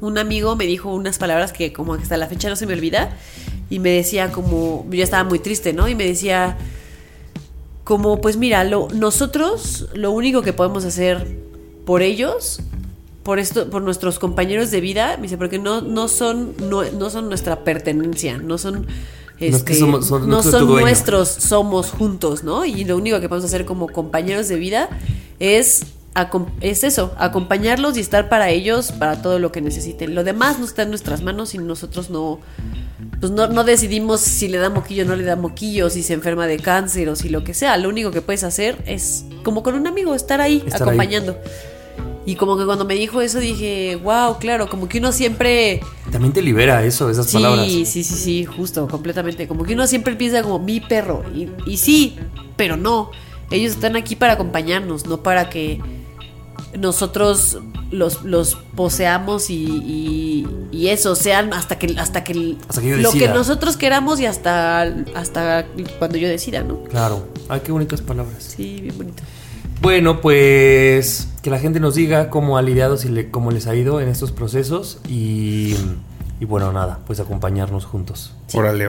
Un 0.00 0.18
amigo 0.18 0.56
me 0.56 0.66
dijo 0.66 0.94
unas 0.94 1.18
palabras 1.18 1.52
que 1.52 1.72
como 1.72 1.94
hasta 1.94 2.16
la 2.16 2.26
fecha 2.26 2.48
no 2.48 2.56
se 2.56 2.66
me 2.66 2.74
olvida 2.74 3.16
y 3.70 3.78
me 3.78 3.90
decía 3.90 4.30
como 4.30 4.86
yo 4.90 5.02
estaba 5.02 5.24
muy 5.24 5.38
triste, 5.38 5.72
¿no? 5.72 5.88
Y 5.88 5.94
me 5.94 6.04
decía 6.04 6.58
como 7.84 8.20
pues 8.20 8.36
mira, 8.36 8.64
lo, 8.64 8.88
nosotros 8.94 9.88
lo 9.94 10.12
único 10.12 10.42
que 10.42 10.52
podemos 10.52 10.84
hacer 10.84 11.38
por 11.84 12.02
ellos 12.02 12.62
por 13.22 13.38
esto, 13.38 13.70
por 13.70 13.82
nuestros 13.82 14.18
compañeros 14.18 14.70
de 14.70 14.80
vida, 14.80 15.16
me 15.16 15.24
dice, 15.24 15.38
porque 15.38 15.58
no, 15.58 15.80
no 15.80 16.08
son, 16.08 16.54
no, 16.68 16.82
no 16.82 17.10
son 17.10 17.28
nuestra 17.28 17.64
pertenencia, 17.64 18.38
no 18.38 18.58
son, 18.58 18.86
es 19.40 19.62
que 19.62 19.72
este, 19.72 19.84
somos- 19.84 20.06
son- 20.06 20.22
no 20.22 20.26
no 20.28 20.38
es 20.40 20.44
tu 20.46 20.50
son 20.52 20.66
dueño. 20.66 20.80
nuestros, 20.86 21.28
somos 21.28 21.90
juntos, 21.90 22.44
¿no? 22.44 22.64
Y 22.64 22.84
lo 22.84 22.96
único 22.96 23.20
que 23.20 23.28
podemos 23.28 23.46
hacer 23.48 23.64
como 23.64 23.88
compañeros 23.88 24.48
de 24.48 24.56
vida 24.56 24.88
es, 25.40 25.82
es 26.60 26.84
eso, 26.84 27.12
acompañarlos 27.18 27.96
y 27.96 28.00
estar 28.00 28.28
para 28.28 28.50
ellos, 28.50 28.92
para 28.92 29.20
todo 29.22 29.38
lo 29.38 29.50
que 29.50 29.60
necesiten. 29.60 30.14
Lo 30.14 30.24
demás 30.24 30.58
no 30.58 30.64
está 30.64 30.82
en 30.82 30.90
nuestras 30.90 31.22
manos 31.22 31.54
y 31.54 31.58
nosotros 31.58 32.10
no, 32.10 32.38
pues 33.18 33.32
no, 33.32 33.48
no 33.48 33.64
decidimos 33.64 34.20
si 34.20 34.48
le 34.48 34.58
da 34.58 34.68
moquillo 34.70 35.04
o 35.04 35.06
no 35.08 35.16
le 35.16 35.24
da 35.24 35.36
moquillo, 35.36 35.90
si 35.90 36.02
se 36.02 36.12
enferma 36.12 36.46
de 36.46 36.58
cáncer 36.58 37.08
o 37.08 37.16
si 37.16 37.28
lo 37.28 37.42
que 37.44 37.54
sea. 37.54 37.76
Lo 37.78 37.88
único 37.88 38.10
que 38.10 38.20
puedes 38.20 38.44
hacer 38.44 38.82
es, 38.86 39.24
como 39.42 39.62
con 39.62 39.74
un 39.74 39.86
amigo, 39.86 40.14
estar 40.14 40.40
ahí, 40.40 40.62
Estar 40.66 40.88
ahí. 40.90 40.98
Y 42.24 42.36
como 42.36 42.56
que 42.56 42.64
cuando 42.64 42.84
me 42.84 42.94
dijo 42.94 43.20
eso 43.20 43.40
dije, 43.40 43.96
wow, 43.96 44.38
claro, 44.38 44.68
como 44.68 44.88
que 44.88 44.98
uno 44.98 45.10
siempre... 45.10 45.80
También 46.10 46.32
te 46.32 46.40
libera 46.40 46.84
eso, 46.84 47.10
esas 47.10 47.26
Sí, 47.26 47.32
palabras. 47.34 47.66
sí, 47.66 47.84
sí, 47.84 48.04
sí, 48.04 48.44
justo, 48.44 48.86
completamente. 48.86 49.48
Como 49.48 49.64
que 49.64 49.74
uno 49.74 49.86
siempre 49.88 50.14
piensa 50.14 50.42
como 50.42 50.58
mi 50.60 50.80
perro. 50.80 51.24
Y, 51.34 51.48
y 51.66 51.76
sí, 51.78 52.16
pero 52.56 52.76
no. 52.76 53.10
Ellos 53.50 53.72
están 53.72 53.96
aquí 53.96 54.14
para 54.14 54.34
acompañarnos, 54.34 55.06
no 55.06 55.22
para 55.22 55.50
que 55.50 55.80
nosotros 56.78 57.58
los, 57.90 58.22
los 58.24 58.54
poseamos 58.74 59.50
y, 59.50 59.54
y, 59.64 60.46
y 60.70 60.88
eso, 60.88 61.14
sean 61.14 61.52
hasta 61.52 61.78
que, 61.78 61.94
hasta 61.98 62.24
que, 62.24 62.56
Hasta 62.68 62.80
que 62.80 62.96
lo 62.96 63.12
que 63.12 63.28
nosotros 63.28 63.76
queramos 63.76 64.20
y 64.20 64.26
hasta, 64.26 64.82
hasta 65.14 65.66
cuando 65.98 66.16
yo 66.18 66.28
decida, 66.28 66.62
¿no? 66.62 66.84
Claro. 66.84 67.26
Ay, 67.48 67.60
qué 67.64 67.72
bonitas 67.72 68.00
palabras. 68.00 68.54
Sí, 68.56 68.78
bien 68.80 68.96
bonito. 68.96 69.22
Bueno, 69.80 70.20
pues 70.20 71.28
que 71.42 71.50
la 71.50 71.58
gente 71.58 71.80
nos 71.80 71.94
diga 71.94 72.30
cómo 72.30 72.56
ha 72.56 72.62
lidiado, 72.62 72.96
si 72.96 73.08
le, 73.08 73.30
cómo 73.30 73.50
les 73.50 73.66
ha 73.66 73.74
ido 73.74 74.00
en 74.00 74.08
estos 74.08 74.30
procesos 74.30 75.00
y, 75.08 75.74
y 76.40 76.44
bueno, 76.44 76.72
nada, 76.72 77.00
pues 77.06 77.20
acompañarnos 77.20 77.84
juntos. 77.84 78.34
Órale. 78.54 78.86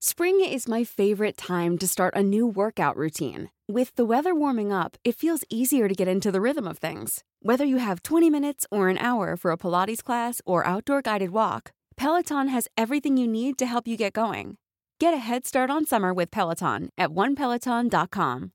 Spring 0.00 0.40
is 0.40 0.66
my 0.66 0.84
favorite 0.84 1.36
time 1.36 1.76
to 1.76 1.86
start 1.86 2.14
a 2.16 2.22
new 2.22 2.46
workout 2.46 2.96
routine. 2.96 3.50
With 3.68 3.94
the 3.96 4.04
weather 4.06 4.34
warming 4.34 4.72
up, 4.72 4.96
it 5.04 5.16
feels 5.16 5.44
easier 5.50 5.88
to 5.88 5.94
get 5.94 6.08
into 6.08 6.30
the 6.30 6.40
rhythm 6.40 6.66
of 6.66 6.78
things. 6.78 7.24
Whether 7.42 7.64
you 7.64 7.78
have 7.78 8.02
20 8.02 8.30
minutes 8.30 8.66
or 8.70 8.88
an 8.88 8.98
hour 8.98 9.36
for 9.36 9.50
a 9.50 9.58
Pilates 9.58 10.02
class 10.02 10.40
or 10.46 10.64
outdoor 10.64 11.02
guided 11.02 11.30
walk, 11.30 11.72
Peloton 11.96 12.48
has 12.48 12.68
everything 12.78 13.16
you 13.16 13.26
need 13.26 13.58
to 13.58 13.66
help 13.66 13.86
you 13.86 13.96
get 13.96 14.12
going. 14.12 14.56
Get 14.98 15.12
a 15.12 15.18
head 15.18 15.44
start 15.44 15.68
on 15.68 15.84
summer 15.84 16.14
with 16.14 16.30
Peloton 16.30 16.88
at 16.96 17.10
onepeloton.com. 17.10 18.52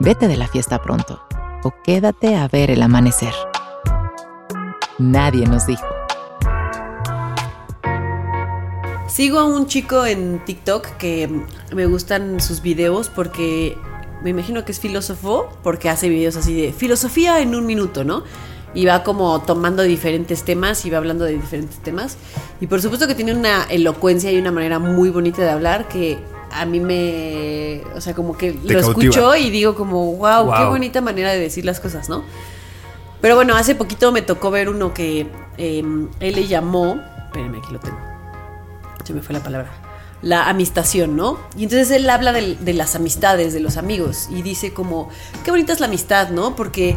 Vete 0.00 0.28
de 0.28 0.36
la 0.36 0.46
fiesta 0.48 0.82
pronto 0.82 1.18
o 1.64 1.72
quédate 1.82 2.34
a 2.36 2.46
ver 2.46 2.70
el 2.70 2.82
amanecer. 2.82 3.32
Nadie 4.98 5.46
nos 5.46 5.66
dijo. 5.66 5.86
Sigo 9.08 9.38
a 9.38 9.44
un 9.46 9.66
chico 9.66 10.04
en 10.04 10.44
TikTok 10.44 10.98
que 10.98 11.46
me 11.74 11.86
gustan 11.86 12.38
sus 12.38 12.60
videos 12.60 13.08
porque 13.08 13.78
me 14.22 14.28
imagino 14.28 14.66
que 14.66 14.72
es 14.72 14.80
filósofo 14.80 15.48
porque 15.62 15.88
hace 15.88 16.10
videos 16.10 16.36
así 16.36 16.52
de 16.54 16.74
filosofía 16.74 17.40
en 17.40 17.54
un 17.54 17.64
minuto, 17.64 18.04
¿no? 18.04 18.24
Y 18.72 18.86
va 18.86 19.02
como 19.02 19.40
tomando 19.42 19.82
diferentes 19.82 20.44
temas 20.44 20.84
y 20.84 20.90
va 20.90 20.98
hablando 20.98 21.24
de 21.24 21.32
diferentes 21.32 21.78
temas. 21.78 22.16
Y 22.60 22.66
por 22.66 22.80
supuesto 22.80 23.06
que 23.06 23.14
tiene 23.14 23.32
una 23.32 23.64
elocuencia 23.64 24.30
y 24.30 24.38
una 24.38 24.52
manera 24.52 24.78
muy 24.78 25.10
bonita 25.10 25.42
de 25.42 25.50
hablar 25.50 25.88
que 25.88 26.18
a 26.52 26.64
mí 26.66 26.80
me... 26.80 27.82
O 27.96 28.00
sea, 28.00 28.14
como 28.14 28.36
que 28.36 28.52
Te 28.52 28.74
lo 28.74 28.80
cautiva. 28.80 29.10
escucho 29.10 29.36
y 29.36 29.50
digo 29.50 29.74
como, 29.74 30.14
wow, 30.16 30.52
qué 30.56 30.64
bonita 30.64 31.00
manera 31.00 31.32
de 31.32 31.40
decir 31.40 31.64
las 31.64 31.80
cosas, 31.80 32.08
¿no? 32.08 32.22
Pero 33.20 33.34
bueno, 33.34 33.56
hace 33.56 33.74
poquito 33.74 34.12
me 34.12 34.22
tocó 34.22 34.50
ver 34.50 34.68
uno 34.68 34.94
que 34.94 35.26
eh, 35.58 35.84
él 36.20 36.34
le 36.34 36.46
llamó... 36.46 37.00
Espérenme, 37.26 37.58
aquí 37.58 37.72
lo 37.72 37.80
tengo 37.80 38.10
se 39.10 39.14
me 39.14 39.22
fue 39.22 39.32
la 39.32 39.42
palabra, 39.42 39.70
la 40.22 40.48
amistación, 40.48 41.16
¿no? 41.16 41.38
Y 41.56 41.64
entonces 41.64 41.90
él 41.90 42.08
habla 42.08 42.32
de, 42.32 42.56
de 42.56 42.74
las 42.74 42.94
amistades, 42.94 43.52
de 43.52 43.60
los 43.60 43.76
amigos, 43.76 44.28
y 44.30 44.42
dice 44.42 44.72
como, 44.72 45.08
qué 45.44 45.50
bonita 45.50 45.72
es 45.72 45.80
la 45.80 45.86
amistad, 45.86 46.30
¿no? 46.30 46.54
Porque 46.54 46.96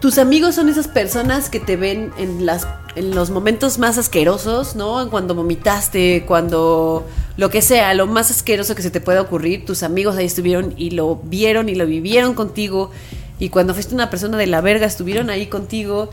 tus 0.00 0.18
amigos 0.18 0.54
son 0.54 0.68
esas 0.68 0.88
personas 0.88 1.50
que 1.50 1.60
te 1.60 1.76
ven 1.76 2.12
en 2.18 2.46
las 2.46 2.66
en 2.94 3.14
los 3.14 3.30
momentos 3.30 3.78
más 3.78 3.96
asquerosos, 3.96 4.74
¿no? 4.74 5.08
Cuando 5.08 5.34
vomitaste, 5.34 6.24
cuando 6.26 7.06
lo 7.36 7.48
que 7.48 7.62
sea, 7.62 7.94
lo 7.94 8.08
más 8.08 8.32
asqueroso 8.32 8.74
que 8.74 8.82
se 8.82 8.90
te 8.90 9.00
pueda 9.00 9.20
ocurrir, 9.20 9.64
tus 9.64 9.84
amigos 9.84 10.16
ahí 10.16 10.26
estuvieron 10.26 10.74
y 10.76 10.90
lo 10.90 11.16
vieron 11.16 11.68
y 11.68 11.76
lo 11.76 11.86
vivieron 11.86 12.34
contigo. 12.34 12.90
Y 13.38 13.50
cuando 13.50 13.72
fuiste 13.72 13.94
una 13.94 14.10
persona 14.10 14.36
de 14.36 14.48
la 14.48 14.60
verga, 14.60 14.86
estuvieron 14.86 15.30
ahí 15.30 15.46
contigo 15.46 16.10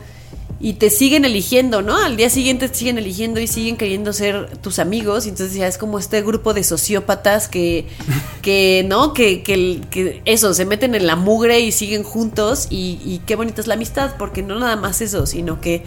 y 0.58 0.74
te 0.74 0.88
siguen 0.88 1.24
eligiendo, 1.26 1.82
¿no? 1.82 1.96
Al 2.02 2.16
día 2.16 2.30
siguiente 2.30 2.68
te 2.68 2.74
siguen 2.74 2.96
eligiendo 2.96 3.40
y 3.40 3.46
siguen 3.46 3.76
queriendo 3.76 4.12
ser 4.14 4.56
tus 4.58 4.78
amigos. 4.78 5.26
Y 5.26 5.28
entonces 5.28 5.54
ya 5.54 5.66
es 5.66 5.76
como 5.76 5.98
este 5.98 6.22
grupo 6.22 6.54
de 6.54 6.64
sociópatas 6.64 7.48
que, 7.48 7.86
que 8.42 8.84
¿no? 8.88 9.12
Que, 9.12 9.42
que, 9.42 9.82
que 9.90 10.22
eso, 10.24 10.54
se 10.54 10.64
meten 10.64 10.94
en 10.94 11.06
la 11.06 11.14
mugre 11.16 11.60
y 11.60 11.72
siguen 11.72 12.02
juntos. 12.04 12.68
Y, 12.70 12.98
y 13.04 13.20
qué 13.26 13.36
bonita 13.36 13.60
es 13.60 13.66
la 13.66 13.74
amistad, 13.74 14.14
porque 14.18 14.42
no 14.42 14.58
nada 14.58 14.76
más 14.76 15.00
eso, 15.02 15.26
sino 15.26 15.60
que 15.60 15.84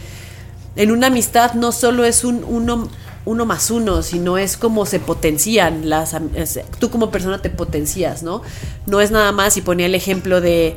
en 0.75 0.91
una 0.91 1.07
amistad 1.07 1.53
no 1.55 1.71
solo 1.71 2.05
es 2.05 2.23
un 2.23 2.43
uno, 2.47 2.89
uno 3.25 3.45
más 3.47 3.71
uno, 3.71 4.03
sino 4.03 4.37
es 4.37 4.55
como 4.55 4.85
se 4.85 4.99
potencian 4.99 5.89
las 5.89 6.15
es- 6.35 6.59
tú 6.77 6.89
como 6.91 7.09
persona 7.09 7.41
te 7.41 7.49
potencias, 7.49 8.21
¿no? 8.21 8.43
No 8.85 9.01
es 9.01 9.09
nada 9.09 9.31
más 9.31 9.57
y 9.57 9.61
ponía 9.61 9.87
el 9.87 9.95
ejemplo 9.95 10.41
de 10.41 10.75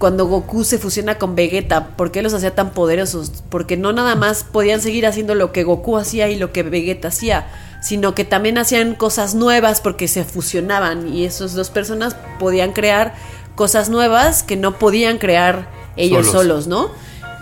cuando 0.00 0.24
Goku 0.24 0.64
se 0.64 0.78
fusiona 0.78 1.18
con 1.18 1.36
Vegeta, 1.36 1.88
¿por 1.88 2.10
qué 2.10 2.22
los 2.22 2.32
hacía 2.32 2.54
tan 2.54 2.70
poderosos? 2.70 3.44
Porque 3.50 3.76
no 3.76 3.92
nada 3.92 4.14
más 4.14 4.44
podían 4.44 4.80
seguir 4.80 5.06
haciendo 5.06 5.34
lo 5.34 5.52
que 5.52 5.62
Goku 5.62 5.98
hacía 5.98 6.30
y 6.30 6.38
lo 6.38 6.52
que 6.52 6.62
Vegeta 6.62 7.08
hacía, 7.08 7.48
sino 7.82 8.14
que 8.14 8.24
también 8.24 8.56
hacían 8.56 8.94
cosas 8.94 9.34
nuevas 9.34 9.82
porque 9.82 10.08
se 10.08 10.24
fusionaban 10.24 11.12
y 11.14 11.26
esas 11.26 11.52
dos 11.52 11.68
personas 11.68 12.16
podían 12.38 12.72
crear 12.72 13.14
cosas 13.56 13.90
nuevas 13.90 14.42
que 14.42 14.56
no 14.56 14.78
podían 14.78 15.18
crear 15.18 15.68
ellos 15.98 16.28
Solos. 16.28 16.64
solos, 16.64 16.66
¿no? 16.66 16.90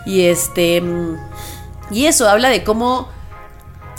Y 0.05 0.23
este 0.23 0.83
y 1.92 2.07
eso 2.07 2.29
habla 2.29 2.49
de 2.49 2.64
cómo 2.64 3.07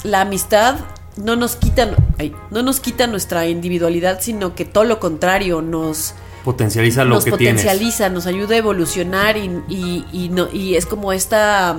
la 0.03 0.19
amistad 0.19 0.75
no 1.15 1.37
nos 1.37 1.55
quita 1.55 1.95
ay, 2.17 2.35
no 2.51 2.61
nos 2.61 2.81
quita 2.81 3.07
nuestra 3.07 3.47
individualidad, 3.47 4.19
sino 4.19 4.53
que 4.53 4.65
todo 4.65 4.83
lo 4.83 4.99
contrario 4.99 5.61
nos 5.61 6.13
Potencializa 6.43 7.03
lo 7.05 7.15
nos 7.15 7.25
que 7.25 7.31
tienes. 7.33 7.61
potencializa, 7.63 8.09
nos 8.09 8.25
ayuda 8.27 8.55
a 8.55 8.57
evolucionar 8.59 9.37
y, 9.37 9.51
y- 9.67 10.05
y 10.11 10.29
no, 10.29 10.47
y 10.51 10.75
es 10.75 10.85
como 10.85 11.11
esta 11.13 11.75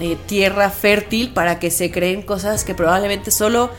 eh, 0.00 0.16
tierra 0.26 0.70
fértil 0.70 1.32
para 1.32 1.58
que 1.58 1.70
se 1.70 1.90
creen 1.90 2.22
cosas 2.22 2.64
que 2.64 2.74
probablemente 2.74 3.30
solo 3.30 3.70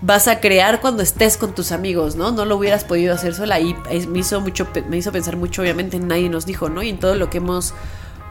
vas 0.00 0.26
a 0.28 0.40
crear 0.40 0.80
cuando 0.80 1.02
estés 1.02 1.36
con 1.36 1.54
tus 1.54 1.70
amigos, 1.72 2.16
¿no? 2.16 2.32
No 2.32 2.44
lo 2.44 2.56
hubieras 2.56 2.84
podido 2.84 3.14
hacer 3.14 3.34
sola 3.34 3.60
y 3.60 3.76
me 4.08 4.18
hizo 4.18 4.40
mucho 4.40 4.66
me 4.88 4.96
hizo 4.96 5.12
pensar 5.12 5.36
mucho 5.36 5.62
obviamente 5.62 5.96
en 5.96 6.08
nadie 6.08 6.28
nos 6.28 6.44
dijo, 6.46 6.68
¿no? 6.68 6.82
Y 6.82 6.88
en 6.88 6.98
todo 6.98 7.14
lo 7.14 7.30
que 7.30 7.38
hemos 7.38 7.72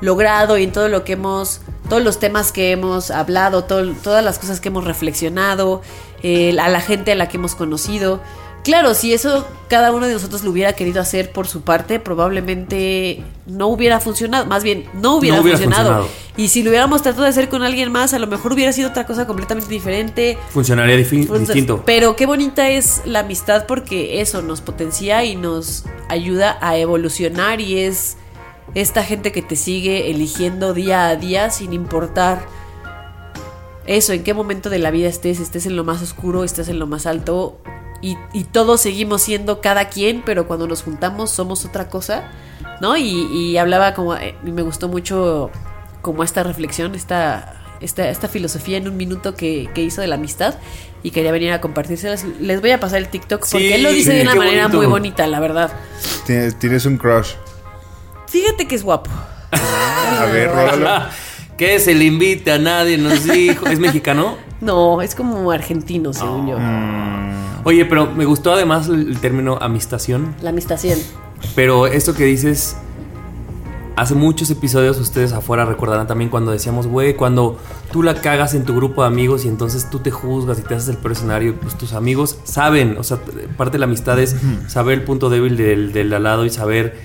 logrado 0.02 0.58
y 0.58 0.64
en 0.64 0.72
todo 0.72 0.90
lo 0.90 1.04
que 1.06 1.14
hemos 1.14 1.62
todos 1.88 2.04
los 2.04 2.20
temas 2.20 2.52
que 2.52 2.72
hemos 2.72 3.10
hablado, 3.12 3.64
todo- 3.66 3.94
todas 4.04 4.24
las 4.24 4.38
cosas 4.40 4.60
que 4.60 4.70
hemos 4.70 4.84
reflexionado, 4.84 5.82
eh, 6.24 6.58
a 6.60 6.70
la 6.70 6.82
gente 6.82 7.12
a 7.12 7.16
la 7.16 7.28
que 7.30 7.38
hemos 7.38 7.56
conocido. 7.56 8.20
Claro, 8.64 8.94
si 8.94 9.14
eso 9.14 9.48
cada 9.68 9.92
uno 9.92 10.06
de 10.06 10.14
nosotros 10.14 10.44
lo 10.44 10.52
hubiera 10.52 10.74
querido 10.74 11.02
hacer 11.02 11.32
por 11.32 11.48
su 11.48 11.62
parte, 11.62 12.00
probablemente 12.00 13.24
no 13.48 13.68
hubiera 13.68 14.00
funcionado. 14.00 14.46
Más 14.46 14.64
bien, 14.64 14.86
no 14.94 15.16
hubiera, 15.16 15.38
No 15.38 15.42
hubiera 15.42 15.58
funcionado. 15.58 16.04
funcionado. 16.04 16.08
Y 16.38 16.50
si 16.50 16.62
lo 16.62 16.70
hubiéramos 16.70 17.02
tratado 17.02 17.24
de 17.24 17.30
hacer 17.30 17.50
con 17.50 17.64
alguien 17.64 17.92
más, 17.92 18.14
a 18.14 18.20
lo 18.20 18.28
mejor 18.28 18.54
hubiera 18.54 18.72
sido 18.72 18.90
otra 18.90 19.06
cosa 19.06 19.26
completamente 19.26 19.70
diferente. 19.70 20.38
Funcionaría 20.50 20.96
Entonces, 20.96 21.48
distinto. 21.48 21.84
Pero 21.86 22.16
qué 22.16 22.26
bonita 22.26 22.70
es 22.70 23.02
la 23.06 23.20
amistad 23.20 23.66
porque 23.66 24.22
eso 24.22 24.42
nos 24.42 24.62
potencia 24.62 25.24
y 25.24 25.36
nos 25.36 25.86
ayuda 26.10 26.58
a 26.62 26.78
evolucionar 26.78 27.62
y 27.62 27.80
es 27.80 28.18
esta 28.76 29.04
gente 29.04 29.32
que 29.32 29.42
te 29.42 29.56
sigue 29.56 30.12
eligiendo 30.12 30.74
día 30.74 31.08
a 31.10 31.16
día 31.16 31.50
sin 31.50 31.74
importar 31.74 32.46
eso, 33.88 34.14
en 34.14 34.24
qué 34.24 34.34
momento 34.34 34.70
de 34.70 34.80
la 34.80 34.92
vida 34.92 35.10
estés, 35.10 35.40
estés 35.40 35.66
en 35.66 35.76
lo 35.76 35.84
más 35.84 36.02
oscuro, 36.02 36.44
estés 36.44 36.70
en 36.70 36.78
lo 36.80 36.86
más 36.88 37.06
alto 37.06 37.58
y, 38.02 38.18
y 38.34 38.44
todos 38.46 38.82
seguimos 38.82 39.22
siendo 39.22 39.62
cada 39.62 39.90
quien, 39.90 40.22
pero 40.26 40.48
cuando 40.48 40.68
nos 40.68 40.84
juntamos 40.84 41.30
somos 41.32 41.66
otra 41.66 41.90
cosa, 41.90 42.24
¿no? 42.82 42.98
Y, 42.98 43.28
y 43.32 43.58
hablaba 43.58 43.94
como, 43.94 44.16
eh, 44.16 44.36
y 44.46 44.52
me 44.52 44.62
gustó 44.64 44.88
mucho 44.88 45.52
como 46.02 46.24
esta 46.24 46.44
reflexión, 46.44 46.96
esta, 46.96 47.62
esta, 47.80 48.10
esta 48.10 48.28
filosofía 48.28 48.78
en 48.78 48.88
un 48.88 48.98
minuto 48.98 49.36
que, 49.36 49.70
que 49.74 49.82
hizo 49.84 50.02
de 50.02 50.08
la 50.08 50.16
amistad 50.16 50.56
y 51.04 51.12
quería 51.12 51.32
venir 51.32 51.52
a 51.52 51.62
compartírselas. 51.62 52.26
Les 52.40 52.60
voy 52.62 52.72
a 52.72 52.80
pasar 52.80 53.00
el 53.00 53.08
TikTok 53.08 53.42
porque 53.42 53.68
Sí, 53.68 53.74
él 53.74 53.84
lo 53.84 53.92
dice 53.92 54.12
sí, 54.12 54.18
de 54.18 54.24
una 54.24 54.34
qué 54.34 54.38
manera 54.40 54.64
bonito. 54.64 54.78
muy 54.78 54.86
bonita, 54.88 55.28
la 55.28 55.40
verdad. 55.40 55.72
Tienes, 56.26 56.58
tienes 56.58 56.86
un 56.86 56.98
crush. 56.98 57.34
Fíjate 58.28 58.68
que 58.68 58.76
es 58.76 58.84
guapo. 58.84 59.12
A 59.52 60.26
ver, 60.32 60.50
rólalo. 60.50 61.06
que 61.58 61.80
se 61.80 61.94
le 61.94 62.06
invite 62.06 62.52
a 62.52 62.58
nadie, 62.58 62.98
nos 62.98 63.24
dijo. 63.26 63.68
¿Es 63.68 63.80
mexicano? 63.80 64.38
No, 64.62 65.02
es 65.02 65.16
como 65.16 65.52
argentino, 65.52 66.14
según 66.14 66.48
yo. 66.48 66.58
Oye, 67.64 67.86
pero 67.86 68.10
me 68.12 68.26
gustó 68.26 68.52
además 68.54 68.88
el, 68.90 69.18
término 69.20 69.58
amistación. 69.62 70.36
La 70.42 70.50
amistación. 70.50 70.98
Pero 71.56 71.88
esto 71.88 72.14
que 72.14 72.24
dices, 72.26 72.76
hace 73.96 74.16
muchos 74.16 74.50
episodios 74.50 75.00
ustedes 75.00 75.32
afuera 75.34 75.66
recordarán 75.66 76.08
también 76.08 76.30
cuando 76.30 76.52
decíamos, 76.52 76.88
güey, 76.88 77.16
cuando 77.16 77.58
tú 77.92 78.04
la 78.04 78.16
cagas 78.16 78.54
en 78.54 78.64
tu 78.64 78.76
grupo 78.76 79.02
de 79.02 79.08
amigos 79.08 79.46
y 79.46 79.48
entonces 79.48 79.90
tú 79.90 80.00
te 80.00 80.12
juzgas 80.12 80.60
y 80.60 80.62
te 80.64 80.76
haces 80.76 80.90
el 80.90 80.98
peor 80.98 81.12
escenario, 81.14 81.56
pues 81.60 81.78
tus 81.78 81.94
amigos 81.94 82.38
saben, 82.44 82.96
o 82.98 83.04
sea, 83.04 83.18
parte 83.58 83.74
de 83.74 83.80
la 83.80 83.86
amistad 83.86 84.18
es 84.20 84.36
saber 84.68 85.00
el 85.00 85.04
punto 85.04 85.30
débil 85.30 85.58
del, 85.58 85.94
del 85.94 86.14
al 86.14 86.24
lado 86.24 86.46
y 86.46 86.50
saber 86.50 86.96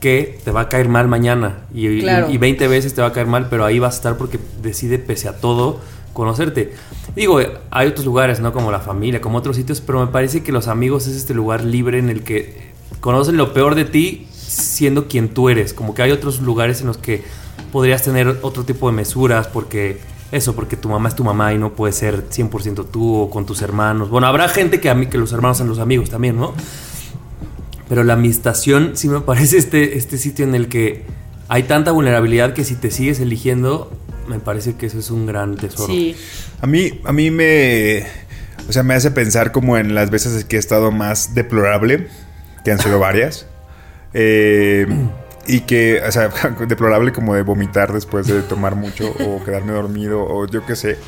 que 0.00 0.38
te 0.44 0.50
va 0.50 0.62
a 0.62 0.68
caer 0.68 0.88
mal 0.90 1.08
mañana 1.08 1.60
y, 1.72 1.86
y- 1.88 2.00
Claro. 2.02 2.28
y 2.30 2.36
20 2.36 2.68
veces 2.68 2.92
te 2.94 3.00
va 3.00 3.08
a 3.08 3.12
caer 3.12 3.26
mal, 3.26 3.46
pero 3.48 3.64
ahí 3.64 3.78
vas 3.78 3.94
a 3.94 3.96
estar 3.96 4.16
porque 4.18 4.38
decide 4.62 4.98
pese 4.98 5.28
a 5.28 5.38
todo 5.38 5.80
conocerte. 6.14 6.72
Digo, 7.14 7.40
hay 7.70 7.88
otros 7.88 8.06
lugares, 8.06 8.40
¿no? 8.40 8.54
Como 8.54 8.72
la 8.72 8.80
familia, 8.80 9.20
como 9.20 9.36
otros 9.36 9.56
sitios, 9.56 9.82
pero 9.82 10.00
me 10.00 10.10
parece 10.10 10.42
que 10.42 10.52
los 10.52 10.68
amigos 10.68 11.06
es 11.06 11.16
este 11.16 11.34
lugar 11.34 11.62
libre 11.62 11.98
en 11.98 12.08
el 12.08 12.22
que 12.22 12.72
conocen 13.00 13.36
lo 13.36 13.52
peor 13.52 13.74
de 13.74 13.84
ti 13.84 14.26
siendo 14.32 15.08
quien 15.08 15.28
tú 15.28 15.50
eres. 15.50 15.74
Como 15.74 15.94
que 15.94 16.00
hay 16.00 16.12
otros 16.12 16.40
lugares 16.40 16.80
en 16.80 16.86
los 16.86 16.96
que 16.96 17.22
podrías 17.70 18.02
tener 18.02 18.38
otro 18.40 18.64
tipo 18.64 18.88
de 18.88 18.96
mesuras 18.96 19.48
porque 19.48 20.00
eso, 20.32 20.54
porque 20.54 20.76
tu 20.76 20.88
mamá 20.88 21.08
es 21.08 21.14
tu 21.14 21.24
mamá 21.24 21.52
y 21.52 21.58
no 21.58 21.74
puede 21.74 21.92
ser 21.92 22.28
100% 22.28 22.86
tú 22.90 23.16
o 23.16 23.30
con 23.30 23.46
tus 23.46 23.62
hermanos. 23.62 24.10
Bueno, 24.10 24.26
habrá 24.26 24.48
gente 24.48 24.80
que 24.80 24.88
a 24.90 24.94
mí 24.94 25.06
que 25.06 25.18
los 25.18 25.32
hermanos 25.32 25.58
son 25.58 25.68
los 25.68 25.78
amigos 25.78 26.10
también, 26.10 26.36
¿no? 26.36 26.54
Pero 27.88 28.02
la 28.02 28.14
amistación 28.14 28.92
sí 28.94 29.08
me 29.08 29.20
parece 29.20 29.58
este, 29.58 29.98
este 29.98 30.18
sitio 30.18 30.44
en 30.44 30.54
el 30.54 30.68
que 30.68 31.04
hay 31.48 31.64
tanta 31.64 31.92
vulnerabilidad 31.92 32.54
que 32.54 32.64
si 32.64 32.74
te 32.74 32.90
sigues 32.90 33.20
eligiendo, 33.20 33.92
me 34.26 34.38
parece 34.38 34.76
que 34.76 34.86
eso 34.86 34.98
es 34.98 35.10
un 35.10 35.26
gran 35.26 35.56
tesoro. 35.56 35.92
Sí. 35.92 36.16
A 36.60 36.66
mí, 36.66 37.00
a 37.04 37.12
mí 37.12 37.30
me. 37.30 38.06
O 38.68 38.72
sea, 38.72 38.82
me 38.82 38.94
hace 38.94 39.10
pensar 39.10 39.52
como 39.52 39.76
en 39.76 39.94
las 39.94 40.10
veces 40.10 40.44
que 40.44 40.56
he 40.56 40.58
estado 40.58 40.90
más 40.90 41.34
deplorable, 41.34 42.08
que 42.64 42.72
han 42.72 42.78
sido 42.78 42.98
varias. 42.98 43.46
Eh, 44.16 44.86
y 45.48 45.62
que, 45.62 46.00
o 46.06 46.12
sea, 46.12 46.30
deplorable 46.68 47.12
como 47.12 47.34
de 47.34 47.42
vomitar 47.42 47.92
después 47.92 48.28
de 48.28 48.42
tomar 48.42 48.76
mucho 48.76 49.10
o 49.10 49.42
quedarme 49.44 49.72
dormido 49.72 50.24
o 50.24 50.46
yo 50.46 50.64
qué 50.64 50.76
sé. 50.76 50.98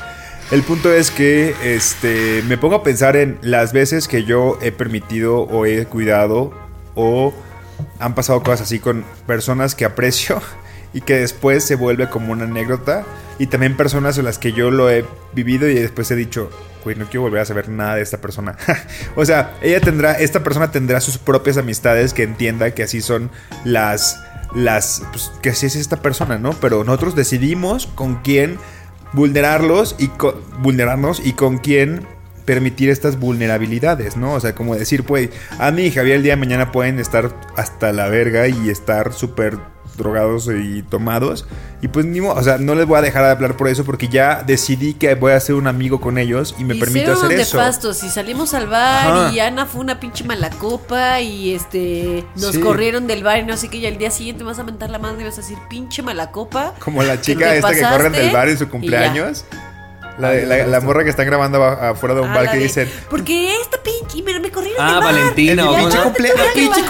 El 0.51 0.63
punto 0.63 0.93
es 0.93 1.11
que 1.11 1.55
este, 1.63 2.41
me 2.47 2.57
pongo 2.57 2.75
a 2.75 2.83
pensar 2.83 3.17
en 3.17 3.37
las 3.41 3.73
veces 3.73 4.07
que 4.07 4.23
yo 4.23 4.57
he 4.61 4.71
permitido 4.71 5.41
o 5.41 5.65
he 5.65 5.85
cuidado 5.85 6.53
o 6.95 7.33
han 7.99 8.15
pasado 8.15 8.41
cosas 8.41 8.61
así 8.61 8.79
con 8.79 9.03
personas 9.25 9.75
que 9.75 9.85
aprecio 9.85 10.41
y 10.93 11.01
que 11.01 11.15
después 11.19 11.63
se 11.63 11.75
vuelve 11.75 12.09
como 12.09 12.31
una 12.31 12.45
anécdota 12.45 13.03
y 13.39 13.47
también 13.47 13.77
personas 13.77 14.17
en 14.17 14.25
las 14.25 14.37
que 14.39 14.53
yo 14.53 14.71
lo 14.71 14.89
he 14.89 15.05
vivido 15.33 15.67
y 15.69 15.75
después 15.75 16.09
he 16.11 16.15
dicho, 16.15 16.49
güey, 16.83 16.95
no 16.95 17.05
quiero 17.05 17.21
volver 17.23 17.41
a 17.41 17.45
saber 17.45 17.69
nada 17.69 17.95
de 17.95 18.01
esta 18.01 18.19
persona. 18.19 18.57
o 19.15 19.25
sea, 19.25 19.55
ella 19.61 19.79
tendrá, 19.81 20.13
esta 20.13 20.43
persona 20.43 20.71
tendrá 20.71 21.01
sus 21.01 21.17
propias 21.17 21.57
amistades 21.57 22.13
que 22.13 22.23
entienda 22.23 22.71
que 22.71 22.83
así 22.83 23.01
son 23.01 23.29
las, 23.63 24.19
las, 24.55 25.03
pues, 25.11 25.31
que 25.41 25.49
así 25.49 25.65
es 25.67 25.75
esta 25.75 26.01
persona, 26.01 26.37
¿no? 26.39 26.51
Pero 26.53 26.83
nosotros 26.83 27.15
decidimos 27.15 27.85
con 27.87 28.15
quién 28.23 28.57
vulnerarlos 29.13 29.95
y 29.99 30.07
co- 30.07 30.41
vulnerarnos 30.59 31.21
y 31.23 31.33
con 31.33 31.57
quién 31.59 32.05
permitir 32.45 32.89
estas 32.89 33.19
vulnerabilidades, 33.19 34.15
¿no? 34.15 34.33
O 34.33 34.39
sea, 34.39 34.55
como 34.55 34.75
decir, 34.75 35.03
pues, 35.03 35.29
Andy 35.59 35.83
y 35.87 35.91
Javier 35.91 36.15
el 36.17 36.23
día 36.23 36.33
de 36.33 36.37
mañana 36.39 36.71
pueden 36.71 36.97
estar 36.99 37.35
hasta 37.57 37.91
la 37.91 38.07
verga 38.07 38.47
y 38.47 38.69
estar 38.69 39.11
súper 39.13 39.57
drogados 39.97 40.47
y 40.47 40.83
tomados. 40.83 41.45
Y 41.81 41.87
pues 41.89 42.05
ni 42.05 42.21
modo, 42.21 42.35
o 42.35 42.43
sea, 42.43 42.57
no 42.57 42.73
les 42.75 42.85
voy 42.87 42.97
a 42.97 43.01
dejar 43.01 43.23
de 43.23 43.31
hablar 43.31 43.57
por 43.57 43.67
eso 43.67 43.83
porque 43.83 44.07
ya 44.07 44.43
decidí 44.45 44.93
que 44.93 45.13
voy 45.15 45.31
a 45.33 45.39
ser 45.39 45.55
un 45.55 45.67
amigo 45.67 45.99
con 46.01 46.17
ellos 46.17 46.55
y 46.57 46.63
me 46.63 46.75
y 46.75 46.79
permito 46.79 47.13
hacer 47.13 47.29
de 47.29 47.41
eso. 47.41 47.57
fastos 47.57 48.03
y 48.03 48.09
salimos 48.09 48.53
al 48.53 48.67
bar 48.67 49.07
Ajá. 49.07 49.31
y 49.33 49.39
Ana 49.39 49.65
fue 49.65 49.81
una 49.81 49.99
pinche 49.99 50.23
mala 50.23 50.49
copa 50.49 51.19
y 51.21 51.53
este 51.53 52.25
nos 52.35 52.53
Sí. 52.55 52.61
corrieron 52.61 53.05
del 53.07 53.23
bar 53.23 53.39
y 53.39 53.45
no 53.45 53.57
sé 53.57 53.69
qué 53.69 53.77
y 53.77 53.85
al 53.85 53.97
día 53.97 54.09
siguiente 54.11 54.43
vas 54.43 54.57
a 54.59 54.63
mentar 54.63 54.89
la 54.89 54.97
madre 54.99 55.21
y 55.21 55.25
vas 55.25 55.37
a 55.37 55.41
decir 55.41 55.57
pinche 55.69 56.01
mala 56.01 56.31
copa 56.31 56.73
Como 56.79 57.03
la 57.03 57.15
¿Qué 57.17 57.21
chica 57.21 57.53
esta 57.55 57.71
que 57.73 57.81
corren 57.81 58.11
del 58.11 58.31
bar 58.31 58.49
en 58.49 58.57
su 58.57 58.63
Y 58.63 58.67
cumpleaños. 58.67 59.45
La, 60.17 60.33
la- 60.33 60.65
la 60.65 60.81
morra 60.81 61.03
que 61.03 61.11
están 61.11 61.27
grabando 61.27 61.63
afuera 61.63 62.15
de 62.15 62.21
un 62.21 62.29
Ah, 62.29 62.33
bar 62.37 62.49
que 62.49 62.57
de, 62.57 62.63
dicen, 62.63 62.89
Porque 63.07 63.55
esta 63.61 63.77
pinche, 63.83 64.23
mira, 64.23 64.39
me 64.39 64.49
corrieron 64.49 64.81
Ah, 64.83 64.93
del 64.95 65.03
bar. 65.03 65.13
Valentina, 65.13 65.67
pinche 65.77 65.97
cumpleaños. 65.99 66.39
La 66.43 66.53
pinche 66.53 66.81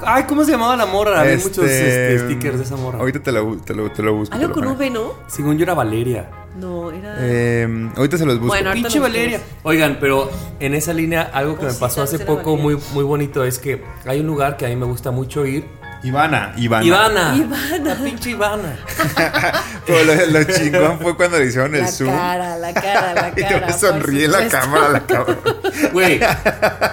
Ay, 0.00 0.24
¿cómo 0.24 0.44
se 0.44 0.50
llamaba 0.52 0.76
la 0.76 0.86
morra? 0.86 1.20
Había 1.20 1.34
Este, 1.34 1.48
muchos 1.48 1.64
este, 1.70 2.18
stickers 2.18 2.58
de 2.58 2.64
esa 2.64 2.76
morra. 2.76 2.98
Ahorita 2.98 3.20
te 3.20 3.30
lo, 3.32 3.56
te 3.58 3.74
lo, 3.74 3.90
te 3.92 4.02
lo 4.02 4.14
busco. 4.14 4.34
Algo 4.34 4.48
lo 4.48 4.54
con. 4.54 4.66
V, 4.66 4.90
¿no? 4.90 5.12
Según 5.28 5.56
yo 5.56 5.62
era 5.64 5.74
Valeria. 5.74 6.28
No, 6.56 6.90
era. 6.90 7.14
Eh, 7.20 7.90
ahorita 7.94 8.18
se 8.18 8.26
los 8.26 8.34
busco. 8.38 8.48
Bueno, 8.48 8.72
Pinche 8.72 8.98
Valeria. 8.98 9.40
Oigan, 9.62 9.98
pero 10.00 10.28
en 10.58 10.74
esa 10.74 10.92
línea, 10.92 11.30
algo 11.32 11.54
que 11.54 11.62
me 11.62 11.68
Cosita 11.68 11.86
pasó 11.86 12.02
hace 12.02 12.18
poco 12.18 12.56
Valeria. 12.56 12.62
muy, 12.62 12.78
muy 12.94 13.04
bonito 13.04 13.44
es 13.44 13.58
que 13.60 13.82
hay 14.04 14.20
un 14.20 14.26
lugar 14.26 14.56
que 14.56 14.66
a 14.66 14.68
mí 14.68 14.76
me 14.76 14.86
gusta 14.86 15.12
mucho 15.12 15.46
ir. 15.46 15.64
Ivana, 16.02 16.52
Ivana. 16.56 16.84
Ivana. 16.86 17.36
Ivana. 17.36 17.78
La 17.84 17.94
pinche 17.96 18.30
Ivana. 18.30 18.76
Pero 19.86 20.04
lo, 20.04 20.26
lo 20.38 20.44
chingón 20.44 21.00
fue 21.00 21.16
cuando 21.16 21.38
le 21.38 21.46
hicieron 21.46 21.74
el 21.74 21.80
la 21.82 21.88
zoom. 21.88 22.10
cara, 22.10 22.56
la 22.56 22.72
cara, 22.72 23.14
la 23.14 23.28
Y 23.36 23.42
cara. 23.42 23.66
te 23.66 23.72
sonríe 23.72 24.28
por 24.28 24.40
la 24.40 24.48
cámara, 24.48 24.88
la 24.90 25.00
cámara. 25.06 25.36
Güey, 25.92 26.20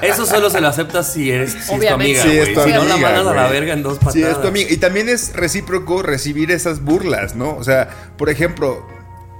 eso 0.02 0.26
solo 0.26 0.50
se 0.50 0.60
lo 0.62 0.68
aceptas 0.70 1.12
si 1.14 1.32
eres 1.32 1.52
si 1.52 1.58
es 1.60 1.66
tu 1.68 1.74
Obviamente. 1.76 2.20
amiga, 2.22 2.24
Sí, 2.24 2.52
es 2.52 2.64
Si 2.64 2.72
no 2.72 2.84
la 2.84 2.98
mandas 2.98 3.28
a 3.28 3.34
la 3.34 3.48
verga 3.48 3.74
en 3.74 3.84
dos 3.84 3.98
patadas. 4.00 4.14
Sí, 4.14 4.24
es 4.24 4.42
tu 4.42 4.48
amiga. 4.48 4.72
Y 4.72 4.78
también 4.78 5.08
es 5.10 5.34
recíproco 5.36 6.02
recibir 6.02 6.50
esas 6.52 6.82
burlas, 6.82 7.36
¿no? 7.36 7.56
O 7.56 7.64
sea, 7.64 7.90
por 8.18 8.30
ejemplo, 8.30 8.86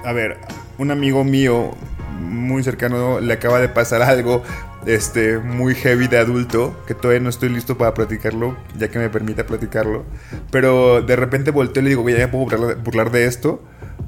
a 0.04 0.12
ver, 0.12 0.38
un 0.78 0.92
amigo 0.92 1.24
mío 1.24 1.76
muy 2.20 2.64
cercano 2.64 3.20
le 3.20 3.34
acaba 3.34 3.60
de 3.60 3.70
pasar 3.70 4.02
algo 4.04 4.44
este 4.86 5.40
muy 5.40 5.76
heavy 5.76 6.08
de 6.08 6.18
adulto 6.18 6.80
que 6.88 6.94
todavía 6.94 7.20
no 7.22 7.30
estoy 7.30 7.50
listo 7.50 7.78
para 7.78 7.94
platicarlo 7.94 8.56
ya 8.78 8.90
que 8.90 9.00
me 9.00 9.10
permita 9.10 9.46
platicarlo 9.46 10.06
pero 10.52 11.02
de 11.02 11.16
repente 11.16 11.52
volteo 11.52 11.82
y 11.82 11.84
le 11.86 11.90
digo 11.90 12.02
güey 12.04 12.16
ya 12.18 12.28
me 12.28 12.32
puedo 12.32 12.76
burlar, 12.84 13.12
de 13.12 13.26
esto 13.26 13.64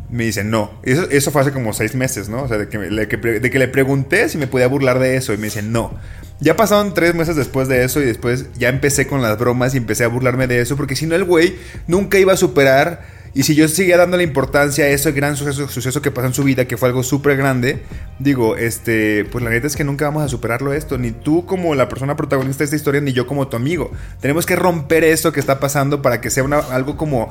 me 0.09 0.23
dice 0.23 0.43
no. 0.45 0.71
Eso, 0.83 1.03
eso 1.09 1.31
fue 1.31 1.41
hace 1.41 1.51
como 1.51 1.73
seis 1.73 1.93
meses 1.95 2.29
no 2.29 2.43
o 2.43 2.47
sea 2.47 2.57
de 2.57 2.69
que, 2.69 2.77
le- 2.77 3.05
de 3.39 3.49
que 3.51 3.59
le 3.59 3.67
pregunté 3.67 4.29
si 4.29 4.37
me 4.37 4.47
podía 4.47 4.67
burlar 4.67 4.99
de 4.99 5.17
eso 5.17 5.33
y 5.33 5.37
me 5.37 5.45
dice 5.45 5.61
no. 5.61 5.93
Ya 6.39 6.55
pasaron 6.55 6.93
tres 6.93 7.15
meses 7.15 7.35
después 7.35 7.67
de 7.67 7.83
eso 7.83 7.99
y 7.99 8.05
después 8.05 8.45
ya 8.57 8.69
empecé 8.69 9.07
con 9.07 9.21
las 9.23 9.37
bromas 9.39 9.73
y 9.73 9.77
empecé 9.77 10.03
a 10.03 10.07
burlarme 10.07 10.45
de 10.47 10.61
eso 10.61 10.77
porque 10.77 10.95
si 10.95 11.07
no 11.07 11.15
el 11.15 11.23
güey 11.23 11.55
nunca 11.87 12.19
iba 12.19 12.33
a 12.33 12.37
superar 12.37 13.16
y 13.37 13.43
si 13.43 13.55
yo 13.55 13.67
seguía 13.67 13.97
dándole 13.97 14.23
importancia 14.23 14.85
a 14.85 14.87
ese 14.89 15.11
gran 15.11 15.35
suceso, 15.37 15.67
suceso 15.67 16.01
que 16.01 16.11
pasó 16.11 16.27
en 16.27 16.33
su 16.33 16.43
vida, 16.43 16.65
que 16.65 16.75
fue 16.77 16.89
algo 16.89 17.03
súper 17.03 17.37
grande, 17.37 17.83
digo, 18.19 18.55
este, 18.57 19.25
pues 19.25 19.43
la 19.43 19.49
neta 19.51 19.67
es 19.67 19.75
que 19.75 19.83
nunca 19.83 20.05
vamos 20.05 20.23
a 20.23 20.27
superarlo 20.27 20.73
esto, 20.73 20.97
ni 20.97 21.11
tú 21.11 21.45
como 21.45 21.75
la 21.75 21.87
persona 21.87 22.15
protagonista 22.15 22.59
de 22.59 22.65
esta 22.65 22.75
historia, 22.75 22.99
ni 23.01 23.13
yo 23.13 23.27
como 23.27 23.47
tu 23.47 23.55
amigo. 23.55 23.91
Tenemos 24.21 24.45
que 24.45 24.55
romper 24.55 25.03
eso 25.03 25.31
que 25.31 25.39
está 25.39 25.59
pasando 25.59 26.01
para 26.01 26.19
que 26.19 26.29
sea 26.29 26.43
una- 26.43 26.59
algo 26.59 26.97
como 26.97 27.29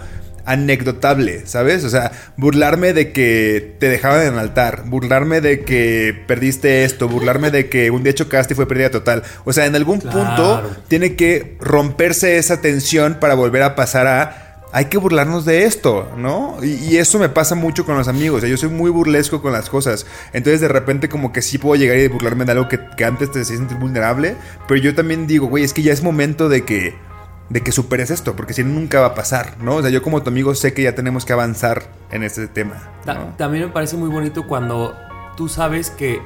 anecdotable, 0.49 1.45
¿sabes? 1.47 1.85
O 1.85 1.91
sea, 1.91 2.13
burlarme 2.37 2.93
de 2.93 3.13
que 3.13 3.75
te 3.81 3.89
dejaban 3.89 4.23
en 4.27 4.33
el 4.35 4.39
altar, 4.39 4.85
burlarme 4.87 5.41
de 5.41 5.65
que 5.65 6.17
perdiste 6.27 6.85
esto, 6.85 7.09
burlarme 7.09 7.51
de 7.51 7.69
que 7.69 7.91
un 7.91 8.05
día 8.05 8.15
chocaste 8.15 8.55
y 8.55 8.57
fue 8.57 8.69
pérdida 8.69 8.91
total. 8.91 9.23
O 9.45 9.53
sea, 9.53 9.67
en 9.67 9.75
algún 9.75 10.01
Claro. 10.01 10.17
punto 10.19 10.77
tiene 10.89 11.17
que 11.17 11.57
romperse 11.61 12.39
esa 12.39 12.61
tensión 12.61 13.17
para 13.21 13.35
volver 13.35 13.63
a 13.63 13.75
pasar 13.75 14.07
a 14.07 14.46
hay 14.77 14.85
que 14.91 14.99
burlarnos 14.99 15.47
de 15.47 15.65
esto, 15.65 16.07
¿no? 16.19 16.59
Y, 16.63 16.75
y 16.75 16.97
eso 16.99 17.19
me 17.19 17.31
pasa 17.31 17.55
mucho 17.55 17.87
con 17.87 17.97
los 17.97 18.09
amigos. 18.09 18.37
o 18.37 18.41
sea, 18.41 18.51
yo 18.51 18.59
soy 18.59 18.69
muy 18.69 18.91
burlesco 18.91 19.41
con 19.41 19.51
las 19.53 19.71
cosas. 19.71 20.05
Entonces, 20.35 20.61
de 20.61 20.69
repente, 20.69 21.09
como 21.09 21.33
que 21.33 21.41
sí 21.41 21.57
puedo 21.57 21.77
llegar 21.77 21.97
y 21.97 22.09
burlarme 22.09 22.45
de 22.45 22.53
algo 22.53 22.69
que, 22.69 22.79
que 22.95 23.07
antes 23.07 23.33
te 23.33 23.41
hacía 23.41 23.57
sentir 23.57 23.79
vulnerable. 23.79 24.37
Pero 24.69 24.79
yo 24.79 24.95
también 24.95 25.27
digo, 25.27 25.47
güey, 25.47 25.65
es 25.65 25.73
que 25.73 25.81
ya 25.81 25.95
es 25.95 26.03
momento 26.03 26.51
de 26.51 26.67
que, 26.67 26.95
de 27.49 27.63
que 27.63 27.73
superes 27.73 28.11
esto, 28.11 28.37
porque 28.37 28.53
si 28.53 28.65
no, 28.65 28.75
nunca 28.79 29.01
va 29.01 29.07
a 29.07 29.15
pasar, 29.15 29.57
¿no? 29.63 29.77
O 29.77 29.81
sea, 29.81 29.91
yo 29.91 30.03
como 30.03 30.23
tu 30.23 30.29
amigo 30.29 30.55
sé 30.55 30.75
que 30.75 30.83
ya 30.83 30.95
tenemos 30.95 31.25
que 31.25 31.33
avanzar 31.33 31.85
en 32.11 32.23
este 32.23 32.47
tema. 32.47 32.91
También 33.39 33.65
me 33.65 33.71
parece 33.71 33.97
muy 33.97 34.11
bonito 34.11 34.47
cuando 34.47 34.95
tú 35.39 35.49
sabes 35.49 35.89
que 35.89 36.21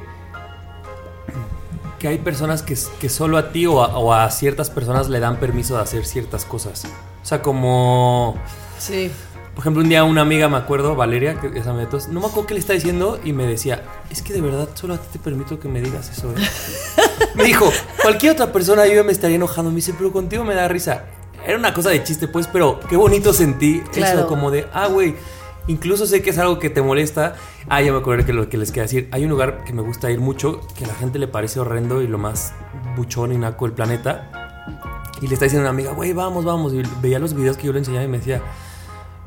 que 2.00 2.08
hay 2.08 2.18
personas 2.18 2.62
que, 2.62 2.76
que 2.98 3.08
solo 3.10 3.38
a 3.38 3.52
ti 3.52 3.66
o 3.66 3.84
a, 3.84 3.96
o 3.96 4.12
a 4.12 4.28
ciertas 4.30 4.70
personas 4.70 5.08
le 5.08 5.20
dan 5.20 5.36
permiso 5.36 5.76
de 5.76 5.82
hacer 5.82 6.04
ciertas 6.04 6.46
cosas. 6.46 6.86
O 7.22 7.26
sea, 7.26 7.42
como... 7.42 8.36
Sí. 8.78 9.10
Por 9.54 9.62
ejemplo, 9.62 9.82
un 9.82 9.88
día 9.88 10.04
una 10.04 10.22
amiga, 10.22 10.48
me 10.48 10.56
acuerdo, 10.56 10.94
Valeria, 10.94 11.38
que 11.38 11.48
es 11.48 11.66
amiga 11.66 11.84
de 11.84 11.90
todos, 11.90 12.08
no 12.08 12.20
me 12.20 12.26
acuerdo 12.26 12.46
qué 12.46 12.54
le 12.54 12.60
está 12.60 12.72
diciendo 12.72 13.20
y 13.22 13.32
me 13.32 13.46
decía, 13.46 13.82
es 14.08 14.22
que 14.22 14.32
de 14.32 14.40
verdad 14.40 14.68
solo 14.74 14.94
a 14.94 14.96
ti 14.96 15.06
te 15.12 15.18
permito 15.18 15.60
que 15.60 15.68
me 15.68 15.82
digas 15.82 16.08
eso. 16.10 16.30
¿eh?". 16.30 16.48
me 17.34 17.44
dijo, 17.44 17.70
cualquier 18.00 18.32
otra 18.32 18.52
persona 18.52 18.86
yo 18.86 19.04
me 19.04 19.12
estaría 19.12 19.36
enojando. 19.36 19.70
Me 19.70 19.76
dice, 19.76 19.92
pero 19.96 20.12
contigo 20.12 20.44
me 20.44 20.54
da 20.54 20.66
risa. 20.68 21.04
Era 21.46 21.58
una 21.58 21.74
cosa 21.74 21.90
de 21.90 22.02
chiste, 22.04 22.28
pues, 22.28 22.46
pero 22.46 22.80
qué 22.88 22.96
bonito 22.96 23.32
sentí 23.32 23.80
Claro. 23.92 24.20
eso, 24.20 24.28
como 24.28 24.50
de, 24.50 24.66
ah, 24.72 24.86
güey, 24.86 25.16
incluso 25.66 26.06
sé 26.06 26.22
que 26.22 26.30
es 26.30 26.38
algo 26.38 26.58
que 26.58 26.70
te 26.70 26.80
molesta. 26.80 27.34
Ah, 27.68 27.82
ya 27.82 27.92
me 27.92 27.98
acuerdo 27.98 28.24
que 28.24 28.32
lo 28.32 28.48
que 28.48 28.56
les 28.56 28.70
quería 28.70 28.84
decir. 28.84 29.08
Hay 29.10 29.24
un 29.24 29.30
lugar 29.30 29.64
que 29.64 29.72
me 29.72 29.82
gusta 29.82 30.10
ir 30.10 30.20
mucho, 30.20 30.60
que 30.76 30.84
a 30.84 30.88
la 30.88 30.94
gente 30.94 31.18
le 31.18 31.28
parece 31.28 31.60
horrendo 31.60 32.02
y 32.02 32.06
lo 32.06 32.18
más 32.18 32.52
buchón 32.96 33.32
y 33.32 33.38
naco 33.38 33.66
del 33.66 33.74
planeta. 33.74 34.49
Y 35.20 35.26
le 35.26 35.34
está 35.34 35.44
diciendo 35.46 35.68
a 35.68 35.70
una 35.70 35.78
amiga, 35.78 35.92
güey, 35.92 36.12
vamos, 36.12 36.44
vamos. 36.44 36.72
Y 36.72 36.82
veía 37.02 37.18
los 37.18 37.34
videos 37.34 37.56
que 37.56 37.66
yo 37.66 37.72
le 37.72 37.80
enseñaba 37.80 38.04
y 38.04 38.08
me 38.08 38.18
decía, 38.18 38.40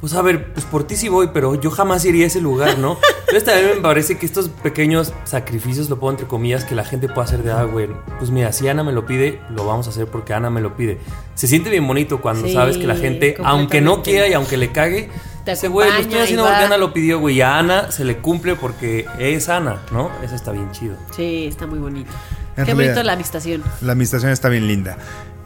pues 0.01 0.13
a 0.15 0.21
ver, 0.21 0.51
pues 0.53 0.65
por 0.65 0.83
ti 0.85 0.95
sí 0.95 1.07
voy, 1.07 1.29
pero 1.33 1.55
yo 1.55 1.71
jamás 1.71 2.03
iría 2.05 2.25
a 2.25 2.27
ese 2.27 2.41
lugar, 2.41 2.77
¿no? 2.77 2.97
Entonces 3.21 3.45
también 3.45 3.75
me 3.77 3.81
parece 3.81 4.17
que 4.17 4.25
estos 4.25 4.49
pequeños 4.49 5.13
sacrificios, 5.23 5.89
lo 5.89 5.97
pongo 5.99 6.11
entre 6.11 6.27
comillas, 6.27 6.65
que 6.65 6.75
la 6.75 6.83
gente 6.83 7.07
puede 7.07 7.25
hacer 7.27 7.41
de, 7.43 7.51
ah, 7.51 7.63
güey, 7.63 7.87
pues 8.19 8.29
mira, 8.31 8.51
si 8.51 8.67
Ana 8.67 8.83
me 8.83 8.91
lo 8.91 9.05
pide, 9.05 9.39
lo 9.49 9.65
vamos 9.65 9.87
a 9.87 9.91
hacer 9.91 10.07
porque 10.07 10.33
Ana 10.33 10.49
me 10.49 10.61
lo 10.61 10.75
pide. 10.75 10.97
Se 11.35 11.47
siente 11.47 11.69
bien 11.69 11.87
bonito 11.87 12.19
cuando 12.21 12.47
Sí, 12.47 12.53
sabes 12.53 12.77
que 12.77 12.85
la 12.85 12.95
gente, 12.95 13.37
aunque 13.43 13.81
no 13.81 14.03
quiera 14.03 14.27
y 14.27 14.33
aunque 14.33 14.57
le 14.57 14.71
cague, 14.71 15.09
Te 15.45 15.51
dice, 15.51 15.67
güey, 15.67 15.89
lo 15.91 15.97
estoy 15.99 16.19
haciendo 16.19 16.43
porque 16.43 16.59
va". 16.59 16.65
Ana 16.65 16.77
lo 16.77 16.91
pidió, 16.93 17.19
güey, 17.19 17.37
y 17.37 17.41
a 17.41 17.57
Ana 17.57 17.91
se 17.91 18.03
le 18.03 18.17
cumple 18.17 18.55
porque 18.55 19.05
es 19.19 19.47
Ana, 19.49 19.77
¿no? 19.91 20.11
Eso 20.23 20.35
está 20.35 20.51
bien 20.51 20.69
chido. 20.71 20.95
Sí, 21.15 21.45
está 21.47 21.65
muy 21.65 21.79
bonito. 21.79 22.11
En 22.55 22.65
Qué 22.65 22.73
realidad- 22.73 22.93
bonito 22.93 23.03
la 23.03 23.13
amistación. 23.13 23.63
La 23.81 23.93
administración 23.93 24.31
está 24.31 24.49
bien 24.49 24.67
linda. 24.67 24.97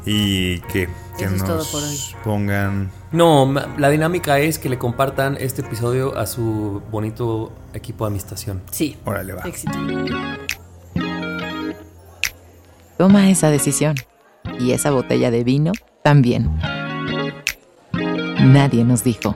Y 0.10 0.60
que, 0.62 0.88
que 1.18 1.26
Eso 1.26 1.36
es 1.36 1.42
nos 1.42 1.44
todo 1.44 1.66
por 1.70 1.84
hoy. 1.84 1.98
pongan... 2.24 2.90
No, 3.12 3.54
la 3.78 3.90
dinámica 3.90 4.40
es 4.40 4.58
que 4.58 4.70
le 4.70 4.78
compartan 4.78 5.36
este 5.38 5.64
episodio 5.64 6.18
a 6.18 6.26
su 6.26 6.82
bonito 6.90 7.52
equipo 7.74 8.06
de 8.06 8.12
amistación. 8.12 8.62
Sí. 8.72 8.96
Órale, 9.04 9.34
va. 9.34 9.42
Éxito. 9.44 9.78
Toma 12.98 13.30
esa 13.30 13.50
decisión. 13.50 13.96
Y 14.58 14.72
esa 14.72 14.92
botella 14.92 15.30
de 15.30 15.44
vino 15.44 15.74
también. 16.04 16.58
Nadie 18.40 18.86
nos 18.86 19.04
dijo. 19.04 19.36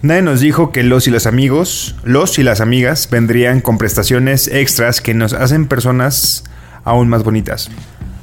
Nadie 0.00 0.22
nos 0.22 0.40
dijo 0.40 0.70
que 0.70 0.84
los 0.84 1.08
y 1.08 1.10
los 1.10 1.26
amigos, 1.26 1.96
los 2.04 2.38
y 2.38 2.44
las 2.44 2.60
amigas 2.60 3.10
vendrían 3.10 3.60
con 3.60 3.78
prestaciones 3.78 4.46
extras 4.46 5.00
que 5.00 5.12
nos 5.12 5.32
hacen 5.32 5.66
personas 5.66 6.44
aún 6.84 7.08
más 7.08 7.24
bonitas. 7.24 7.68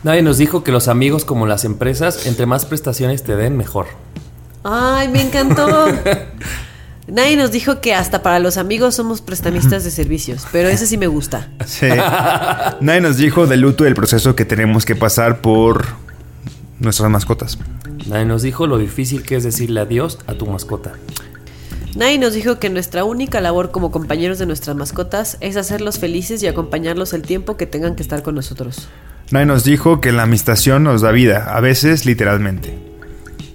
Nadie 0.04 0.22
nos 0.22 0.38
dijo 0.38 0.64
que 0.64 0.72
los 0.72 0.88
amigos 0.88 1.26
como 1.26 1.46
las 1.46 1.66
empresas, 1.66 2.26
entre 2.26 2.46
más 2.46 2.66
prestaciones 2.66 3.24
te 3.24 3.36
den, 3.36 3.58
mejor. 3.58 3.88
Ay, 4.64 5.10
me 5.10 5.22
encantó. 5.22 5.88
Nadie 7.08 7.36
nos 7.36 7.52
dijo 7.52 7.82
que 7.82 7.96
hasta 7.96 8.22
para 8.22 8.40
los 8.40 8.58
amigos 8.58 8.96
somos 8.96 9.22
prestamistas 9.22 9.84
de 9.84 9.92
servicios, 9.92 10.46
pero 10.52 10.70
ese 10.70 10.86
sí 10.86 10.96
me 10.98 11.08
gusta. 11.08 11.50
Sí. 11.66 11.88
Nadie 12.82 13.02
nos 13.02 13.18
dijo 13.18 13.48
del 13.48 13.62
luto 13.62 13.84
y 13.84 13.88
el 13.88 13.96
proceso 13.96 14.36
que 14.36 14.46
tenemos 14.46 14.86
que 14.86 14.96
pasar 14.96 15.42
por 15.42 15.88
nuestras 16.80 17.10
mascotas. 17.10 17.58
Nadie 18.08 18.26
nos 18.26 18.44
dijo 18.44 18.68
lo 18.68 18.78
difícil 18.78 19.24
que 19.24 19.36
es 19.36 19.44
decirle 19.44 19.82
adiós 19.82 20.20
a 20.28 20.36
tu 20.36 20.46
mascota. 20.46 20.94
Nadie 21.96 22.20
nos 22.20 22.34
dijo 22.34 22.60
que 22.60 22.70
nuestra 22.70 23.04
única 23.04 23.42
labor 23.42 23.72
como 23.72 23.92
compañeros 23.92 24.38
de 24.38 24.46
nuestras 24.46 24.76
mascotas 24.76 25.38
es 25.42 25.58
hacerlos 25.58 25.98
felices 25.98 26.44
y 26.44 26.48
acompañarlos 26.48 27.14
el 27.14 27.24
tiempo 27.24 27.58
que 27.58 27.66
tengan 27.66 27.96
que 27.96 28.04
estar 28.04 28.22
con 28.22 28.36
nosotros. 28.36 28.88
Nadie 29.32 29.46
nos 29.46 29.64
dijo 29.64 30.02
que 30.02 30.12
la 30.12 30.24
amistación 30.24 30.84
nos 30.84 31.02
da 31.02 31.12
vida, 31.12 31.56
a 31.56 31.62
veces 31.62 32.06
literalmente. 32.06 32.78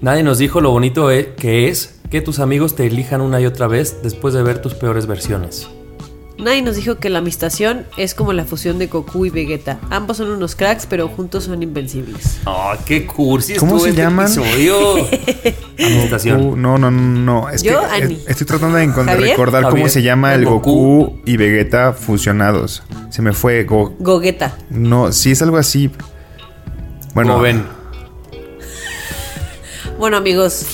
Nadie 0.00 0.22
nos 0.22 0.38
dijo 0.38 0.60
lo 0.60 0.70
bonito 0.70 1.10
e- 1.10 1.34
que 1.34 1.68
es 1.68 2.00
que 2.10 2.20
tus 2.20 2.38
amigos 2.38 2.76
te 2.76 2.86
elijan 2.86 3.20
una 3.20 3.40
y 3.40 3.46
otra 3.46 3.66
vez 3.66 4.00
después 4.02 4.34
de 4.34 4.42
ver 4.44 4.62
tus 4.62 4.74
peores 4.74 5.06
versiones. 5.06 5.68
Nadie 6.36 6.62
nos 6.62 6.74
dijo 6.74 6.96
que 6.96 7.10
la 7.10 7.20
amistación 7.20 7.86
es 7.96 8.14
como 8.14 8.32
la 8.32 8.44
fusión 8.44 8.78
de 8.78 8.88
Goku 8.88 9.24
y 9.24 9.30
Vegeta. 9.30 9.78
Ambos 9.90 10.16
son 10.16 10.30
unos 10.30 10.56
cracks, 10.56 10.84
pero 10.86 11.06
juntos 11.08 11.44
son 11.44 11.62
invencibles. 11.62 12.38
¡Ah, 12.44 12.76
qué 12.84 13.06
cursi 13.06 13.54
¿Cómo 13.54 13.78
se 13.78 13.90
este 13.90 14.02
llaman? 14.02 14.26
episodio! 14.26 14.96
Amistación. 15.78 16.60
No, 16.60 16.76
no, 16.76 16.90
no, 16.90 17.00
no. 17.00 17.50
Es 17.50 17.62
Yo, 17.62 17.80
que 17.80 17.86
Ani. 17.86 18.18
estoy 18.26 18.46
tratando 18.46 18.76
de 18.78 19.16
recordar 19.16 19.68
cómo 19.70 19.88
se 19.88 20.02
llama 20.02 20.34
el 20.34 20.44
Goku. 20.44 21.04
Goku 21.04 21.20
y 21.24 21.36
Vegeta 21.36 21.92
fusionados. 21.92 22.82
Se 23.10 23.22
me 23.22 23.32
fue 23.32 23.62
Go. 23.62 23.94
Gogeta. 24.00 24.58
No, 24.70 25.12
sí 25.12 25.30
es 25.30 25.40
algo 25.40 25.56
así. 25.56 25.90
Bueno, 27.14 27.38
ven. 27.38 27.64
Bueno, 30.00 30.16
amigos, 30.16 30.66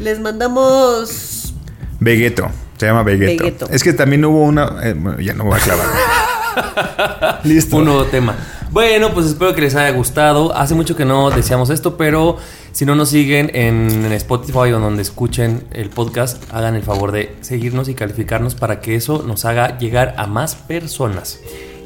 les 0.00 0.18
mandamos. 0.18 1.52
Vegeto. 2.00 2.50
Se 2.78 2.86
llama 2.86 3.02
Vegeto. 3.02 3.44
Vegeto. 3.44 3.68
Es 3.70 3.82
que 3.82 3.92
también 3.92 4.24
hubo 4.24 4.42
una. 4.42 4.78
eh, 4.82 4.94
bueno, 4.96 5.20
ya 5.20 5.34
no 5.34 5.44
voy 5.44 5.58
a 5.58 5.62
clavar. 5.62 5.86
Listo. 7.44 7.76
Un 7.76 7.84
nuevo 7.84 8.04
tema. 8.04 8.34
Bueno, 8.70 9.12
pues 9.14 9.26
espero 9.26 9.54
que 9.54 9.62
les 9.62 9.74
haya 9.74 9.90
gustado. 9.96 10.54
Hace 10.54 10.74
mucho 10.74 10.94
que 10.96 11.04
no 11.04 11.30
deseamos 11.30 11.70
esto, 11.70 11.96
pero 11.96 12.36
si 12.72 12.84
no 12.84 12.94
nos 12.94 13.08
siguen 13.10 13.50
en, 13.54 14.04
en 14.04 14.12
Spotify 14.12 14.72
o 14.72 14.78
donde 14.78 15.02
escuchen 15.02 15.64
el 15.72 15.88
podcast, 15.88 16.42
hagan 16.52 16.74
el 16.74 16.82
favor 16.82 17.12
de 17.12 17.34
seguirnos 17.40 17.88
y 17.88 17.94
calificarnos 17.94 18.54
para 18.54 18.80
que 18.80 18.94
eso 18.94 19.24
nos 19.26 19.44
haga 19.44 19.78
llegar 19.78 20.14
a 20.18 20.26
más 20.26 20.54
personas. 20.54 21.40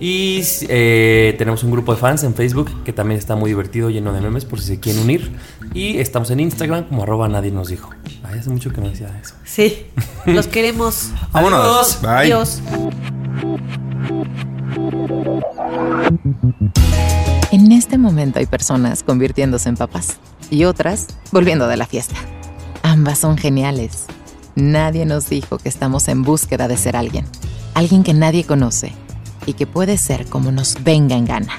Y 0.05 0.43
eh, 0.63 1.37
tenemos 1.39 1.63
un 1.63 1.71
grupo 1.71 1.95
de 1.95 2.01
fans 2.01 2.25
en 2.25 2.35
Facebook 2.35 2.83
que 2.83 2.93
también 2.93 3.21
está 3.21 3.37
muy 3.37 3.51
divertido, 3.51 3.89
lleno 3.89 4.13
de 4.13 4.21
memes, 4.21 4.45
por 4.45 4.59
si 4.59 4.67
se 4.67 4.81
quieren 4.81 5.05
unir. 5.05 5.31
Y 5.75 5.99
estamos 5.99 6.29
en 6.33 6.41
Instagram 6.41 6.89
como 6.89 7.05
arroba 7.05 7.29
nadie 7.29 7.53
nos 7.53 7.69
dijo. 7.69 7.91
Ay, 8.25 8.41
hace 8.41 8.51
mucho 8.51 8.73
que 8.73 8.81
no 8.81 8.89
decía 8.89 9.17
eso. 9.23 9.37
Sí, 9.45 9.87
los 10.27 10.49
queremos. 10.49 11.11
Vámonos. 11.33 12.01
Bye. 12.03 12.11
Adiós. 12.11 12.61
En 17.53 17.71
este 17.71 17.97
momento 17.97 18.41
hay 18.41 18.47
personas 18.47 19.05
convirtiéndose 19.05 19.69
en 19.69 19.77
papás 19.77 20.17
y 20.51 20.65
otras 20.65 21.07
volviendo 21.31 21.69
de 21.69 21.77
la 21.77 21.87
fiesta. 21.87 22.17
Ambas 22.83 23.21
son 23.21 23.39
geniales. 23.39 24.07
Nadie 24.57 25.07
nos 25.07 25.29
dijo 25.29 25.59
que 25.59 25.69
estamos 25.69 26.09
en 26.09 26.25
búsqueda 26.25 26.67
de 26.67 26.77
ser 26.77 26.97
alguien, 26.97 27.25
alguien 27.75 28.03
que 28.03 28.15
nadie 28.15 28.43
conoce 28.43 28.95
y 29.47 29.55
que 29.55 29.67
puede 29.67 29.97
ser 29.99 30.27
como 30.27 30.53
nos 30.53 30.83
venga 30.83 31.17
en 31.17 31.27
gana. 31.27 31.59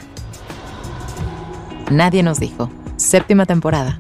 Nadie 1.92 2.24
nos 2.24 2.40
dijo, 2.40 2.70
séptima 2.98 3.46
temporada, 3.46 4.00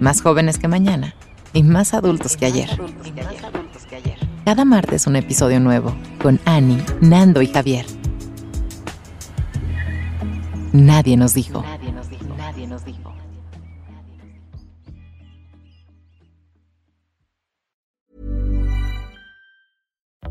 más 0.00 0.20
jóvenes 0.20 0.58
que 0.58 0.68
mañana 0.68 1.14
y 1.52 1.62
más 1.62 1.94
adultos 1.94 2.36
que 2.36 2.46
ayer. 2.46 2.80
Cada 4.44 4.64
martes 4.64 5.06
un 5.06 5.16
episodio 5.16 5.60
nuevo 5.60 5.94
con 6.20 6.38
Annie, 6.44 6.84
Nando 7.00 7.40
y 7.40 7.46
Javier. 7.46 7.86
Nadie 10.72 11.16
nos 11.16 11.34
dijo. 11.34 11.64